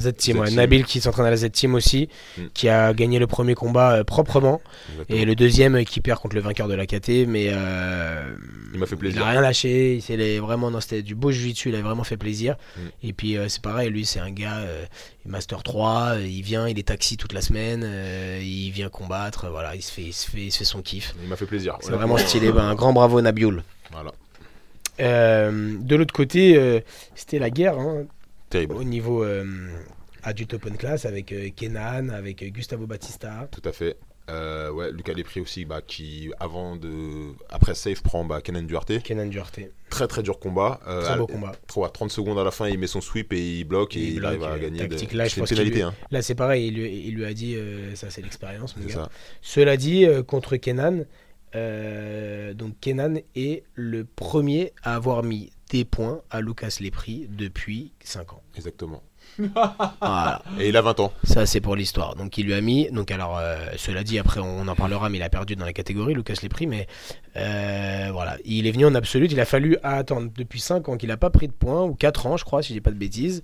[0.00, 0.50] Z-Team, ouais.
[0.50, 2.42] Nabil qui s'entraîne à la Z-Team aussi, Mm.
[2.54, 4.60] qui a gagné le premier combat euh, proprement,
[4.92, 5.18] Exactement.
[5.20, 8.34] et le deuxième euh, qui perd contre le vainqueur de la KT, mais euh,
[8.72, 11.76] Il m'a fait il a rien lâché, c'est les- vraiment, c'était du beau jiu-jitsu, il
[11.76, 12.56] a vraiment fait plaisir.
[12.76, 12.80] Mm.
[13.04, 14.62] Et puis euh, c'est pareil, lui c'est un gars,
[15.26, 17.88] Master 3, euh, il vient, il est taxi toute la semaine,
[18.42, 21.14] il vient combattre, voilà, il se fait, il se fait, il se fait son kiff.
[21.22, 21.76] Il m'a fait plaisir.
[21.80, 23.62] C'est vraiment stylé, ben, un grand bravo Nabioul.
[23.92, 24.10] Voilà.
[24.98, 26.82] De l'autre côté,
[27.14, 28.04] c'était la guerre hein,
[28.54, 28.74] Terrible.
[28.76, 29.44] au niveau euh,
[30.22, 33.48] adulte open class avec euh, Kenan, avec euh, Gustavo Batista.
[33.50, 33.96] Tout à fait.
[34.30, 39.02] Euh, ouais, Lucas Lepri aussi, bah, qui avant de, après safe prend bah, Kenan Duarte.
[39.02, 39.60] Kenan Duarte.
[39.90, 40.80] Très très dur combat.
[40.86, 41.52] Euh, Très beau à- combat.
[41.66, 44.08] trois- 30 secondes à la fin, il met son sweep et il bloque et Il
[44.14, 44.88] il, bloque, arrive à gagner.
[44.88, 45.12] tactique.
[45.12, 45.18] de...
[45.18, 45.94] Là, je pense pénalité, lui- hein.
[46.10, 48.74] Là, c'est pareil, il lui, il lui a dit euh, ça, c'est l'expérience.
[49.42, 51.04] Cela dit, contre Kenan,
[52.54, 58.34] donc Kenan est le premier à avoir mis des points à Lucas Lepri depuis 5
[58.34, 58.42] ans.
[58.56, 59.02] Exactement.
[60.00, 60.42] Voilà.
[60.60, 61.12] Et il a 20 ans.
[61.24, 62.14] Ça, c'est pour l'histoire.
[62.14, 62.90] Donc, il lui a mis.
[62.90, 65.72] Donc, alors, euh, cela dit, après, on en parlera, mais il a perdu dans la
[65.72, 66.66] catégorie, Lucas Lepri.
[66.66, 66.86] Mais
[67.36, 69.26] euh, voilà, il est venu en absolu.
[69.30, 72.26] Il a fallu attendre depuis 5 ans qu'il n'a pas pris de points, ou 4
[72.26, 73.42] ans, je crois, si je dis pas de bêtises.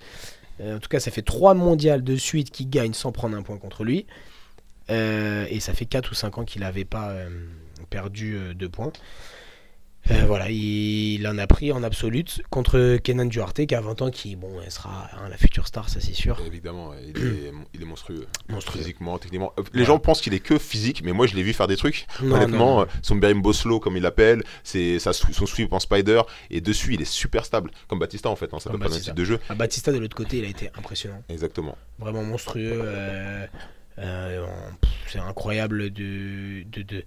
[0.61, 3.43] Euh, en tout cas, ça fait 3 mondiales de suite qu'il gagne sans prendre un
[3.43, 4.07] point contre lui.
[4.89, 7.15] Et ça fait 4 ou 5 ans qu'il n'avait pas
[7.91, 8.93] perdu 2 points.
[10.11, 14.03] Euh, voilà, il, il en a pris en absolute contre Kenan Duarte qui a 20
[14.03, 16.41] ans, qui bon, elle sera hein, la future star, ça c'est sûr.
[16.47, 18.27] Évidemment, il est, il est monstrueux.
[18.49, 18.79] Monstrueux.
[18.81, 19.53] Physiquement, techniquement.
[19.59, 21.77] Euh, Les gens pensent qu'il est que physique, mais moi je l'ai vu faire des
[21.77, 22.07] trucs.
[22.23, 22.81] Non, Honnêtement, non.
[22.83, 27.03] euh, son Berim Boslo, comme il l'appelle, c'est son sweep en spider, et dessus il
[27.03, 27.71] est super stable.
[27.87, 29.13] Comme Batista en fait, hein, ça Comme peut pas Batista.
[29.13, 29.39] type de jeu.
[29.49, 31.23] Ah, Batista de l'autre côté, il a été impressionnant.
[31.29, 31.77] Exactement.
[31.99, 32.81] Vraiment monstrueux.
[32.85, 33.47] euh,
[33.99, 34.47] euh,
[35.09, 36.65] c'est incroyable de.
[36.73, 37.05] de, de-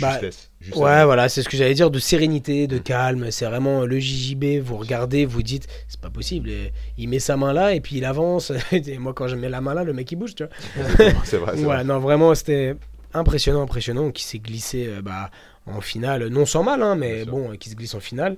[0.00, 0.50] Bah, Justesse.
[0.60, 3.30] Juste Ouais, voilà, c'est ce que j'allais dire, de sérénité, de calme.
[3.30, 4.60] C'est vraiment le JJB.
[4.62, 6.48] Vous regardez, vous dites, c'est pas possible.
[6.50, 8.52] et Il met sa main là et puis il avance.
[8.72, 10.52] Et moi, quand je mets la main là, le mec il bouge, tu vois.
[11.24, 11.52] C'est vrai.
[11.56, 11.92] c'est Voilà, vrai.
[11.92, 12.76] non, vraiment, c'était
[13.14, 14.10] impressionnant, impressionnant.
[14.12, 15.30] Qui s'est glissé euh, bah,
[15.66, 18.36] en finale, non sans mal, hein, mais bon, euh, qui se glisse en finale.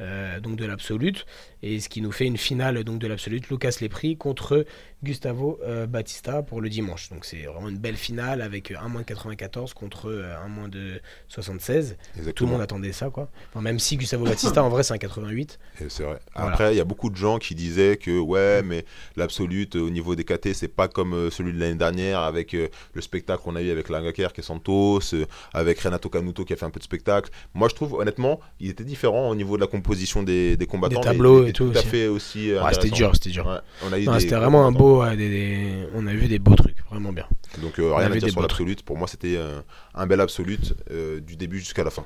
[0.00, 1.24] euh, donc de l'absolute
[1.64, 4.66] et ce qui nous fait une finale donc de l'absolute Lucas Lepri contre
[5.02, 8.88] Gustavo euh, Batista pour le dimanche donc c'est vraiment une belle finale avec euh, un
[8.88, 11.96] moins de 94 contre euh, un moins de 76
[12.34, 14.98] tout le monde attendait ça quoi Enfin, même si Gustavo Batista en vrai c'est un
[14.98, 16.18] 88 Et C'est vrai.
[16.34, 18.84] Après, il y a beaucoup de gens qui disaient que ouais, mais
[19.16, 22.54] l'absolute euh, au niveau des KT, c'est pas comme euh, celui de l'année dernière avec
[22.54, 26.44] euh, le spectacle qu'on a eu avec Langaker qui est Santos, euh, avec Renato Canuto
[26.44, 27.30] qui a fait un peu de spectacle.
[27.54, 31.00] Moi, je trouve honnêtement, il était différent au niveau de la composition des, des combattants.
[31.00, 31.88] Des tableaux et tout tout à aussi.
[31.88, 32.50] fait aussi.
[32.52, 36.06] euh, Ouais, c'était dur c'était dur Ouais, c'était vraiment un beau ouais, des- des- on
[36.06, 37.26] a vu des beaux trucs vraiment bien
[37.62, 38.82] Donc euh, rien à dire sur l'absolute.
[38.82, 39.60] Pour moi, c'était euh,
[39.94, 42.04] un bel absolute euh, du début jusqu'à la fin.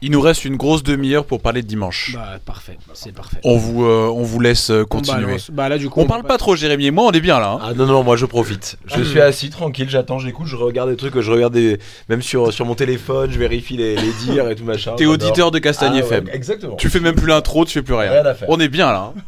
[0.00, 2.12] Il nous reste une grosse demi-heure pour parler de dimanche.
[2.14, 5.36] bah parfait c'est parfait On vous, euh, on vous laisse euh, On continuer.
[5.52, 7.52] bah là du coup On parle pas trop, Jérémy et moi, on est bien là.
[7.52, 7.58] hein.
[7.62, 8.78] Ah non, non, moi je profite.
[8.86, 11.78] Je suis assis tranquille, j'attends, j'écoute, je regarde des trucs, je regarde des...
[12.08, 14.92] même sur, sur mon téléphone, je vérifie les, les dires et tout machin.
[14.96, 16.28] T'es auditeur de Castagne Ah ouais, FM.
[16.32, 16.76] Exactement.
[16.76, 18.12] Tu fais même plus l'intro, tu fais plus rien.
[18.12, 18.48] Rien à faire.
[18.50, 19.12] On est bien là.
[19.16, 19.20] hein.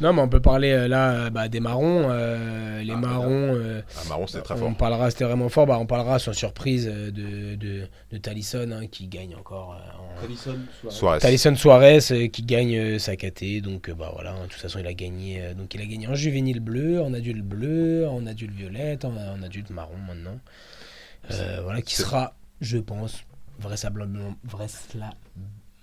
[0.00, 2.08] Non, mais on peut parler euh, là euh, bah, des marrons.
[2.10, 4.76] euh, les Ah, marrons, euh, Ah, Marron, c'était très on fort.
[4.76, 5.66] parlera, c'était vraiment fort.
[5.66, 9.74] Bah, on parlera sans surprise de, de, de Talisson hein, qui gagne encore.
[9.74, 11.20] euh, en- Suarez.
[11.20, 13.60] Talisson Suarez euh, qui gagne euh, sa KT.
[13.62, 15.40] Donc euh, bah voilà, hein, de toute façon il a gagné.
[15.42, 19.12] euh, donc il a gagné en juvénile bleu, en adulte bleu, en adulte violette, en,
[19.16, 20.38] en adulte marron maintenant.
[21.30, 23.24] Euh, voilà, qui sera, je pense,
[23.58, 25.14] vraisemblablement, vraisla-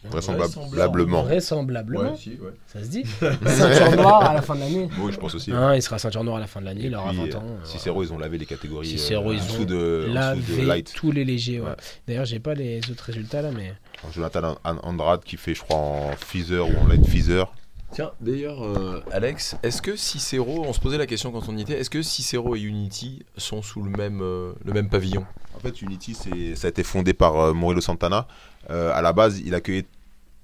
[0.09, 1.23] Vraisemblablement.
[1.23, 2.51] vraisemblablement, Ouais, si, ouais.
[2.67, 3.03] ça se dit,
[3.45, 4.89] ceinture noire à la fin de l'année.
[4.99, 5.51] Oui, je pense aussi.
[5.51, 7.37] Hein, il sera ceinture noire à la fin de l'année, il aura puis, 20 euh,
[7.39, 7.43] ans.
[7.45, 10.61] euh, Cicero, ils ont lavé les catégories Cicero, euh, ils en ont en lavé dessous
[10.61, 10.93] de light.
[10.95, 11.59] tous les légers.
[11.59, 11.67] ouais.
[11.69, 11.75] Ouais.
[12.07, 13.73] D'ailleurs, j'ai pas les autres résultats là, mais
[14.13, 17.51] Jonathan An- Andrade qui fait, je crois, en Feather ou en light Feather.
[17.91, 21.61] Tiens, d'ailleurs, euh, Alex, est-ce que Cicero, on se posait la question quand on y
[21.61, 25.25] était, est-ce que Cicero et Unity sont sous le même, euh, le même pavillon?
[25.55, 26.15] En fait, Unity,
[26.55, 28.27] ça a été fondé par euh, Santana.
[28.71, 29.85] Euh, à la base, il accueillait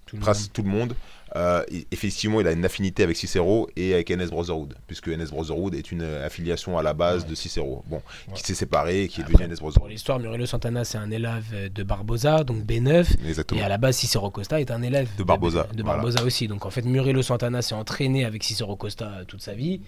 [0.09, 0.95] tout le presque tout le monde.
[1.35, 5.75] Euh, effectivement, il a une affinité avec Cicero et avec NS Brotherhood, puisque NS Brotherhood
[5.75, 7.83] est une euh, affiliation à la base de Cicero.
[7.87, 8.01] Bon,
[8.33, 9.91] qui s'est séparé et qui est devenu NS Pour Brotherhood.
[9.91, 13.05] l'histoire, Murilo Santana, c'est un élève euh, de Barbosa, donc B9.
[13.27, 13.61] Exactement.
[13.61, 15.83] Et à la base, Cicero Costa est un élève De Barbosa, De.
[15.83, 16.47] Barbosa aussi.
[16.47, 19.81] Donc en fait, Murilo Santana s'est entraîné avec Cicero Costa toute sa vie.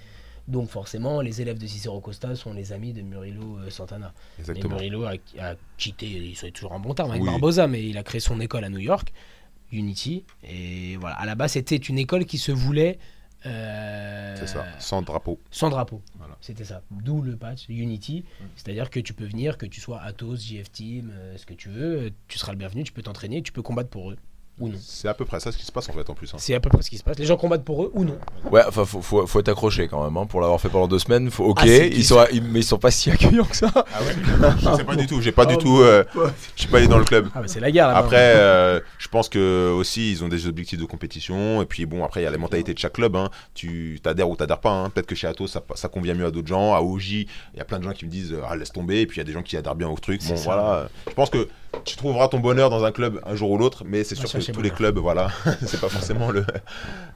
[0.47, 4.13] Donc forcément, les élèves de Cicero Costa sont les amis de Murilo Santana.
[4.39, 4.77] Exactement.
[4.77, 7.29] Et Murillo a, a quitté, il serait toujours en bon terme avec Oui.
[7.29, 9.11] Barbosa, mais il a créé son école à New York,
[9.71, 10.25] Unity.
[10.43, 12.99] Et voilà, à la base, c'était une école qui se voulait.
[13.45, 15.39] euh, C'est ça, sans drapeau.
[15.51, 16.01] Sans drapeau.
[16.17, 16.37] Voilà.
[16.41, 16.81] C'était ça.
[16.91, 18.23] D'où le patch Unity.
[18.55, 21.69] C'est-à-dire que tu peux venir, que tu sois Atos, JF Team, euh, ce que tu
[21.69, 24.17] veux, tu seras le bienvenu, tu peux t'entraîner, tu peux combattre pour eux.
[24.59, 24.77] Ou non.
[24.79, 26.31] C'est à peu près ça ce qui se passe en fait en plus.
[26.33, 26.37] hein.
[26.39, 27.17] C'est à peu près ce qui se passe.
[27.17, 28.17] Les gens combattent pour eux ou non.
[28.51, 30.15] Ouais, enfin, faut, faut, faut être accroché quand même.
[30.17, 32.63] hein, pour l'avoir fait pendant deux semaines, faut, ok, Ah, ils sont, ils- mais ils
[32.63, 33.71] sont pas si accueillants que ça.
[33.73, 34.15] Ah ouais
[34.59, 35.79] Je sais pas du tout, j'ai pas du tout.
[35.79, 36.03] euh,
[36.55, 37.27] Je suis pas allé dans le club.
[37.33, 37.89] Ah bah c'est la guerre.
[37.89, 42.03] Après, euh, je pense que aussi ils ont des objectifs de compétition et puis bon
[42.03, 43.15] après il y a la mentalité de chaque club.
[43.15, 43.29] Hein.
[43.55, 44.71] Tu t'adhères ou t'adhères pas.
[44.71, 44.89] Hein.
[44.89, 46.73] Peut-être que chez Atos ça, ça convient mieux à d'autres gens.
[46.75, 47.27] À OJ, il
[47.57, 49.21] y a plein de gens qui me disent ah laisse tomber et puis il y
[49.21, 50.21] a des gens qui adhèrent bien au truc.
[50.27, 50.43] Bon ça.
[50.43, 51.47] voilà, je pense que
[51.85, 54.39] tu trouveras ton bonheur dans un club un jour ou l'autre, mais c'est Va sûr
[54.39, 55.29] que tous les clubs voilà,
[55.65, 56.45] c'est pas forcément le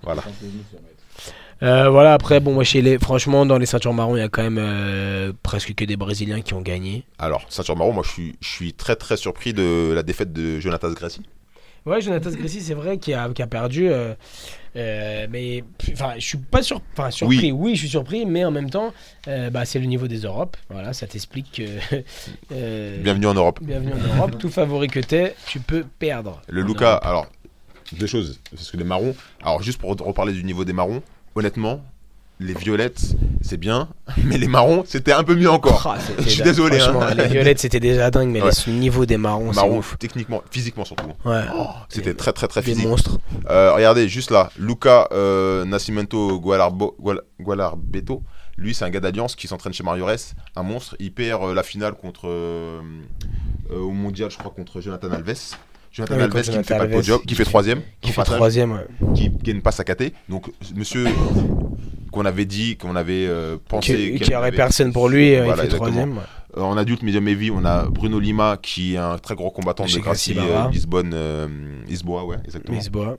[0.04, 0.24] voilà.
[1.64, 3.00] Euh, voilà, après, bon, moi, chez les...
[3.00, 6.42] franchement, dans les ceintures marron, il y a quand même euh, presque que des Brésiliens
[6.42, 7.06] qui ont gagné.
[7.18, 10.60] Alors ceinture marron, moi je suis je suis très très surpris de la défaite de
[10.60, 11.22] Jonathan Gracie.
[11.86, 13.90] Ouais, Jonathan Gressi, c'est vrai qu'il a, perdu.
[13.90, 14.16] euh,
[14.76, 16.82] euh, mais enfin, je suis pas sur...
[17.12, 17.52] surpris.
[17.52, 17.76] Oui.
[17.76, 18.92] je suis surpris, mais en même temps,
[19.28, 20.58] euh, bah, c'est le niveau des Europes.
[20.72, 23.00] Voilà, ça t'explique que.
[23.04, 23.60] Bienvenue en Europe.
[23.62, 24.36] bienvenue en Europe.
[24.40, 26.42] Tout favori que t'es, tu peux perdre.
[26.48, 27.28] Le Luca, alors,
[27.92, 28.40] deux choses.
[28.50, 31.04] Parce que les marrons, alors juste pour reparler du niveau des marrons,
[31.36, 31.82] honnêtement,
[32.40, 33.88] les violettes, c'est bien,
[34.26, 35.84] mais les marrons, c'était un peu mieux encore.
[35.88, 37.14] Ah, Je suis désolé, hein.
[37.16, 38.52] Les violettes, c'était déjà dingue, mais Ouais.
[38.68, 39.96] le niveau des marrons, c'est marrons, ouf.
[40.00, 41.12] techniquement, physiquement surtout.
[41.24, 41.44] Ouais.
[41.90, 42.88] C'était très très très des physique.
[42.88, 43.20] monstres.
[43.50, 48.22] Euh, regardez, juste là, Luca euh, Nascimento Gualarbo- Gual- Gualarbeto,
[48.58, 50.96] lui c'est un gars d'Alliance qui s'entraîne chez Mariores, un monstre.
[51.00, 52.28] Il perd euh, la finale contre
[53.72, 55.56] au mondial, je crois, contre Jonathan Alves.
[55.96, 58.72] Jonathan Alves qui ne fait pas de podium, qui qui fait troisième, Qui fait troisième,
[58.74, 59.14] ouais.
[59.16, 60.14] qui gagne pas sa caté.
[60.28, 61.06] Donc monsieur
[62.12, 65.36] qu'on avait dit, qu'on avait euh, pensé Qui, qu'il qui aurait avait- personne pour lui,
[65.36, 66.20] euh, Voilà, il fait troisième.
[66.58, 69.86] Euh, en adulte medium heavy, on a Bruno Lima qui est un très gros combattant
[69.86, 71.48] de Gracie, euh, Lisbonne, euh,
[71.88, 72.78] Lisboa, ouais, exactement.
[72.78, 73.18] Lisboa.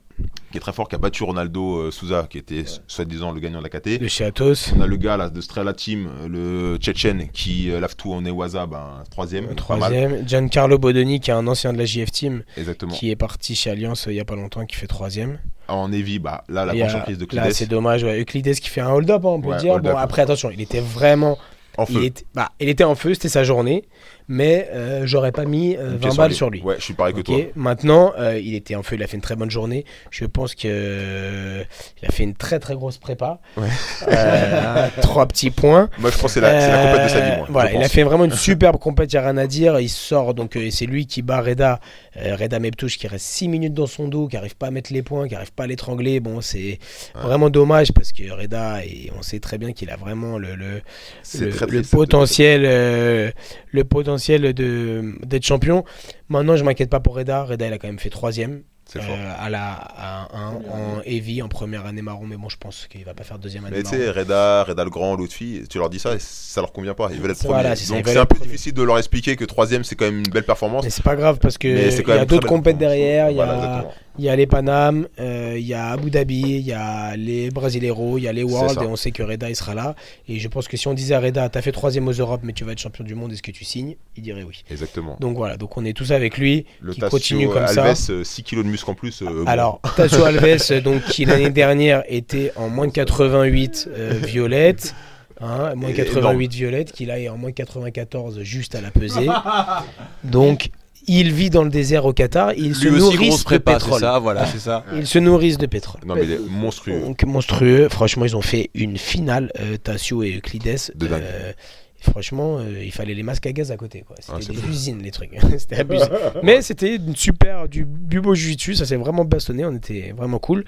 [0.51, 3.59] Qui est très fort, qui a battu Ronaldo euh, Souza, qui était soi-disant le gagnant
[3.59, 3.99] de la KT.
[3.99, 4.73] De chez Athos.
[4.75, 6.27] On a le gars là, de Strela Team, euh,
[6.73, 9.53] le Tchétchène, qui euh, lave tout en Ewaza, ben, troisième.
[9.55, 10.27] Troisième.
[10.27, 12.93] Giancarlo Bodoni, qui est un ancien de la JF Team, Exactement.
[12.93, 15.37] qui est parti chez Alliance il y a pas longtemps, qui fait troisième.
[15.67, 17.53] En Heavy, bah, là, la euh, surprise de Là, Clides.
[17.53, 18.03] c'est dommage.
[18.03, 18.21] Ouais.
[18.21, 19.79] Euclides qui fait un hold-up, hein, on peut Ouais, dire.
[19.79, 21.37] Bon, après, attention, il était vraiment.
[21.77, 23.83] En Il était, bah, il était en feu, c'était sa journée.
[24.29, 26.61] Mais euh, j'aurais pas mis euh, Une pièce 20 balles les- sur lui.
[26.61, 27.37] Ouais, je suis pareil que toi.
[27.55, 29.85] Maintenant, euh, il était en feu, il a fait une très bonne journée.
[30.11, 31.63] Je pense que euh,
[32.05, 33.39] a fait une très très grosse prépa.
[33.55, 33.69] Ouais.
[34.09, 35.89] Euh, trois petits points.
[35.99, 37.47] Moi, je pense que c'est la, la compète de sa vie, moi.
[37.49, 39.79] Voilà, je il a fait vraiment une superbe compète, il n'y a rien à dire.
[39.79, 41.79] Il sort, donc c'est lui qui bat Reda,
[42.17, 45.03] Reda Meptouche, qui reste 6 minutes dans son dos, qui n'arrive pas à mettre les
[45.03, 46.19] points, qui n'arrive pas à l'étrangler.
[46.19, 46.79] Bon, c'est
[47.15, 50.81] vraiment dommage parce que Reda, et on sait très bien qu'il a vraiment le, le,
[51.23, 53.31] C'est très le potentiel, euh,
[53.71, 55.83] le potentiel de d'être champion.
[56.29, 57.43] Maintenant, je m'inquiète pas pour Reda.
[57.43, 58.61] Reda, il a quand même fait troisième.
[58.89, 59.17] C'est euh, fort.
[59.37, 63.03] à la à un, en heavy en première année marron mais bon je pense qu'il
[63.03, 65.63] va pas faire deuxième année Mais tu marron sais, Reda, Reda le grand, l'autre fille,
[65.69, 67.09] tu leur dis ça et ça leur convient pas.
[67.11, 67.81] Ils veulent être Voilà, premiers.
[67.81, 68.49] ils Donc c'est un peu premiers.
[68.49, 70.85] difficile de leur expliquer que troisième c'est quand même une belle performance.
[70.85, 72.79] mais c'est pas grave parce que il y a d'autres compètes performance.
[72.79, 73.93] derrière il y Voilà, a exactement.
[74.17, 77.49] Il y a les Panam euh, il y a Abu Dhabi il y a les
[77.51, 79.95] Brasileiros il y a les Worlds et on sait que Reda il sera là
[80.27, 82.53] et je pense que si on disait à Reda t'as fait troisième aux Europes mais
[82.53, 83.95] tu vas être champion du monde est-ce que tu signes?
[84.15, 85.17] Il dirait oui Exactement.
[85.19, 87.83] donc voilà donc on est tous avec lui Le qui Tassio continue comme ça.
[87.83, 89.21] Alves, euh, 6 kilos de muscle en plus.
[89.21, 89.45] euh, bon.
[89.45, 94.95] Alors, Tasso Alves, donc, qui l'année dernière était en moins de 88 euh, violette.
[95.39, 99.27] Hein, moins Et- 88 violette, qui là est en moins 94 juste à la pesée.
[100.23, 100.69] Donc,
[101.07, 102.53] il vit dans le désert au Qatar.
[102.53, 103.99] Il se grosse de pétrole.
[103.99, 104.83] ça, voilà, c'est ça.
[104.93, 106.01] Ils se nourrissent de pétrole.
[106.05, 106.99] Non, mais il est monstrueux.
[106.99, 107.87] Donc, monstrueux.
[107.89, 110.91] Franchement, ils ont fait une finale, euh, Tassio et Euclides.
[110.95, 111.21] De dingue.
[111.23, 111.53] Euh,
[111.99, 114.03] franchement, euh, il fallait les masques à gaz à côté.
[114.19, 115.31] C'était Ah, c'est des usines, les trucs.
[115.57, 116.05] C'était abusé.
[116.43, 118.75] Mais c'était une super, du, beau jiu-jitsu.
[118.75, 119.65] Ça s'est vraiment bastonné.
[119.65, 120.63] On était vraiment cool.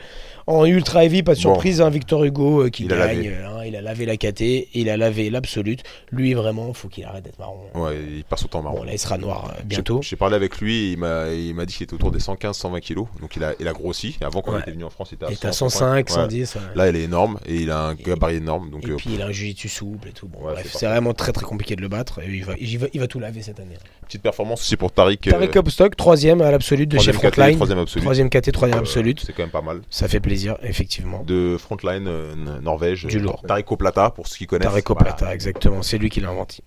[0.48, 1.54] En ultra heavy, pas de Bon.
[1.54, 3.18] surprise, hein, Victor Hugo euh, qui Il a gagne.
[3.24, 3.28] lavé.
[3.36, 5.84] euh, hein, il a lavé la KT, il a lavé l'absolute.
[6.12, 7.60] Lui, vraiment, faut qu'il arrête d'être marron.
[7.76, 8.78] Ouais, il passe son temps marron.
[8.80, 10.02] Bon, là, il sera noir euh, bientôt.
[10.02, 13.06] J'ai parlé avec lui, il m'a il m'a dit qu'il était autour des 115-120 kilos.
[13.22, 14.18] Donc il a, il a grossi.
[14.22, 14.62] Avant qu'on Ouais.
[14.62, 16.24] était venu en France, il était à Il est à 105, 105, ouais.
[16.46, 16.56] 110.
[16.56, 16.62] ouais.
[16.76, 18.72] Là, il est énorme et il a un gabarit énorme.
[18.72, 20.28] Donc Et puis il a un jiu-jitsu souple et tout.
[20.28, 22.20] Bon, bref, c'est vraiment très très compliqué de le battre.
[22.24, 23.76] Et il, va, il, va, il va tout laver cette année.
[24.06, 25.28] petite performance aussi pour Tariq.
[25.28, 27.56] euh, Tarek Hopstock, troisième à l'absolute de chez Frontline.
[27.56, 28.02] troisième absolu.
[28.02, 29.20] Troisième KT, troisième Euh, absolute.
[29.26, 29.82] C'est quand même pas mal.
[29.90, 31.24] Ça fait plaisir, effectivement.
[31.24, 33.06] De Frontline euh, Norvège.
[33.06, 33.44] Du lourd.
[33.48, 34.68] Tariq Plata, pour ceux qui connaissent.
[34.70, 34.82] Voilà.
[35.04, 35.82] Plata, exactement.
[35.84, 36.64] C'est lui qui l'a inventé.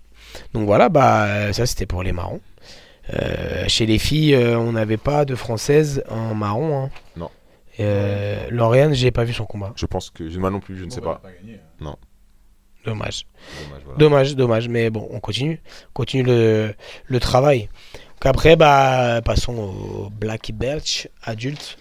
[0.55, 2.41] Donc voilà, bah ça c'était pour les marrons.
[3.13, 6.85] Euh, chez les filles, euh, on n'avait pas de française en marron.
[6.85, 6.91] hein.
[7.17, 7.29] Non.
[7.81, 9.73] Euh, Lauriane, j'ai pas vu son combat.
[9.77, 10.23] Je pense que.
[10.39, 11.21] Moi non plus, je ne sais pas.
[12.85, 13.27] Dommage.
[13.65, 13.99] Dommage, voilà.
[13.99, 14.69] Dommage, dommage.
[14.69, 15.61] Mais bon, on continue.
[15.91, 16.75] On continue le,
[17.07, 17.69] le travail.
[17.93, 21.79] Donc après, bah, passons au Black Belch adulte.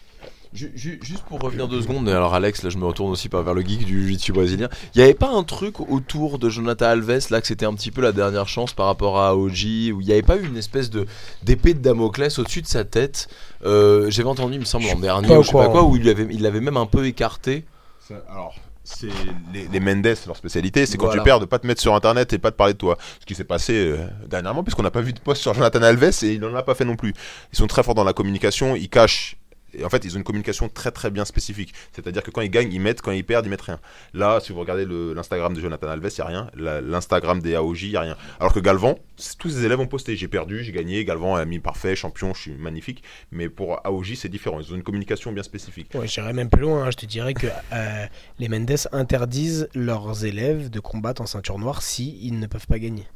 [0.54, 3.30] Ju- ju- Juste pour revenir deux secondes, et alors Alex, là je me retourne aussi
[3.32, 4.68] vers le geek du jiu-jitsu brésilien.
[4.94, 7.90] Il n'y avait pas un truc autour de Jonathan Alves, là que c'était un petit
[7.90, 9.54] peu la dernière chance par rapport à OG,
[9.94, 11.06] où il n'y avait pas eu une espèce de
[11.42, 13.30] d'épée de Damoclès au-dessus de sa tête?
[13.66, 16.04] Euh, J'avais entendu, il me semble, l'an dernier, ou je sais pas quoi, où il
[16.04, 17.64] l'avait il l'avait même un peu écarté.
[18.06, 19.10] Ça- Alors, c'est
[19.54, 22.34] les, les Mendes, leur spécialité, c'est quand tu perds de pas te mettre sur internet
[22.34, 22.98] et pas de parler de toi.
[23.20, 26.24] Ce qui s'est passé euh, dernièrement, puisqu'on n'a pas vu de post sur Jonathan Alves
[26.24, 27.14] et il n'en a pas fait non plus.
[27.54, 29.38] Ils sont très forts dans la communication, ils cachent.
[29.74, 31.74] Et en fait, ils ont une communication très très bien spécifique.
[31.94, 33.80] C'est-à-dire que quand ils gagnent, ils mettent, quand ils perdent, ils mettent rien.
[34.14, 36.52] Là, si vous regardez l'Instagram de Jonathan Alves, il n'y a rien.
[36.82, 38.18] L'Instagram des AOJ, il n'y a rien.
[38.40, 38.98] Alors que Galvan,
[39.40, 42.42] tous ses élèves ont posté j'ai perdu, j'ai gagné, Galvan a mis parfait, champion, je
[42.42, 43.04] suis magnifique.
[43.32, 44.60] Mais pour AOJ, c'est différent.
[44.60, 45.90] Ils ont une communication bien spécifique.
[45.94, 46.84] Ouais, j'irais même plus loin.
[46.86, 46.92] hein.
[46.92, 48.06] Je te dirais que euh,
[48.40, 52.80] les Mendes interdisent leurs élèves de combattre en ceinture noire si ils ne peuvent pas
[52.80, 53.08] gagner.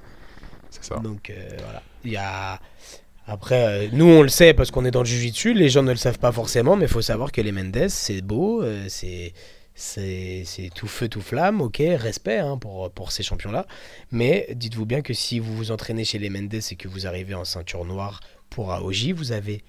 [0.69, 0.95] C'est ça.
[0.97, 1.33] Donc euh,
[1.63, 1.81] voilà.
[2.03, 2.59] Il y a.
[3.27, 5.91] Après, euh, nous on le sait parce qu'on est dans le jujitsu, les gens ne
[5.91, 9.33] le savent pas forcément, mais il faut savoir que les Mendes, c'est beau, euh, c'est.
[9.77, 13.67] C'est tout feu, tout flamme, ok, respect hein, pour, pour ces champions-là.
[14.09, 17.33] Mais dites-vous bien que si vous vous entraînez chez les Mendes et que vous arrivez
[17.33, 19.65] en ceinture noire pour AOJ, vous n'avez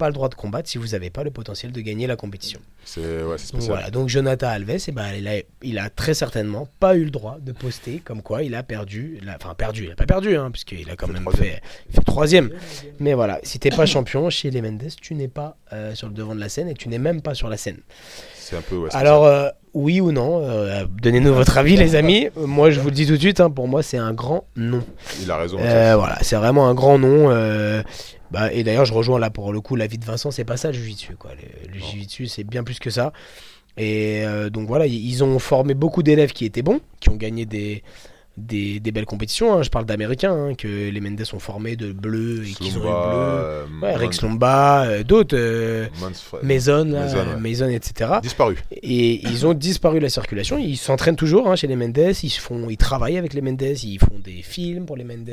[0.00, 2.58] pas le droit de combattre si vous n'avez pas le potentiel de gagner la compétition.
[2.86, 6.66] C'est ouais, Donc voilà, donc Jonathan Alves, eh ben, il, a, il a très certainement
[6.80, 9.94] pas eu le droit de poster comme quoi il a perdu, enfin perdu, il a
[9.96, 11.52] pas perdu, hein, puisqu'il a quand fait même troisième.
[11.52, 12.50] fait, fait troisième.
[12.98, 16.14] Mais voilà, si t'es pas champion chez les Mendes, tu n'es pas euh, sur le
[16.14, 17.80] devant de la scène et tu n'es même pas sur la scène.
[18.38, 18.76] C'est un peu.
[18.76, 18.88] ouais.
[18.94, 22.30] Alors, euh, oui ou non, euh, donnez-nous votre avis les amis.
[22.36, 24.82] Moi je vous le dis tout de suite, hein, pour moi c'est un grand non.
[25.22, 25.58] il a raison.
[25.58, 27.28] Voilà, c'est vraiment un grand nom.
[28.30, 30.68] Bah, et d'ailleurs, je rejoins là pour le coup l'avis de Vincent, c'est pas ça
[30.68, 31.16] le jiu-jitsu.
[31.16, 31.32] Quoi.
[31.34, 33.12] Le, c'est bien plus que ça.
[33.76, 37.46] Et euh, donc voilà, ils ont formé beaucoup d'élèves qui étaient bons, qui ont gagné
[37.46, 37.82] des,
[38.40, 39.54] des, des belles compétitions.
[39.54, 39.62] hein.
[39.62, 42.82] Je parle d'Américains, hein, que les Mendes ont formé de bleus et qu'ils ont eu
[42.82, 42.90] bleu.
[42.92, 45.86] euh, Ouais, Rex Lomba, euh, d'autres, euh,
[46.42, 47.74] Mason, là, Mason, ouais.
[47.74, 48.10] Etc.
[48.22, 48.56] Disparu.
[48.72, 50.58] Et ils ont disparu de la circulation.
[50.58, 51.98] Ils s'entraînent toujours hein, chez les Mendes.
[52.22, 53.62] Ils, se font, ils travaillent avec les Mendes.
[53.62, 55.28] Ils font des films pour les Mendes.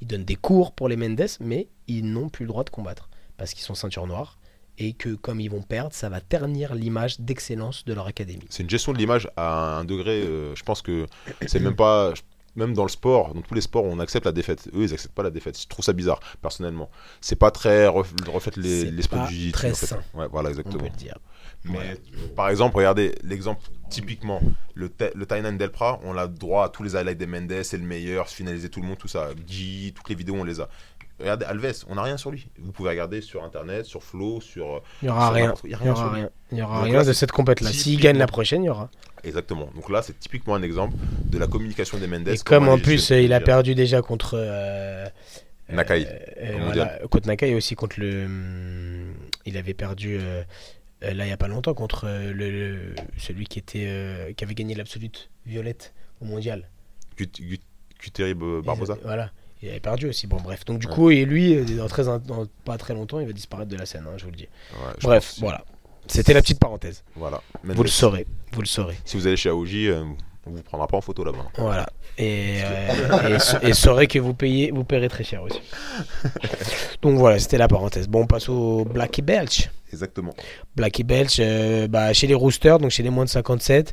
[0.00, 1.26] Ils donnent des cours pour les Mendes.
[1.40, 3.08] Mais ils n'ont plus le droit de combattre.
[3.36, 4.38] Parce qu'ils sont ceinture noire.
[4.80, 8.44] Et que comme ils vont perdre, ça va ternir l'image d'excellence de leur académie.
[8.48, 10.22] C'est une gestion de l'image à un degré.
[10.22, 11.06] euh, je pense que
[11.46, 12.12] c'est même pas.
[12.58, 14.68] Même dans le sport, dans tous les sports, on accepte la défaite.
[14.74, 15.58] Eux, ils acceptent pas la défaite.
[15.60, 16.90] Je trouve ça bizarre, personnellement.
[17.20, 19.86] C'est pas très ref- reflète les- l'esprit pas du très en fait.
[19.86, 20.00] sain.
[20.14, 20.82] Ouais, voilà, On peut exactement.
[20.84, 21.16] le dire.
[21.64, 21.96] Mais
[22.36, 23.60] par exemple, regardez l'exemple
[23.90, 24.40] typiquement
[24.74, 27.84] le, le Tainan Delpra, on a droit à tous les highlights des Mendes, c'est le
[27.84, 29.28] meilleur, finaliser tout le monde, tout ça.
[29.46, 30.68] Guy, toutes les vidéos, on les a.
[31.20, 32.46] Regardez Alves, on n'a rien sur lui.
[32.60, 34.82] Vous pouvez regarder sur internet, sur Flow, sur.
[35.02, 35.52] Il n'y aura rien.
[35.64, 36.30] Il n'y aura rien.
[36.52, 37.70] Il y aura rien là, de cette compète-là.
[37.70, 38.88] S'ils typiquement- gagnent la prochaine, il y aura.
[39.28, 39.68] Exactement.
[39.74, 40.94] Donc là, c'est typiquement un exemple
[41.24, 42.28] de la communication des Mendes.
[42.28, 44.34] Et comme en plus, euh, il a perdu déjà contre.
[44.38, 45.06] euh,
[45.70, 48.24] Nakai, euh, euh, au voilà, contre Nakai et aussi contre le.
[48.24, 49.12] hum,
[49.44, 50.42] Il avait perdu euh,
[51.04, 54.32] euh, là il n'y a pas longtemps contre euh, le, le- celui qui était euh,
[54.32, 55.92] qui avait gagné l'absolute violette
[56.22, 56.68] au mondial.
[57.20, 58.96] Euh, Barbosa.
[59.04, 59.30] Voilà.
[59.62, 60.26] Il avait perdu aussi.
[60.26, 60.64] Bon bref.
[60.64, 63.68] Donc du coup et lui euh, dans, très, dans pas très longtemps il va disparaître
[63.70, 64.04] de la scène.
[64.08, 64.48] hein, je vous le dis.
[64.72, 65.64] Ouais, Bref voilà.
[66.08, 67.04] C'était la petite parenthèse.
[67.16, 67.40] Voilà.
[67.64, 68.26] Vous le saurez.
[68.52, 68.96] Vous le saurez.
[69.04, 70.04] Si vous allez chez AOJ, euh,
[70.46, 71.46] on vous prendra pas en photo là-bas.
[71.58, 71.86] Voilà.
[72.16, 75.60] Et, euh, et, sa- et saurez que vous payez, vous paierez très cher aussi.
[77.02, 78.08] Donc voilà, c'était la parenthèse.
[78.08, 79.70] Bon, on passe au Blackie Belch.
[79.92, 80.34] Exactement.
[80.76, 83.92] Blackie Belch, euh, bah, chez les Roosters, donc chez les moins de 57.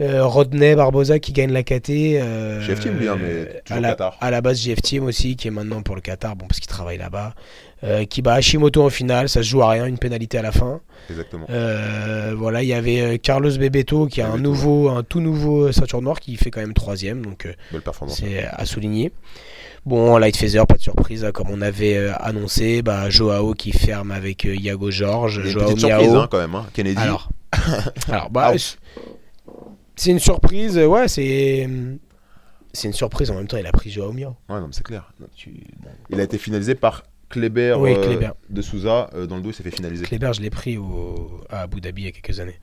[0.00, 1.90] Euh, Rodney Barbosa qui gagne la KT.
[1.90, 4.16] Euh, GF Team, bien, mais toujours à la, Qatar.
[4.20, 6.68] à la base GF Team aussi, qui est maintenant pour le Qatar, bon, parce qu'il
[6.68, 7.34] travaille là-bas.
[7.84, 10.50] Euh, qui bat Hashimoto en finale, ça se joue à rien, une pénalité à la
[10.52, 10.80] fin.
[11.10, 11.46] Exactement.
[11.48, 15.70] Euh, voilà, il y avait euh, Carlos Bebeto qui a un nouveau, un tout nouveau
[15.70, 18.18] ceinture noire qui fait quand même troisième, donc euh, Belle performance.
[18.18, 19.12] c'est à souligner.
[19.86, 23.70] Bon, Light Feather, pas de surprise, hein, comme on avait euh, annoncé, bah, Joao qui
[23.70, 26.16] ferme avec euh, Iago une Joao petite surprise Miao.
[26.18, 26.54] hein, quand même.
[26.56, 26.66] hein.
[26.72, 27.00] Kennedy.
[27.00, 27.28] Alors,
[28.08, 28.52] alors bah.
[29.98, 31.68] C'est- une surprise, euh, ouais, c'est
[32.72, 33.56] c'est une surprise en même temps.
[33.56, 34.36] Il a pris Joao Miao.
[34.48, 35.10] Ouais, non, mais c'est clair.
[35.34, 35.64] Tu-
[36.10, 39.10] Il a été finalisé par Kleber, Oui, euh, de Souza.
[39.14, 40.04] euh, dans le dos, il s'est fait finaliser.
[40.04, 42.58] Kleber, je l'ai pris au, à Abu Dhabi il y a quelques années.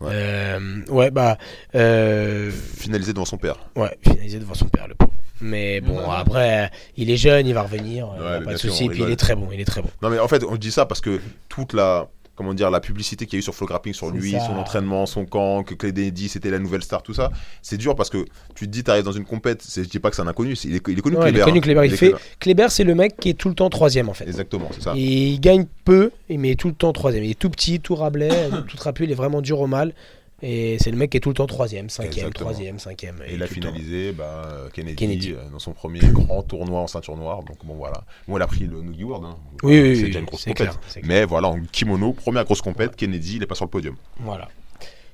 [0.00, 0.08] Ouais.
[0.12, 1.36] Euh, ouais, bah,
[1.74, 3.56] euh, Finalisé devant son père.
[3.76, 5.12] ouais, finalisé devant son père, le pauvre.
[5.42, 8.88] Mais bon, après, euh, il est jeune, il va revenir, euh, Ouais, pas de souci.
[8.88, 9.88] Puis il est très bon, il est très bon.
[10.02, 11.18] Non, mais en fait, on dit ça parce que
[11.48, 12.08] toute la.
[12.36, 14.40] Comment dire, la publicité qu'il y a eu sur Flow Grappling sur lui, ça.
[14.46, 17.30] son entraînement, son camp, que Kennedy c'était la nouvelle star, tout ça,
[17.60, 18.24] c'est dur parce que
[18.54, 20.56] tu te dis, t'arrives dans une compète, c'est- je dis pas que c'est un inconnu,
[20.56, 21.40] c'est- il est, il est connu Ouais, il Kleber.
[21.40, 21.60] est connu.
[21.60, 21.84] Kleber.
[21.84, 22.14] Il, est fait.
[22.38, 24.24] Kleber, c'est le mec qui est tout le temps troisième en fait.
[24.26, 24.94] Exactement, c'est ça.
[24.96, 27.24] Et il gagne peu, mais tout le temps troisième.
[27.24, 29.04] Il est tout petit, tout rablais, tout trapu.
[29.04, 29.92] Il est vraiment dur au mal.
[30.42, 33.16] Et c'est le mec qui est tout le temps troisième, cinquième, troisième, cinquième.
[33.28, 35.32] Et il a finalisé bah, euh, Kennedy, Kennedy.
[35.32, 37.42] euh, dans son premier grand tournoi en ceinture noire.
[37.42, 38.04] Donc bon voilà.
[38.26, 39.26] Bon, il a pris le Noogie World.
[39.26, 39.36] hein.
[39.62, 40.56] Oui, oui, c'est oui, déjà une grosse compète.
[40.56, 40.78] clair.
[41.04, 43.96] Mais voilà, en kimono, première grosse compète, Kennedy, il est pas sur le podium.
[44.20, 44.48] Voilà.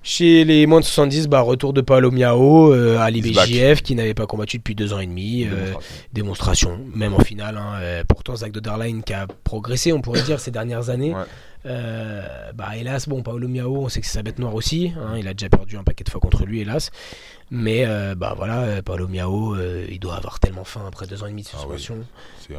[0.09, 4.15] Chez les moins de 70, bah, retour de Paolo Miao euh, à l'IBJF qui n'avait
[4.15, 5.45] pas combattu depuis deux ans et demi.
[5.51, 5.73] euh,
[6.13, 6.79] Démonstration.
[6.95, 7.57] même en finale.
[7.57, 11.13] hein, euh, pourtant, Zach Doderlein qui a progressé, on pourrait dire, ces dernières années.
[11.13, 11.23] Ouais.
[11.67, 14.93] Euh, bah, hélas, bon, Paolo Miao, on sait que c'est sa bête noire aussi.
[14.99, 16.91] hein, il a déjà perdu un paquet de fois contre lui, hélas.
[17.51, 21.27] Mais euh, bah voilà, Paolo Miao, euh, il doit avoir tellement faim après deux ans
[21.27, 21.79] et demi de Ah oui.
[21.79, 22.05] suspension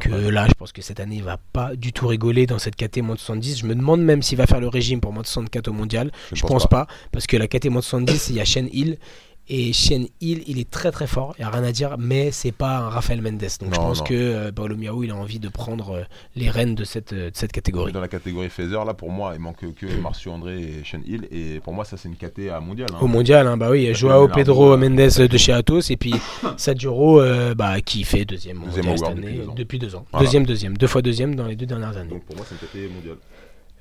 [0.00, 0.30] que vrai.
[0.30, 2.98] là, je pense que cette année, il va pas du tout rigoler dans cette KT
[3.02, 3.58] moins de 70.
[3.58, 6.10] Je me demande même s'il va faire le régime pour moins de 64 au mondial.
[6.32, 6.86] Je, pense, pas.
[7.12, 8.98] parce que la KT moins de 70, il y a Shen Hill.
[9.50, 12.30] Et Shen Hill, il est très très fort, il n'y a rien à dire, mais
[12.32, 13.38] c'est pas un Rafael Mendes.
[13.60, 14.04] Donc je pense non.
[14.04, 16.02] que euh, Paolo Miao, il a envie de prendre euh,
[16.36, 17.92] les rênes de cette, euh, de cette catégorie.
[17.92, 21.26] Dans la catégorie Feather, là pour moi, il manque que Marcio André et Sean Hill.
[21.30, 22.88] Et pour moi, ça c'est une KT à mondial.
[22.92, 22.98] hein.
[23.00, 25.90] Au mondial, hein, bah oui, il y a Parce Joao Pedro Mendes de chez Atos
[25.90, 26.12] et puis
[26.58, 29.54] Sadjuro euh, bah, qui fait deuxième Deuxième mondial cette année, depuis deux ans.
[29.56, 30.04] depuis deux ans.
[30.12, 30.26] Voilà.
[30.26, 32.10] Deuxième, deuxième, deux fois deuxième dans les deux dernières années.
[32.10, 33.16] Donc pour moi, c'est une KT mondiale.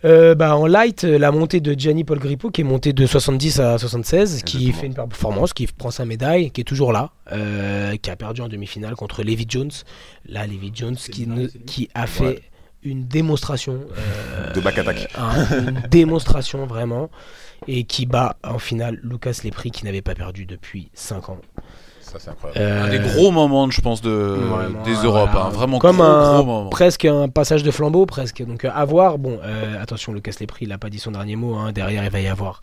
[0.06, 3.06] Euh, bah, en light, euh, la montée de Gianni Paul Grippo qui est monté de
[3.06, 7.12] 70 à 76, qui fait une performance, qui prend sa médaille, qui est toujours là,
[7.32, 9.72] euh, qui a perdu en demi-finale contre Levi Jones.
[10.28, 12.42] Là, Levi Jones qui, ne- qui a fait Ouais.
[12.84, 13.80] une démonstration.
[13.98, 15.10] euh, De back attack.
[15.18, 17.10] un- une démonstration vraiment.
[17.68, 21.40] Et qui bat en finale Lucas Lepri qui n'avait pas perdu depuis 5 ans.
[22.12, 22.60] Ça, c'est incroyable.
[22.62, 25.08] Euh, Un des gros moments, je pense, de, Vraiment, des voilà.
[25.08, 25.30] Europes.
[25.36, 25.50] hein.
[25.50, 26.70] Vraiment Comme gros, un- gros moment.
[26.70, 28.44] presque un passage de flambeau, presque.
[28.46, 29.18] Donc euh, à voir.
[29.18, 31.56] Bon, euh, attention, Lucas Lepri, il n'a pas dit son dernier mot.
[31.56, 31.72] hein.
[31.74, 32.62] Derrière, il va y avoir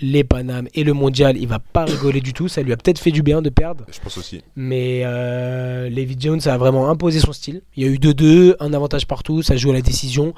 [0.00, 1.36] les Panam et le Mondial.
[1.36, 2.48] Il va pas rigoler du tout.
[2.48, 3.84] Ça lui a peut-être fait du bien de perdre.
[3.92, 4.42] Je pense aussi.
[4.56, 7.62] Mais euh, Levi Jones a vraiment imposé son style.
[7.76, 9.42] Il y a eu 2-2, un avantage partout.
[9.42, 10.34] Ça joue à la décision.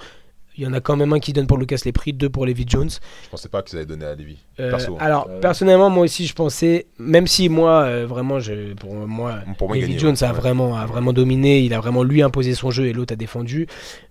[0.56, 2.64] Il y en a quand même un qui donne pour Lucas Lepri, deux pour Levi
[2.66, 2.90] Jones.
[3.24, 4.36] Je pensais pas qu'ils allaient donner à Lévi.
[4.60, 4.94] Euh, Perso.
[4.94, 4.98] hein.
[5.00, 9.72] alors, personnellement, moi aussi, je pensais, même si moi, euh, vraiment, je, pour moi, Pour
[9.74, 10.24] gagnait, Jones ouais.
[10.24, 13.16] a, vraiment, a vraiment dominé, il a vraiment lui imposé son jeu et l'autre a
[13.16, 13.66] défendu.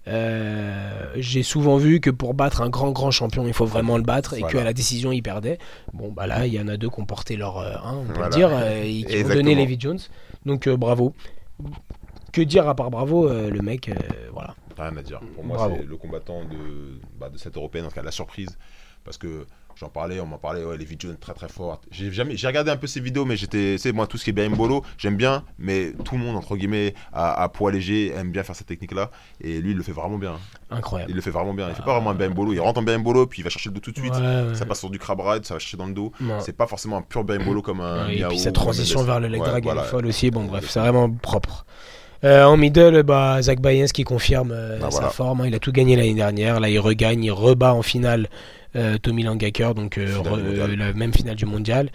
[0.07, 4.03] Euh, J'ai souvent vu que pour battre un grand, grand champion, il faut vraiment le
[4.03, 4.53] battre et Voilà.
[4.60, 5.60] qu'à la décision, il perdait.
[5.94, 7.57] Bon, bah là, il y en a deux qui ont porté leur.
[7.60, 8.30] euh, hein, on peut Voilà.
[8.30, 9.99] le dire, euh, et qui ont donné Levi Jones.
[10.45, 11.14] Donc, euh, bravo.
[12.34, 13.94] Que dire à part bravo, euh, le mec, euh,
[14.78, 15.20] Rien à dire.
[15.36, 18.58] Pour moi, c'est le combattant de, bah, de cette européenne, en tout cas la surprise.
[19.04, 19.45] Parce que
[19.76, 21.84] j'en parlais, on m'en parlait, ouais, les vidéos très très fortes.
[21.91, 24.30] J'ai jamais, j'ai regardé un peu ces vidéos, mais j'étais, c'est moi tout ce qui
[24.30, 28.14] est bien bolo, j'aime bien, mais tout le monde entre guillemets à, à poids léger
[28.14, 30.40] aime bien faire cette technique-là, et lui il le fait vraiment bien.
[30.70, 31.12] Incroyable.
[31.12, 31.68] Il le fait vraiment bien.
[31.68, 33.50] Il fait pas vraiment un bien bolo, il rentre en bien bolo, puis il va
[33.50, 34.14] chercher le dos tout de suite.
[34.14, 34.56] Ouais, ouais.
[34.56, 36.14] Ça passe sur du crab ride, ça va chercher dans le dos.
[36.40, 38.08] C'est pas forcément un pur bien bolo comme un.
[38.08, 39.84] Et Miao puis sa transition vers le leg drag elle voilà.
[39.84, 40.32] est folle aussi.
[40.32, 41.66] Bon, bref, c'est vraiment propre.
[42.24, 45.10] Euh, en middle, bah, Zach Bayens qui confirme euh, Ah, sa voilà.
[45.10, 45.41] forme.
[45.41, 45.48] hein.
[45.48, 46.60] il a tout gagné l'année dernière.
[46.60, 48.30] Là, il regagne, il rebat en finale
[48.76, 51.90] euh, Tommy Langaker, donc re- la même finale du mondial.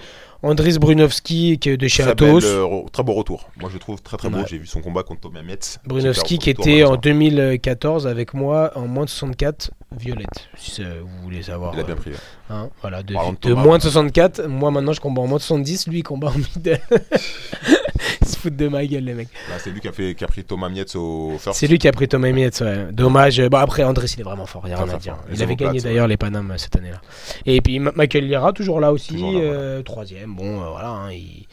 [0.45, 2.45] Andris Brunovski qui est de chez Très Atos.
[2.93, 3.51] très beau retour.
[3.59, 4.39] Moi je le trouve très très beau.
[4.39, 4.45] Ouais.
[4.49, 5.81] J'ai vu son combat contre Thomas Mietz.
[5.85, 7.01] Brunovski Super qui était en malheureusement.
[7.01, 11.73] 2014 avec moi en moins de 64 violette, si vous voulez savoir.
[11.75, 12.13] Il a bien pris.
[12.51, 13.15] hein, voilà, de,
[13.55, 14.47] moins de 64.
[14.47, 16.79] Moi maintenant je combat en moins de 70, lui il combat en middle.
[18.23, 19.29] Ils se foutent de ma gueule les mecs.
[19.49, 21.59] Là, c'est lui qui a, fait, qui a pris Thomas Mietz au first.
[21.59, 22.87] C'est lui qui a pris Thomas Mietz, ouais.
[22.93, 23.41] Dommage.
[23.49, 25.15] Bon, après, Andrés, il est vraiment fort, il a Très, rien à très dire.
[25.17, 25.25] fort.
[25.29, 27.01] Il Les avait gagné d'ailleurs les Panam euh, cette année-là.
[27.47, 30.35] Et puis Michael Lira, toujours là aussi, Toujours là, euh, troisième.
[30.35, 31.47] Bon, euh, voilà, hein, il,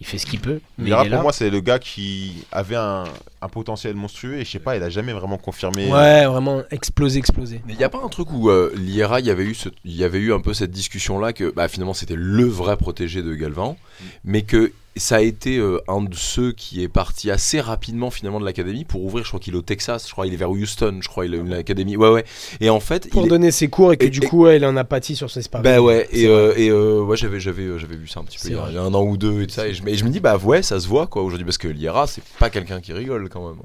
[0.00, 0.60] il fait ce qu'il peut.
[0.78, 1.22] Mais Lira, pour là.
[1.22, 3.04] moi, c'est le gars qui avait un,
[3.42, 5.90] un potentiel monstrueux et je sais pas, il a jamais vraiment confirmé.
[5.90, 7.60] Ouais, vraiment explosé, explosé.
[7.66, 9.68] Mais il n'y a pas un truc où euh, l'IRA, il y avait eu ce-
[9.84, 12.76] il y avait eu un peu cette discussion là que bah, finalement c'était le vrai
[12.76, 13.76] protégé de Galvan,
[14.24, 18.40] mais que ça a été euh, un de ceux qui est parti assez rapidement finalement
[18.40, 19.24] de l'académie pour ouvrir.
[19.24, 21.34] Je crois qu'il est au Texas, je crois il est vers Houston, je crois il
[21.34, 21.96] a une académie.
[21.96, 22.24] Ouais ouais.
[22.60, 24.44] Et en fait, Pour il est- donner ses cours et que et- du et- coup,
[24.44, 25.64] ouais, il en a pâti sur ses sparring.
[25.64, 28.48] bah ouais, et, euh, et euh, ouais, j'avais, j'avais, j'avais vu ça un petit peu
[28.48, 28.76] il y, a, vrai.
[28.76, 30.88] un an ou deux et tout ça, et je, me dis, bah ouais, ça se
[30.88, 33.58] voit quoi aujourd'hui, parce que l'IRA, c'est pas quelqu'un qui rigole quand même.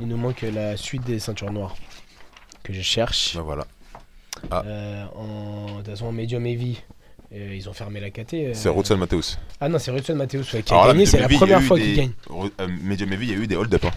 [0.00, 1.74] Il nous manque la suite des ceintures noires
[2.62, 3.34] que je cherche.
[3.36, 3.66] Ben voilà.
[4.50, 4.62] Ah.
[4.66, 6.80] Euh, en, de toute façon, en medium heavy,
[7.34, 8.34] euh, ils ont fermé la KT.
[8.34, 8.50] euh.
[8.54, 9.36] C'est Rutsel Mateus.
[9.60, 11.06] Ah non, c'est Matthews ouais, qui a là, gagné.
[11.06, 12.10] C'est la première fois des- qu'il gagne.
[12.30, 13.90] Euh, Medium Heavy, il y a eu des hold-up hein,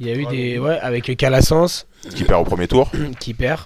[0.00, 0.58] Il y a eu des.
[0.58, 1.84] Ouais, avec Calassens
[2.14, 2.90] qui perd au premier tour
[3.20, 3.60] qui perd.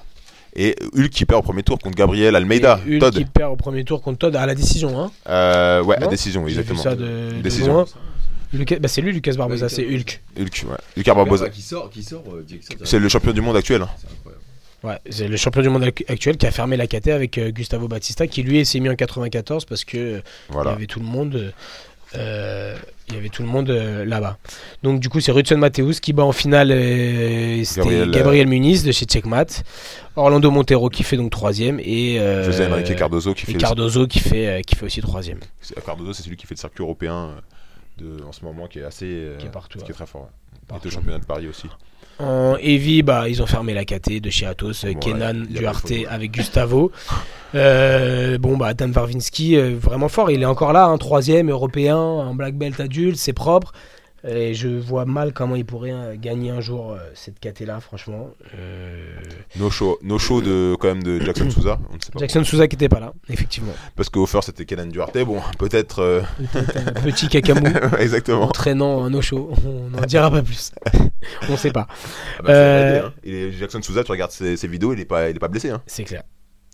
[0.55, 2.81] et Hulk qui perd au premier tour contre Gabriel Almeida.
[2.87, 3.15] Et Hulk Todd.
[3.15, 4.99] qui perd au premier tour contre Todd à la décision.
[5.01, 5.11] Hein.
[5.29, 6.83] Euh, ouais, Non à décision, exactement.
[6.83, 7.87] ça de, de Décision.
[8.53, 9.85] Lucas- bah, c'est lui, Lucas Barbosa, c'est.
[9.87, 10.23] Hulk.
[10.39, 10.77] Hulk, ouais.
[10.97, 11.51] Lucas Barbosa.
[11.51, 12.45] Qui sort, qui sort, euh,
[12.85, 13.85] C'est le champion du monde actuel.
[14.87, 15.03] C'est incroyable.
[15.07, 17.51] Ouais, c'est le champion du monde ac- actuel qui a fermé la KT avec euh,
[17.51, 20.71] Gustavo Batista, qui lui s'est mis en 94 parce que euh, il y Voilà.
[20.73, 21.53] avait tout le monde.
[22.15, 22.77] Euh,
[23.09, 24.37] Il y avait tout le monde euh, là-bas.
[24.83, 26.71] Donc du coup, c'est Rudson Mateus qui bat en finale.
[26.73, 29.63] euh, C'était Gabriel, Gabriel, Muniz de chez Checkmat.
[30.17, 33.59] Orlando Montero qui fait donc troisième et José Enrique Cardozo qui et fait.
[33.59, 35.39] Cardozo qui fait qui fait aussi troisième.
[35.85, 37.35] Cardozo, c'est celui qui fait le circuit européen
[37.99, 39.33] de, en ce moment qui est assez.
[39.39, 39.91] Qui est partout, Qui ouais.
[39.91, 40.23] est très fort.
[40.23, 40.29] ouais.
[40.69, 40.89] Partout.
[40.89, 41.69] au championnat de Paris aussi.
[42.19, 45.47] En Heavy, bah, ils ont fermé la KT de chez Atos, euh, Bon, Kenan ouais,
[45.51, 46.91] Duarte avec Gustavo.
[47.55, 50.31] Euh, bon, bah, Dan Varvinsky, euh, vraiment fort.
[50.31, 53.73] Il est encore là, un troisième européen, un black belt adulte, c'est propre.
[54.25, 57.79] Et je vois mal comment il pourrait euh, gagner un jour euh, cette KT là,
[57.81, 58.31] franchement.
[58.59, 59.15] Euh,
[59.57, 61.79] No show, no show de, quand même de Jackson Souza.
[61.91, 62.19] On ne sait pas.
[62.21, 63.73] Jackson Souza qui était pas là, effectivement.
[63.95, 65.17] Parce qu'au first c'était Kenan Duarte.
[65.25, 66.01] Bon, peut-être.
[66.01, 66.23] euh,
[67.05, 67.67] petit cacamou
[67.99, 68.45] Exactement.
[68.45, 69.53] entraînant un no-show.
[69.65, 70.73] On n'en dira pas plus.
[71.49, 71.87] On sait pas.
[72.39, 73.51] Ah bah, Euh, hein.
[73.59, 75.71] Jackson Souza, tu regardes ses, ses vidéos, il est pas, il est pas blessé.
[75.71, 75.83] Hein.
[75.87, 76.23] C'est clair.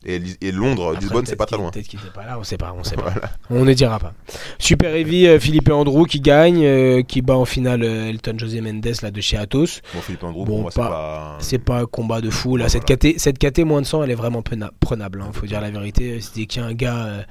[0.04, 1.70] Et, Londres, Après, Lisbonne, c'est pas très loin.
[1.70, 3.12] Peut-être qu'il était pas là, on sait pas, on sait pas.
[3.50, 4.12] On ne dira pas.
[4.58, 8.60] Super Heavy, euh, Philippe Andrew qui gagne, euh, qui bat en finale euh, Elton José
[8.60, 9.80] Mendes là de chez Atos.
[9.94, 11.36] Bon, Philippe Andrew, Bon, c'est pas- pas.
[11.40, 12.68] C'est pas un combat de fou là.
[12.68, 12.84] Cette.
[12.84, 14.42] KT, cette KT moins de 100, elle est vraiment
[14.80, 15.22] prenable.
[15.22, 16.20] Hein, faut dire la vérité.
[16.20, 17.22] C'est qu'il y a un gars euh,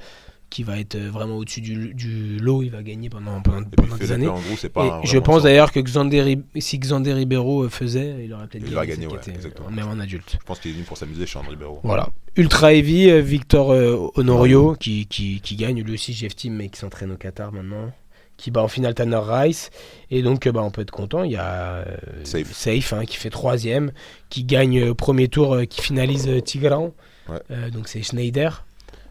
[0.52, 3.96] qui va être euh, vraiment au-dessus du, du lot, il va gagner pendant, pendant, pendant
[3.96, 4.28] des années.
[4.74, 5.00] Pas.
[5.02, 8.86] Et je pense d'ailleurs que Xander, si Xander Ribeiro euh, faisait, il aurait peut-être gagné.
[8.86, 9.70] gagner, ouais, KT, exactement.
[9.70, 10.36] Même en adulte.
[10.38, 11.80] Je pense qu'il est venu pour s'amuser chez André Ribeiro.
[11.82, 12.10] Voilà.
[12.36, 16.68] Ultra Heavy, euh, Victor euh, Honorio qui, qui, qui gagne, lui aussi GF Team, mais
[16.68, 17.90] qui s'entraîne au Qatar maintenant.
[18.36, 19.70] Qui bat en finale Tanner Rice.
[20.10, 21.22] Et donc, euh, bah, on peut être content.
[21.24, 22.92] Il y a euh, Safe.
[22.92, 23.92] hein, qui fait troisième,
[24.28, 26.92] qui gagne premier tour, euh, qui finalise euh, Tigran.
[27.28, 27.38] Ouais.
[27.50, 28.64] Euh, donc, c'est Schneider.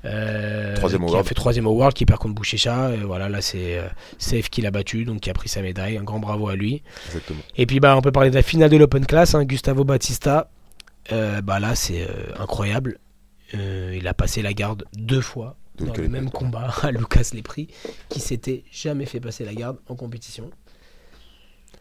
[0.06, 2.94] Euh, Troisième qui a fait troisième au World, qui perd contre Bouchécha.
[2.94, 3.88] Et voilà, là, c'est euh,
[4.18, 5.98] Safe qui l'a battu, donc qui a pris sa médaille.
[5.98, 6.82] Un grand bravo à lui.
[7.08, 7.42] Exactement.
[7.56, 10.50] Et puis bah on peut parler de la finale de l'Open Class, hein, Gustavo Batista.
[11.12, 13.00] Euh, bah là c'est euh, incroyable.
[13.54, 17.68] Euh, il a passé la garde deux fois dans le même combat à Lucas Lepri,
[18.10, 20.50] qui s'était jamais fait passer la garde en compétition.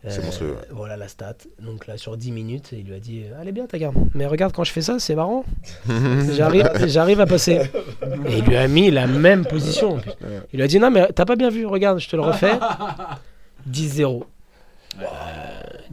[0.08, 0.66] C'est Euh, monstrueux, ouais.
[0.70, 1.34] Voilà la stat.
[1.60, 4.24] Donc là sur 10 minutes, il lui a dit euh, Allez bien ta garde, mais
[4.26, 5.44] regarde quand je fais ça, c'est marrant.
[6.34, 7.60] J'arrive, j'arrive à passer.
[8.26, 9.98] Et il lui a mis la même position.
[10.52, 12.52] Il lui a dit Non, mais t'as pas bien vu, regarde, je te le refais.
[13.70, 14.22] 10-0.
[14.98, 15.04] Euh,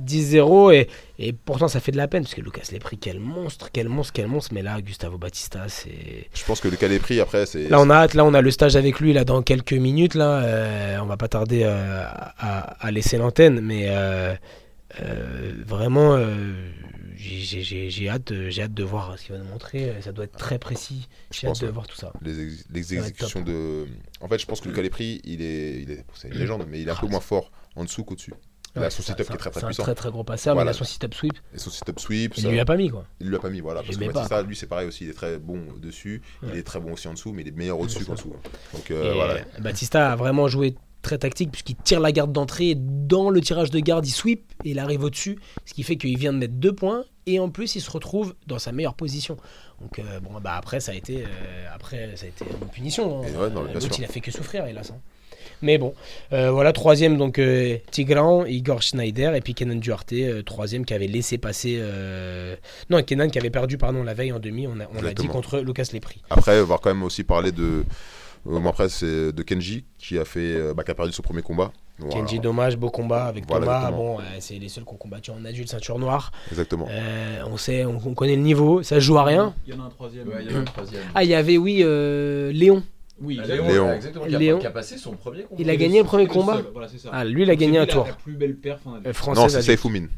[0.03, 0.87] 10-0 et,
[1.19, 4.13] et pourtant ça fait de la peine parce que Lucas Lepri, quel monstre, quel monstre,
[4.13, 4.53] quel monstre.
[4.53, 6.27] Mais là, Gustavo Batista, c'est.
[6.33, 7.67] Je pense que le Calépris, après, c'est.
[7.69, 8.13] Là, on a hâte.
[8.15, 10.15] Là, on a le stage avec lui là dans quelques minutes.
[10.15, 14.33] Là, Euh, on va pas tarder euh, à, à laisser l'antenne, mais euh,
[15.65, 16.17] vraiment,
[17.15, 19.93] j'ai- hâte, de- j'ai hâte de voir ce qu'il va nous montrer.
[20.01, 21.07] Ça doit être très précis.
[21.31, 22.11] J'ai hâte de voir tout ça.
[22.21, 23.85] les, ex- les exécutions de.
[24.21, 26.81] En fait, je pense que le Calépris, il est, il est, c'est une légende, mais
[26.81, 28.33] il est un peu Ah, moins fort en dessous qu'au-dessus.
[28.77, 29.83] Il a Ouais, son c'est sit-up ça, qui est très très c'est un puissant.
[29.83, 30.71] très très gros passeur, mais Voilà.
[30.71, 31.33] il a son sit-up sweep.
[31.53, 31.57] Et
[31.99, 33.05] sweep, Il ça- lui a pas mis quoi.
[33.19, 33.81] il lui a pas mis, voilà.
[33.81, 35.03] Il Parce que Batista, lui, c'est pareil aussi.
[35.05, 36.21] Il est très bon dessus.
[36.43, 38.33] Il est très bon aussi en dessous, mais il est meilleur au-dessus qu'en dessous.
[38.73, 39.41] Donc euh, voilà.
[39.59, 43.79] Batista a vraiment joué très tactique puisqu'il tire la garde d'entrée dans le tirage de
[43.79, 46.73] garde, il sweep et il arrive au-dessus, ce qui fait qu'il vient de mettre deux
[46.73, 49.37] points et en plus il se retrouve dans sa meilleure position.
[49.79, 51.27] Donc euh, bon bah après ça a été euh,
[51.73, 53.19] après ça a été une punition.
[53.23, 53.27] hein.
[53.39, 54.91] Ouais, non, il a fait que souffrir hélas.
[54.91, 54.99] hein.
[55.61, 55.93] Mais bon,
[56.33, 60.93] euh, voilà troisième donc euh, Tigran, Igor Schneider et puis Kenan Duarte euh, troisième qui
[60.93, 62.55] avait laissé passer euh,
[62.89, 65.27] non Kenan qui avait perdu pardon la veille en demi on a, on a dit
[65.27, 66.21] contre Lucas Lepri.
[66.29, 67.83] Après, on va quand même aussi parler de.
[68.47, 71.21] euh, bon, après, c'est de Kenji qui a fait, euh, bah, qui a perdu son
[71.21, 71.71] premier combat.
[72.11, 73.77] Kenji dommage, beau combat avec Voilà, Thomas.
[73.79, 73.97] exactement.
[74.15, 76.31] Bon, euh, c'est les seuls qui ont combattu en adulte ceinture noire.
[76.51, 76.87] Exactement.
[76.91, 79.55] Euh, on sait, on, on connaît le niveau, ça se joue à rien.
[79.67, 80.27] Il y en a un troisième.
[80.27, 81.01] Ouais, il y a le troisième.
[81.15, 82.83] Ah, il y avait oui euh, Léon.
[83.21, 83.67] Oui, Ah, Léon.
[83.67, 84.59] Léon, exactement, qui a, Léon.
[84.59, 85.61] qui a passé son premier combat.
[85.61, 86.61] Il a gagné le premier combat.
[86.71, 87.09] Voilà, c'est ça.
[87.11, 88.03] Ah, lui il a gagné un lui, tour.
[88.03, 88.79] La, la plus belle perf.
[89.05, 90.09] Euh, français Non, c'est adulte.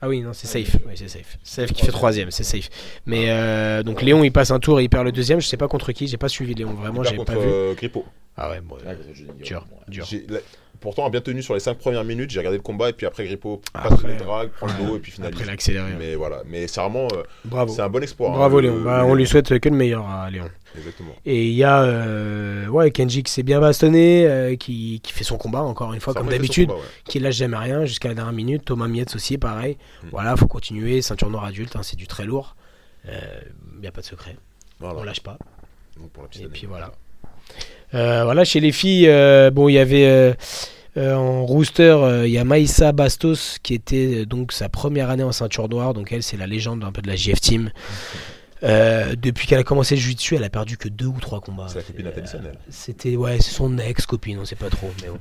[0.00, 0.76] Ah oui, non, c'est safe.
[0.86, 1.38] Oui, c'est safe.
[1.42, 2.68] Safe qui fait troisième, c'est safe.
[3.06, 5.40] Mais euh, donc Léon il passe un tour et il perd le deuxième.
[5.40, 7.46] Je sais pas contre qui, j'ai pas suivi Léon vraiment, Il j'ai perd pas contre
[7.46, 7.52] vu.
[7.52, 8.04] euh, Grippo.
[8.38, 10.06] Ah ouais, l'ai dit, dur, dur.
[10.28, 10.38] La-
[10.80, 12.30] Pourtant, a bien tenu sur les 5 premières minutes.
[12.30, 14.96] J'ai regardé le combat et puis après, Grippo Après, passe les drags, prend le dos
[14.96, 15.34] et puis finalise.
[15.36, 15.90] Après l'accéléré.
[15.98, 17.72] Mais voilà, mais c'est vraiment, euh, Bravo.
[17.74, 18.30] c'est un bon exploit.
[18.30, 18.84] hein, Bravo le- Léon.
[18.84, 20.48] Bah, le- on lui souhaite que le meilleur à Léon.
[20.76, 21.10] Exactement.
[21.26, 25.24] Et il y a euh, ouais, Kenji qui s'est bien bastonné, euh, qui, qui fait
[25.24, 26.76] son combat encore une fois, Ça comme d'habitude, ouais.
[27.06, 28.64] qui lâche jamais rien jusqu'à la dernière minute.
[28.64, 29.78] Thomas Mietz aussi, pareil.
[30.04, 30.08] Mm.
[30.12, 31.02] Voilà, faut continuer.
[31.02, 32.54] Ceinture noire adulte, hein, c'est du très lourd.
[33.04, 34.36] Il n'y a pas de secret.
[34.78, 35.00] Voilà.
[35.00, 35.38] On lâche pas.
[35.98, 36.52] Donc, pour la petite Et année.
[36.54, 36.92] puis voilà.
[37.24, 37.28] Euh,
[37.92, 40.34] voilà, chez les filles, euh, bon, il y avait euh,
[40.98, 45.10] euh, en rooster, euh, il y a Maïssa Bastos qui était euh, donc sa première
[45.10, 45.94] année en ceinture noire.
[45.94, 47.70] Donc elle, c'est la légende un peu de la JF Team.
[48.64, 51.68] Euh, depuis qu'elle a commencé le jiu-jitsu, elle a perdu que deux ou trois combats.
[51.68, 52.52] C'est la copine Euh.
[52.68, 55.20] C'était ouais, son ex copine, on sait pas trop, mais bon.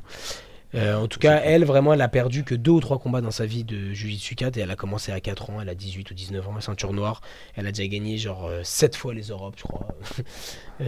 [0.76, 3.32] Euh, en tout cas, elle, vraiment, elle a perdu que deux ou trois combats dans
[3.32, 6.10] sa vie de Jiu-Jitsu 4 et elle a commencé à 4 ans, elle a 18
[6.12, 7.22] ou 19 ans, ceinture noire.
[7.56, 9.88] Elle a déjà gagné genre 7 fois les Europes, je crois.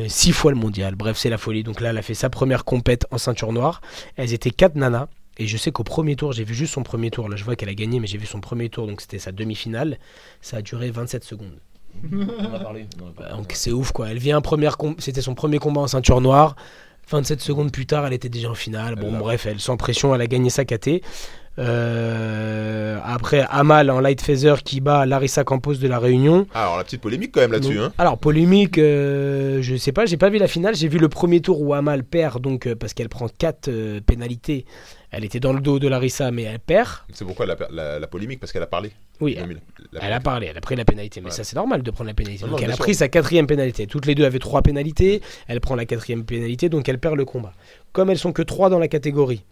[0.08, 0.96] 6 fois le mondial.
[0.96, 1.64] Bref, c'est la folie.
[1.64, 3.82] Donc là, elle a fait sa première compète en ceinture noire.
[4.16, 5.08] Elles étaient 4 nanas.
[5.42, 7.30] Et je sais qu'au premier tour, j'ai vu juste son premier tour.
[7.30, 9.32] Là, je vois qu'elle a gagné, mais j'ai vu son premier tour, donc c'était sa
[9.32, 9.98] demi-finale.
[10.42, 11.58] Ça a duré 27 secondes.
[12.12, 12.88] On a parlé.
[13.38, 14.10] Donc c'est ouf quoi.
[14.10, 16.56] Elle vient première com- c'était son premier combat en ceinture noire.
[17.10, 18.96] 27 secondes plus tard, elle était déjà en finale.
[18.96, 21.02] Bon bref, elle sans pression, elle a gagné sa KT.
[21.60, 26.48] Euh, après Amal en light feather qui bat Larissa Campos de la Réunion.
[26.54, 27.80] Ah, alors la petite polémique quand même là-dessus.
[27.80, 27.92] Hein.
[27.98, 31.42] Alors polémique, euh, je sais pas, j'ai pas vu la finale, j'ai vu le premier
[31.42, 34.66] tour où Amal perd donc euh, parce qu'elle prend 4 pénalités.
[35.12, 36.90] Elle était dans le dos de Larissa mais elle perd.
[37.14, 38.92] C'est pourquoi la, la- la polémique Parce qu'elle a parlé.
[39.22, 39.36] Oui,
[39.92, 41.32] la- Elle a parlé, elle a pris la pénalité, mais Ouais.
[41.32, 42.46] ça c'est normal de prendre la pénalité.
[42.46, 42.86] Non, donc non, elle a sûr.
[42.86, 43.86] pris sa quatrième pénalité.
[43.88, 47.26] Toutes les deux avaient trois pénalités, elle prend la quatrième pénalité, donc elle perd le
[47.26, 47.54] combat.
[47.92, 49.44] Comme elles sont que trois dans la catégorie,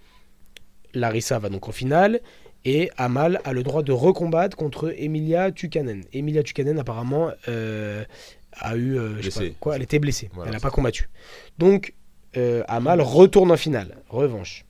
[0.94, 2.22] Larissa va donc en finale
[2.66, 6.04] et Amal a le droit de recombattre contre Emilia Tukanen.
[6.14, 8.04] Emilia Tukanen apparemment euh,
[8.54, 11.10] a eu, euh, je sais pas quoi, elle était blessée, Voilà, elle n'a pas combattu.
[11.58, 11.94] Donc
[12.36, 14.66] euh, Amal retourne en finale, revanche.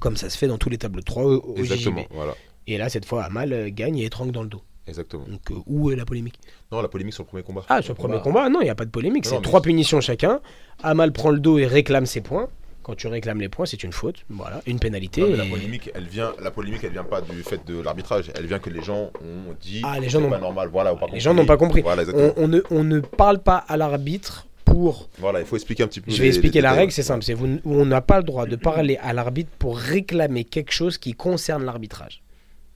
[0.00, 2.34] Comme ça se fait dans tous les tableaux de 3 au, au Exactement, voilà.
[2.66, 4.62] Et là, cette fois, Amal euh, gagne et étrangle dans le dos.
[4.86, 5.24] Exactement.
[5.26, 6.38] Donc, euh, où est la polémique?
[6.72, 7.64] Non, la polémique sur le premier combat.
[7.68, 9.26] Ah, sur le premier combat, non, il n'y a pas de polémique.
[9.26, 10.40] C'est trois punitions chacun.
[10.82, 12.48] Amal prend le dos et réclame ses points.
[12.84, 14.24] Quand tu réclames les points, c'est une faute.
[14.30, 15.22] Voilà, une pénalité.
[15.22, 18.30] Non, la polémique, elle vient, la polémique, elle vient pas du fait de l'arbitrage.
[18.36, 19.80] Elle vient que les gens ont dit.
[19.84, 20.68] Ah, les gens n'ont- pas normal.
[20.70, 21.80] Voilà, ou pas Les gens n'ont pas compris.
[21.82, 22.04] Voilà.
[22.14, 25.08] On, on ne, on ne parle pas à l'arbitre pour.
[25.18, 26.10] Voilà, il faut expliquer un petit peu.
[26.10, 27.24] Je les- vais expliquer les la règle, c'est simple.
[27.24, 30.98] C'est vous, on n'a pas le droit de parler à l'arbitre pour réclamer quelque chose
[30.98, 32.22] qui concerne l'arbitrage.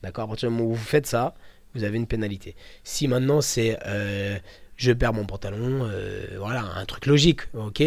[0.03, 1.35] D'accord À partir du moment où vous faites ça,
[1.75, 2.57] vous avez une pénalité.
[2.83, 4.39] Si maintenant c'est euh,
[4.79, 7.83] je perds mon pantalon, euh, voilà, un truc logique, ok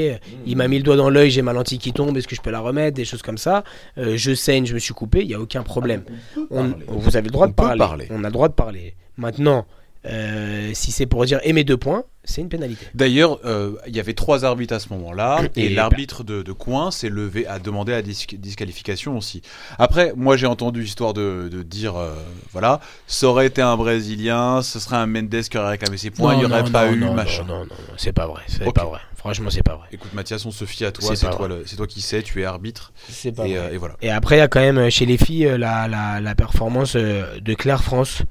[0.46, 2.42] Il m'a mis le doigt dans l'œil, j'ai ma lentille qui tombe, est-ce que je
[2.42, 3.64] peux la remettre Des choses comme ça.
[3.98, 6.04] Euh, je saigne, je me suis coupé, il n'y a aucun problème.
[6.52, 7.78] On- vous avez le droit On de parler.
[7.80, 8.08] parler.
[8.12, 8.94] On a le droit de parler.
[9.18, 9.66] Maintenant,
[10.06, 12.86] euh, si c'est pour dire et mes deux points, c'est une pénalité.
[12.94, 16.52] D'ailleurs, euh, il y avait trois arbitres à ce moment-là, et, Et- l'arbitre de, de
[16.52, 19.42] coin s'est levé à demander la dis- disqualification aussi.
[19.80, 22.14] Après, moi j'ai entendu histoire de, de dire, euh,
[22.52, 26.34] voilà, ça aurait été un Brésilien, ce serait un Mendes qui aurait réclamé ses points,
[26.36, 27.44] il n'y aurait non, pas non, eu non, machin.
[27.48, 28.42] Non, non, non, c'est pas vrai.
[28.48, 29.00] C'est pas vrai.
[29.16, 29.88] Franchement, c'est pas vrai.
[29.92, 31.48] Écoute Mathias, on se fie à toi, C'est toi,
[31.78, 33.74] toi qui sais, tu es arbitre, C'est pas et, vrai.
[33.76, 33.96] et voilà.
[34.02, 37.54] Et après, il y a quand même chez les filles la, la, la performance de
[37.56, 38.24] Claire France.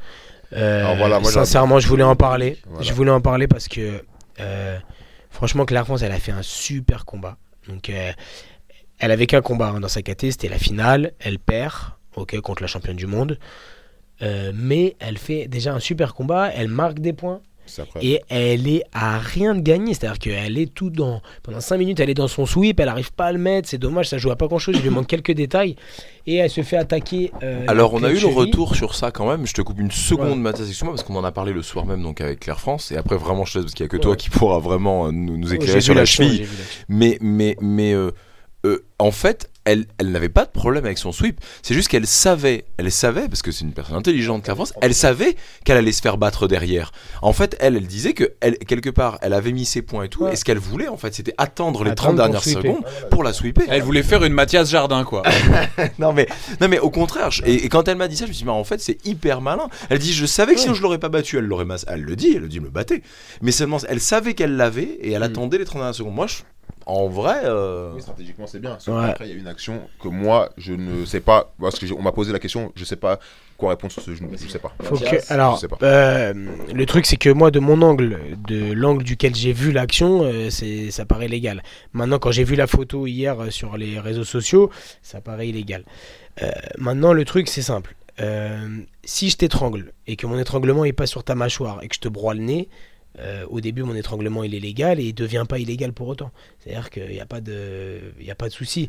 [0.52, 2.58] Euh, Alors voilà, moi, j'ai un- sincèrement, je voulais en parler.
[2.66, 2.82] Voilà.
[2.86, 4.02] Je voulais en parler parce que,
[4.40, 4.78] euh,
[5.30, 7.36] franchement, Claire France, elle a fait un super combat.
[7.68, 8.12] Donc, euh,
[8.98, 11.12] elle avait qu'un combat hein, dans sa KT, c'était la finale.
[11.20, 11.74] Elle perd,
[12.16, 13.38] ok, contre la championne du monde.
[14.22, 16.50] Euh, mais elle fait déjà un super combat.
[16.54, 17.40] Elle marque des points.
[18.00, 21.20] Et elle est à rien de gagner, c'est-à-dire qu'elle est tout dans.
[21.42, 23.78] Pendant 5 minutes, elle est dans son sweep, elle arrive pas à le mettre, c'est
[23.78, 25.76] dommage, ça joue à pas grand-chose, il lui manque quelques détails.
[26.26, 27.32] Et elle se fait attaquer.
[27.42, 29.46] euh, Alors, on a eu le retour sur ça quand même.
[29.46, 30.36] Je te coupe une seconde, Ouais.
[30.36, 32.92] Mathias, excuse-moi, parce qu'on en a parlé le soir même donc avec Claire France.
[32.92, 34.02] Et après, vraiment, je te laisse parce qu'il n'y a que Ouais.
[34.02, 36.46] toi qui pourra vraiment euh, nous, nous Oh, éclairer sur la cheville.
[36.88, 38.10] Mais, mais, mais euh,
[38.66, 41.40] euh, en fait, elle, elle n'avait pas de problème avec son sweep.
[41.62, 44.94] C'est juste qu'elle savait, elle savait, parce que c'est une personne intelligente, Claire France, elle
[44.94, 46.92] savait qu'elle allait se faire battre derrière.
[47.22, 50.08] En fait, elle, elle disait que elle, quelque part, elle avait mis ses points et
[50.08, 50.24] tout.
[50.24, 50.32] Ouais.
[50.32, 52.62] Et ce qu'elle voulait, en fait, c'était attendre les Attendre 30 pour dernières sweeper.
[52.62, 53.64] secondes pour la sweeper.
[53.68, 55.22] Elle voulait faire une Mathias Jardin, quoi.
[55.98, 56.26] non mais
[56.60, 58.42] non mais au contraire je- et, et quand elle m'a dit ça je me suis
[58.42, 60.98] dit mais en fait c'est hyper malin elle dit je savais que sinon je l'aurais
[60.98, 63.02] pas battu elle l'aurait mas- elle le dit elle le dit me battait
[63.42, 65.24] mais seulement elle savait qu'elle l'avait et elle Mm.
[65.24, 66.42] attendait les 30 dernières secondes moi je-
[66.86, 68.76] en vrai euh, Oui, stratégiquement, c'est bien.
[68.78, 69.08] Sauf Ouais.
[69.08, 71.52] qu'après, il y a une action que moi, je ne sais pas.
[71.60, 73.18] Parce que on m'a posé la question, je sais pas
[73.56, 74.30] quoi répondre sur ce genou.
[74.40, 74.72] Je sais pas.
[74.82, 75.76] Faut Je que, alors, sais pas.
[75.82, 76.32] euh,
[76.72, 78.18] le truc c'est que moi, de mon angle,
[78.48, 81.62] de l'angle duquel j'ai vu l'action, euh, c'est, ça paraît légal.
[81.92, 84.70] Maintenant, quand j'ai vu la photo hier sur les réseaux sociaux,
[85.02, 85.84] ça paraît illégal.
[86.42, 87.94] Euh, maintenant, le truc c'est simple.
[88.20, 88.66] Euh,
[89.04, 92.00] si je t'étrangle et que mon étranglement est pas sur ta mâchoire et que je
[92.00, 92.68] te broie le nez,
[93.18, 96.30] euh, au début mon étranglement il est légal et il devient pas illégal pour autant.
[96.60, 98.88] C'est-à-dire qu'il n'y a pas de, il y a pas de souci.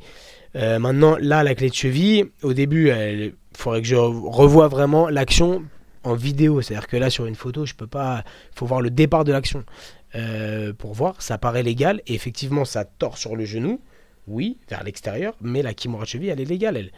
[0.55, 5.09] Euh, maintenant, là, la clé de cheville, au début, il faudrait que je revoie vraiment
[5.09, 5.63] l'action
[6.03, 6.61] en vidéo.
[6.61, 8.23] C'est-à-dire que là, sur une photo, je peux pas.
[8.53, 9.63] Il faut voir le départ de l'action
[10.15, 11.21] euh, pour voir.
[11.21, 12.01] Ça paraît légal.
[12.05, 13.79] Et effectivement, ça tord sur le genou.
[14.27, 15.35] Oui, vers l'extérieur.
[15.41, 16.91] Mais la kimura de cheville, elle est légale, elle.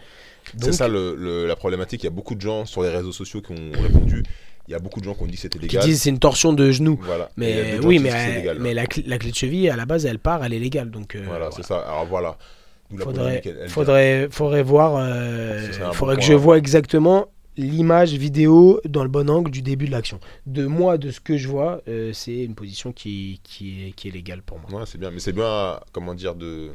[0.58, 2.02] C'est ça le- le- la problématique.
[2.04, 4.24] Il y a beaucoup de gens sur les réseaux sociaux qui ont répondu.
[4.68, 5.84] Il y a beaucoup de gens qui ont dit que c'était Qui légal.
[5.84, 6.98] disent c'est une torsion de genou.
[7.02, 7.30] Voilà.
[7.38, 8.58] Mais oui, qui mais, légal.
[8.60, 10.90] mais la, clé, la clé de cheville, à la base, elle part, elle est légale.
[10.90, 11.52] Donc, euh, Voilà, voilà.
[11.56, 11.80] c'est ça.
[11.80, 12.38] Alors voilà.
[12.98, 14.96] Faudrait, polémique, elle- elle faudrait, faudrait voir.
[14.98, 17.28] euh, bon faudrait que je à vois exactement
[17.58, 20.20] l'image vidéo dans le bon angle du début de l'action.
[20.48, 24.08] De moi, de ce que je vois, euh, c'est une position qui, qui, est, qui
[24.08, 24.80] est légale pour moi.
[24.80, 26.70] Ouais, c'est bien, mais c'est bien, comment dire, de,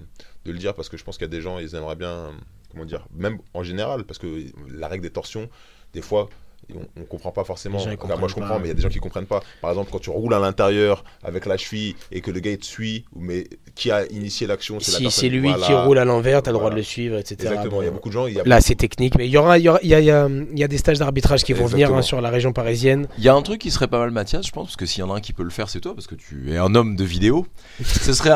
[0.45, 2.31] de le dire parce que je pense qu'il y a des gens, ils aimeraient bien
[2.71, 4.27] comment dire, même en général, parce que
[4.71, 5.49] la règle des torsions,
[5.95, 6.29] des fois,
[6.75, 7.79] on, on comprend pas forcément.
[7.79, 8.59] Enfin, moi, je comprends, pas.
[8.59, 9.43] mais il y a des gens qui comprennent pas.
[9.61, 12.59] Par exemple, quand tu roules à l'intérieur avec la cheville et que le gars il
[12.59, 15.65] te suit, mais qui a initié l'action, c'est la Si c'est lui Voilà.
[15.67, 17.37] qui roule à l'envers, t'as le droit de le suivre, etc.
[17.41, 17.83] Exactement.
[17.83, 18.27] Il y a beaucoup de gens.
[18.27, 19.95] Il y a Là, c'est technique, mais il y aura, il y aura- il y
[19.95, 22.21] a, il y a- il y a des stages d'arbitrage qui vont venir hein, sur
[22.21, 23.07] la région parisienne.
[23.19, 25.01] Il y a un truc qui serait pas mal, Mathias, je pense, parce que s'il
[25.01, 26.75] y en a un qui peut le faire, c'est toi, parce que tu es un
[26.75, 27.47] homme de vidéo.
[27.83, 28.31] ce, serait,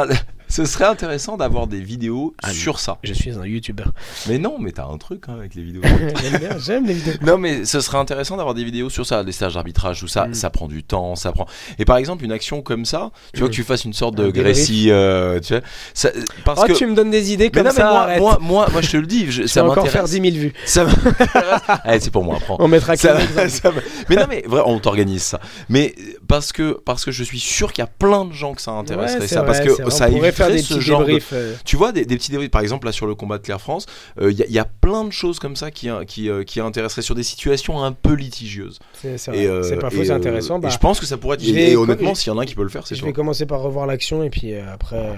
[0.52, 2.98] ce serait intéressant d'avoir des vidéos Ah, sur ça.
[3.02, 3.90] Je suis un youtubeur.
[4.28, 5.80] Mais non, mais t'as un truc hein, avec les vidéos.
[6.22, 7.14] J'aime bien, j'aime les vidéos.
[7.22, 10.26] Non, mais ce serait intéressant d'avoir des vidéos sur ça, des stages d'arbitrage, tout ça.
[10.26, 10.34] Mm.
[10.34, 11.46] Ça prend du temps, ça prend.
[11.78, 13.50] Et par exemple, une action comme ça, tu vois Mm.
[13.50, 14.30] que tu fasses une sorte de.
[14.30, 15.62] Grécie, euh, tu sais,
[15.94, 16.10] ça-
[16.44, 16.72] parce Oh, que.
[16.74, 18.20] tu me donnes des idées Mais comme mais ça, moi, arrête.
[18.20, 20.20] moi, moi, moi, je te le dis, je- ça vas encore faire m'intéresse.
[20.22, 20.52] 10 000 vues.
[20.66, 21.60] Ça m'intéresse.
[21.84, 22.56] Allez, c'est pour moi, prends.
[22.60, 23.18] On mettra Ça-
[23.48, 23.70] ça
[24.10, 25.40] mais non, mais vrai, on t'organise ça.
[25.70, 25.94] Mais
[26.28, 28.72] parce que, parce que je suis sûr qu'il y a plein de gens que ça
[28.72, 29.42] intéresserait Ouais, ça.
[29.42, 31.20] vrai, parce que ça pourrait faire des ce de.
[31.32, 33.60] euh, Tu vois, des, des petits débriefs, par exemple, là sur le combat de Claire
[33.60, 33.86] France,
[34.20, 37.02] il y, a- y a plein de choses comme ça qui, qui, euh, qui intéresseraient
[37.02, 38.78] sur des situations un peu litigieuses.
[38.94, 40.58] C'est euh, pas faux, c'est euh, intéressant.
[40.58, 41.44] et Bah, je pense que ça pourrait être.
[41.46, 43.08] et honnêtement, s'il y en a un qui peut le faire, c'est je toi.
[43.08, 45.14] vais commencer par revoir l'action et puis euh, après, euh,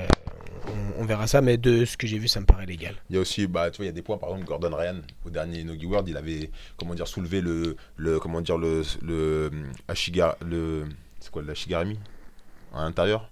[0.98, 1.40] on, on verra ça.
[1.40, 2.94] Mais de ce que j'ai vu, ça me paraît légal.
[3.10, 4.74] Il y a aussi, bah, tu vois, il y a des points, par exemple, Gordon
[4.76, 4.96] Ryan,
[5.26, 9.50] au dernier Nogi World, il avait, comment dire, soulevé le, le comment dire, le, le,
[9.88, 10.84] Ashiga, le,
[11.20, 11.98] c'est quoi, l'Ashigarami
[12.74, 13.30] à l'intérieur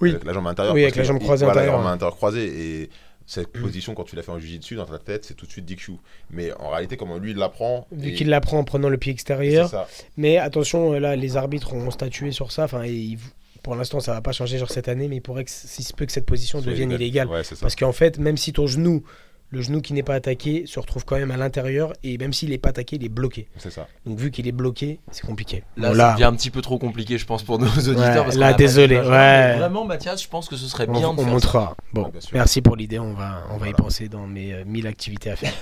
[0.00, 0.10] Oui.
[0.10, 0.74] Avec la jambe intérieure.
[0.74, 1.78] Oui, avec la jambe croisée voilà, intérieure.
[1.80, 2.44] la jambe intérieure croisée,
[2.82, 2.90] et
[3.26, 5.64] cette position, quand tu l'as fait en jiu-jitsu, dans ta tête, c'est tout de suite
[5.66, 5.92] DQ.
[6.30, 7.86] Mais en réalité, comment lui, il l'apprend.
[7.92, 9.70] Vu et- qu'il l'apprend en prenant le pied extérieur.
[10.16, 12.64] Mais attention, euh, là, les arbitres ont statué sur ça.
[12.64, 13.18] Enfin, ils-
[13.62, 15.92] pour l'instant, ça va pas changer genre cette année, mais il pourrait que si se
[15.92, 17.26] peut que cette position Soit devienne illégal.
[17.26, 17.28] illégale.
[17.28, 17.56] Ouais.
[17.60, 19.04] Parce qu'en fait, même si ton genou,
[19.50, 22.50] le genou qui n'est pas attaqué, se retrouve quand même à l'intérieur, et même s'il
[22.50, 23.48] n'est pas attaqué, il est bloqué.
[23.56, 23.88] C'est ça.
[24.06, 25.64] Donc vu qu'il est bloqué, c'est compliqué.
[25.76, 27.96] Là, Bon, ça devient un petit peu trop compliqué, je pense, pour nos auditeurs.
[27.98, 29.56] Ouais, parce là, désolé, ouais.
[29.56, 31.76] Vraiment, Mathias, je pense que ce serait on, bien on de faire montrera.
[31.92, 34.86] Bon, Ouais, merci pour l'idée, on va, on va y penser dans mes euh, 1000
[34.86, 35.52] activités à faire.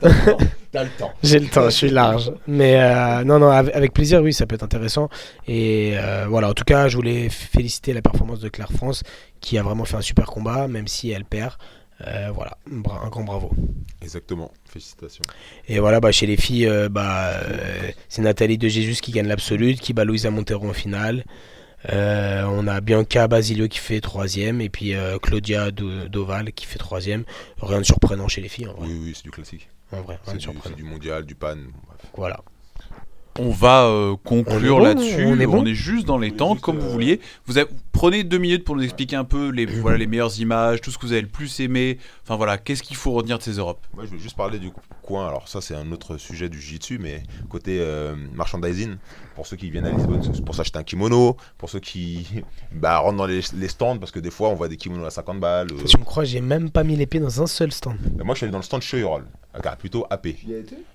[0.72, 1.12] T'as le temps.
[1.22, 2.32] J'ai le temps, je suis large.
[2.46, 5.08] Mais euh, non, non, avec, avec plaisir, oui, ça peut être intéressant.
[5.48, 9.02] Et euh, voilà, en tout cas, je voulais féliciter la performance de Claire France,
[9.40, 11.54] qui a vraiment fait un super combat, même si elle perd.
[12.06, 13.50] Euh, voilà, un grand bravo.
[14.02, 14.50] Exactement.
[14.64, 15.22] Félicitations.
[15.68, 19.28] Et voilà, bah, chez les filles, euh, bah, euh, c'est Nathalie de Jésus qui gagne
[19.28, 21.24] l'absolute, qui bat Louisa Montero en finale.
[21.92, 27.24] On a Bianca Basilio qui fait troisième, et puis Claudia Do- Doval qui fait troisième.
[27.60, 28.86] Rien de surprenant chez les filles, en vrai.
[28.88, 29.68] Oui, oui, c'est du classique.
[29.92, 30.64] En vrai, rien de du, surprenant.
[30.74, 31.54] c'est du mondial, du pan.
[31.56, 32.00] bref.
[32.16, 32.40] Voilà.
[33.38, 35.24] On va euh, conclure On est bon, là-dessus.
[35.26, 35.64] on est bon.
[35.74, 37.20] juste dans les temps, comme euh, vous vouliez.
[37.46, 40.80] Vous avez- prenez deux minutes pour nous expliquer un peu les, voilà, les meilleures images,
[40.80, 41.98] tout ce que vous avez le plus aimé.
[42.22, 43.84] Enfin voilà, qu'est-ce qu'il faut retenir de ces Europes?
[43.94, 44.70] Moi, je vais juste parler du
[45.02, 45.26] coin.
[45.26, 48.94] Alors, ça, c'est un autre sujet du jiu-jitsu, mais côté euh, merchandising,
[49.34, 52.26] pour ceux qui viennent à Lisbonne, c'est pour s'acheter un kimono, pour ceux qui
[52.72, 55.10] bah, rentrent dans les, les stands, parce que des fois, on voit des kimonos à
[55.10, 55.68] 50 balles.
[55.72, 55.84] euh.
[55.84, 57.96] Tu me crois, j'ai même pas mis les pieds dans un seul stand.
[58.12, 60.28] Bah, moi, je suis allé dans le stand Shoyoroll, ah, plutôt AP.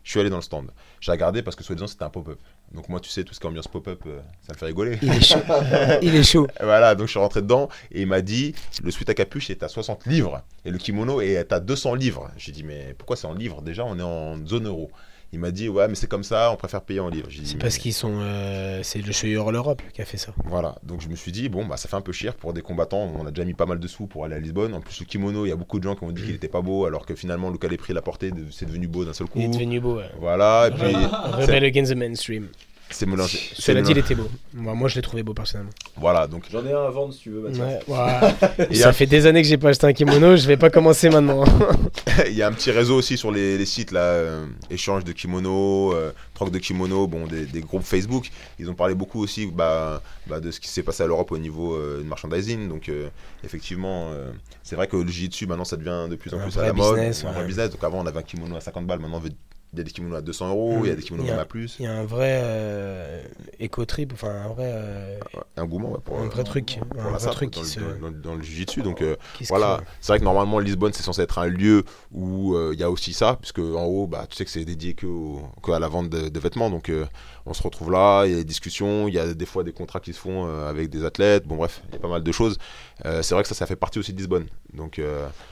[0.04, 0.72] Je suis allé dans le stand.
[1.00, 2.40] J'ai regardé parce que soi-disant, c'était un pop-up.
[2.74, 4.98] Donc, moi, tu sais, tout ce qui est ambiance pop-up, euh, ça me fait rigoler.
[5.02, 5.40] Il est chaud.
[6.02, 6.48] Il est chaud.
[6.62, 8.54] Voilà, donc je suis rentré dedans et il m'a dit
[8.84, 12.30] le sweat à capuche est à 60 livres et le kimono est à 200 livres.
[12.38, 13.62] J'ai dit mais pourquoi c'est en livres?
[13.62, 14.92] Déjà on est en zone euro.
[15.32, 17.60] Il m'a dit ouais mais c'est comme ça, on préfère payer en dit, C'est mais-
[17.60, 18.18] parce qu'ils sont.
[18.20, 20.34] euh, c'est le Chauilleur l'Europe qui a fait ça.
[20.46, 22.64] Voilà, donc je me suis dit bon bah ça fait un peu cher pour des
[22.64, 23.12] combattants.
[23.16, 24.74] On a déjà mis pas mal de sous pour aller à Lisbonne.
[24.74, 26.48] En plus le kimono, il y a beaucoup de gens qui ont dit qu'il était
[26.48, 29.28] pas beau alors que finalement Luca Lepri l'a porté, de- c'est devenu beau d'un seul
[29.28, 29.38] coup.
[29.40, 29.98] Il est devenu beau.
[29.98, 30.10] ouais.
[30.20, 32.48] Voilà, et puis Rebel against the mainstream.
[32.92, 33.40] C'est mélangé.
[33.56, 34.28] c'est Cela dit, il était beau.
[34.54, 35.72] Moi, moi, je l'ai trouvé beau personnellement.
[35.98, 38.68] Voilà, donc J'en ai un à vendre si tu veux, Ouais, ouais.
[38.72, 40.36] Et ça un- fait des années que j'ai pas acheté un kimono.
[40.36, 41.44] Je vais pas commencer maintenant.
[42.28, 45.12] il y a un petit réseau aussi sur les, les sites là, euh, échange de
[45.12, 48.30] kimonos, euh, troc de kimonos, bon, des, des groupes Facebook.
[48.60, 51.38] Ils ont parlé beaucoup aussi bah, bah, de ce qui s'est passé à l'Europe au
[51.38, 52.68] niveau euh, de merchandising.
[52.68, 53.10] Donc euh,
[53.44, 54.32] effectivement, euh,
[54.64, 56.74] c'est vrai que le jiu-jitsu maintenant ça devient de plus en Un plus à la
[56.74, 57.70] mode, business, un vrai business.
[57.72, 59.30] Donc avant on avait un kimono à 50 balles, maintenant on veut-
[59.78, 61.46] y a des kimonos à 200 euros, il y a des kimonos Il même à
[61.46, 61.76] plus.
[61.80, 63.22] Il y a un vrai euh,
[63.60, 65.20] éco-trip, enfin un vrai, euh,
[65.58, 67.86] Un gourmand ouais, pour, un vrai truc, pour un la vrai truc dans, qui le-
[67.86, 68.82] se, dans, dans- dans le jiu-jitsu.
[68.82, 69.16] Donc euh,
[69.48, 72.84] Voilà, c'est vrai que normalement Lisbonne c'est censé être un lieu où euh, il y
[72.84, 75.72] a aussi ça, puisque en haut, bah, tu sais que c'est dédié que, au- que
[75.72, 77.06] à la vente de, de vêtements, donc euh,
[77.46, 79.72] on se retrouve là, il y a des discussions, il y a des fois des
[79.74, 82.32] contrats qui se font avec des athlètes, bon bref, il y a pas mal de
[82.32, 82.58] choses.
[83.04, 85.00] C'est vrai que ça, ça fait partie aussi de Lisbonne, donc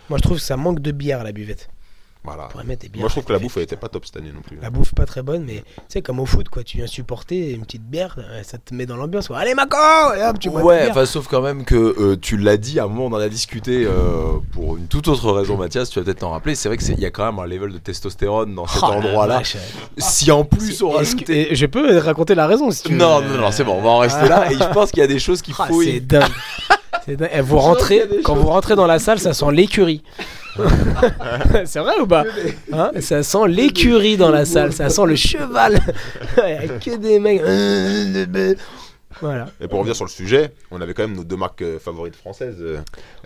[0.10, 1.69] Moi, je trouve que ça manque de bière à la buvette.
[2.27, 2.45] Voilà.
[2.45, 3.01] On pourrait mettre des bières.
[3.01, 4.57] Moi je trouve que la bouffe elle était pas top cette année non plus.
[4.61, 7.51] La bouffe pas très bonne, mais tu sais, comme au foot, quoi, tu viens supporter
[7.53, 9.27] une petite bière, euh, ça te met dans l'ambiance.
[9.27, 9.37] quoi.
[9.39, 9.77] Allez, Mako
[10.17, 12.79] Et hop, tu bois ta Ouais, enfin, sauf quand même que euh, tu l'as dit,
[12.79, 15.99] à un moment on en a discuté euh, pour une toute autre raison, Mathias, tu
[15.99, 16.55] vas peut-être t'en rappeler.
[16.55, 19.41] C'est vrai qu'il y a quand même un level de testostérone dans cet Oh, endroit-là.
[19.97, 22.97] Si en plus on que- et je peux raconter la raison si tu veux.
[22.97, 24.51] Non, non, non, c'est bon, on va en rester là.
[24.51, 25.81] Et je pense qu'il y a des choses qu'il Ah, faut.
[25.81, 26.23] c'est dingue.
[27.05, 27.29] C'est dingue.
[27.33, 30.03] Et vous rentrez, quand choses vous rentrez dans la salle, ça sent l'écurie.
[31.65, 32.23] c'est vrai ou pas
[32.71, 35.79] Hein Ça sent l'écurie dans la salle, ça sent le cheval.
[36.38, 37.41] Il y a que des mecs.
[39.22, 39.48] Voilà.
[39.61, 42.15] Et pour revenir sur le sujet, on avait quand même nos deux marques euh, favorites
[42.15, 42.77] françaises, euh,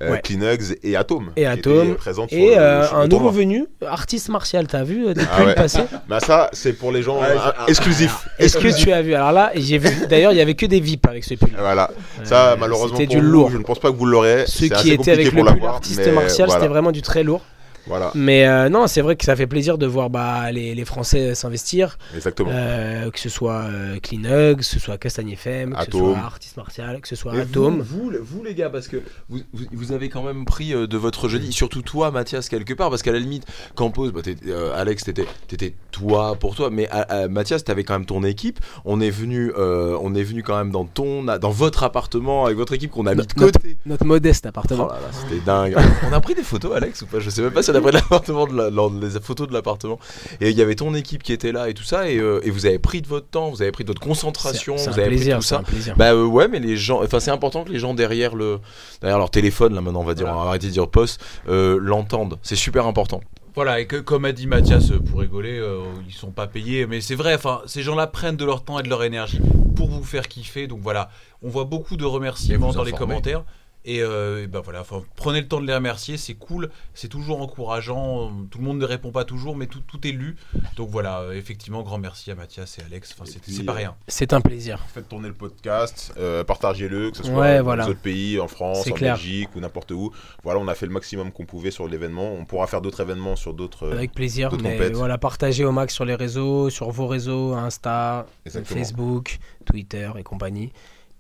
[0.01, 0.21] euh, Ouais.
[0.21, 1.31] Kleenex et Atom.
[1.35, 1.95] Et Atom.
[2.31, 5.47] Et le- euh, sur le un nouveau venu, artiste martial, t'as vu depuis Ah ouais.
[5.47, 7.35] le passé Bah ça, c'est pour les gens euh,
[7.65, 8.27] c'est- exclusifs.
[8.39, 9.13] Est-ce que tu as vu?
[9.13, 10.07] Alors là, j'ai vu.
[10.07, 11.49] D'ailleurs, il y avait que des VIP avec ce pull.
[11.57, 11.89] Voilà.
[12.23, 13.49] Ça, Euh, malheureusement, c'était du vous, lourd.
[13.51, 14.45] je ne pense pas que vous l'aurez.
[14.47, 16.53] Ceux C'est qui étaient avec le pull artiste martial, voilà.
[16.61, 17.41] c'était vraiment du très lourd.
[17.87, 20.85] Voilà, Mais euh, non, c'est vrai que ça fait plaisir de voir bah, les, les
[20.85, 22.49] Français s'investir, exactement.
[22.53, 25.99] euh, que ce soit euh, Clean que ce soit Castagne FM, que ce Atom.
[26.13, 27.81] soit Artiste Martial, que ce soit Et Atom.
[27.81, 28.97] Vous, vous, vous, les gars, parce que
[29.29, 32.89] vous, vous, vous avez quand même pris de votre jeudi, surtout toi Mathias quelque part,
[32.89, 33.45] parce qu'à la limite,
[33.75, 37.93] Campos, bah, t'es- euh, Alex, t'étais, t'étais toi pour toi, mais euh, Mathias, t'avais quand
[37.93, 38.59] même ton équipe.
[38.85, 42.57] On est venu, euh, on est venu quand même dans ton, dans votre appartement avec
[42.57, 43.77] votre équipe qu'on a mis de Notre- côté.
[43.85, 44.87] Notre modeste Oh appartement.
[44.87, 45.75] là là, c'était dingue.
[46.09, 47.19] on a pris des photos, Alex, ou pas?
[47.19, 49.99] Je sais même pas si de l'appartement, de la- la- les photos de l'appartement.
[50.41, 52.49] Et il y avait ton équipe qui était là et tout ça, et, euh, et
[52.51, 54.99] vous avez pris de votre temps, vous avez pris de votre concentration, C'est- c'est vous
[54.99, 55.59] un avez plaisir, pris tout c'est ça.
[55.59, 55.95] un plaisir.
[55.97, 58.59] Bah euh, ouais, mais les gens, enfin c'est important que les gens derrière le,
[59.01, 61.77] derrière leur téléphone, là maintenant on va dire, on va arrêter de dire poste, euh,
[61.81, 62.37] l'entendent.
[62.43, 63.21] C'est super important.
[63.53, 67.01] Voilà, et que, comme a dit Mathias, pour rigoler, euh, ils sont pas payés, mais
[67.01, 69.41] c'est vrai, enfin, ces gens-là prennent de leur temps et de leur énergie
[69.75, 71.09] pour vous faire kiffer, donc voilà,
[71.43, 73.43] on voit beaucoup de remerciements dans les commentaires,
[73.85, 77.07] et, euh, et ben voilà, enfin, prenez le temps de les remercier, c'est cool, c'est
[77.07, 80.35] toujours encourageant, tout le monde ne répond pas toujours, mais tout, tout est lu,
[80.75, 83.95] donc voilà, euh, effectivement, grand merci à Mathias et Alex, enfin, c'est pas euh, rien.
[84.07, 84.79] C'est un plaisir.
[84.93, 87.85] Faites tourner le podcast, euh, partagez-le, que ce soit Ouais, dans voilà.
[87.85, 89.15] les autres pays, en France, en clair.
[89.15, 90.11] Belgique ou n'importe où.
[90.43, 92.31] Voilà, on a fait le maximum qu'on pouvait sur l'événement.
[92.33, 93.87] On pourra faire d'autres événements sur d'autres.
[93.87, 94.49] euh, Avec plaisir.
[94.49, 94.95] d'autres Mais compètes.
[94.95, 98.79] voilà, partagez au max sur les réseaux, sur vos réseaux, Insta, Exactement.
[98.79, 100.71] Facebook, Twitter et compagnie.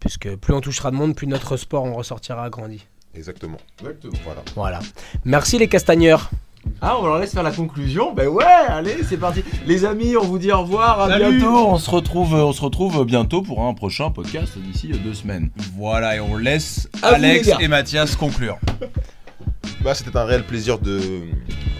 [0.01, 2.85] Puisque plus on touchera de monde, plus notre sport en ressortira agrandi.
[3.15, 3.57] Exactement.
[3.79, 4.41] Voilà.
[4.55, 4.79] Voilà.
[5.23, 6.29] Merci les castagneurs.
[6.81, 8.13] Ah, on leur laisse faire la conclusion.
[8.13, 9.43] Ben ouais, allez, c'est parti.
[9.65, 11.67] Les amis, on vous dit au revoir, à bientôt.
[11.67, 15.49] On se retrouve, on se retrouve bientôt pour un prochain podcast d'ici deux semaines.
[15.77, 18.57] Voilà, et on laisse À Alex et Mathias conclure.
[19.83, 20.99] Bah, c'était un réel plaisir de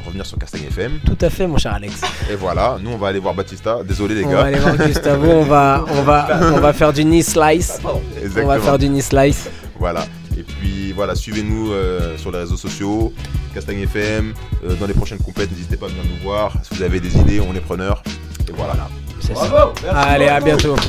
[0.06, 1.00] revenir sur Castagne FM.
[1.06, 2.02] Tout à fait, mon cher Alex.
[2.32, 3.84] Et voilà, nous on va aller voir Batista.
[3.84, 4.38] Désolé les On gars.
[4.38, 5.28] va aller voir Gustavo.
[5.30, 7.80] On va, on va, on va faire du knee slice.
[7.84, 8.48] On Exactement.
[8.48, 9.50] va faire du knee slice.
[9.80, 10.06] Voilà.
[10.38, 13.14] Et puis voilà, suivez-nous euh, sur les réseaux sociaux,
[13.54, 14.34] Castagne FM.
[14.66, 16.54] Euh, dans les prochaines compètes, n'hésitez pas à venir nous voir.
[16.64, 18.02] Si vous avez des idées, on est preneurs.
[18.48, 18.74] Et voilà.
[19.20, 19.46] C'est ça.
[19.48, 19.74] Bravo.
[19.84, 20.76] merci Allez, à bientôt.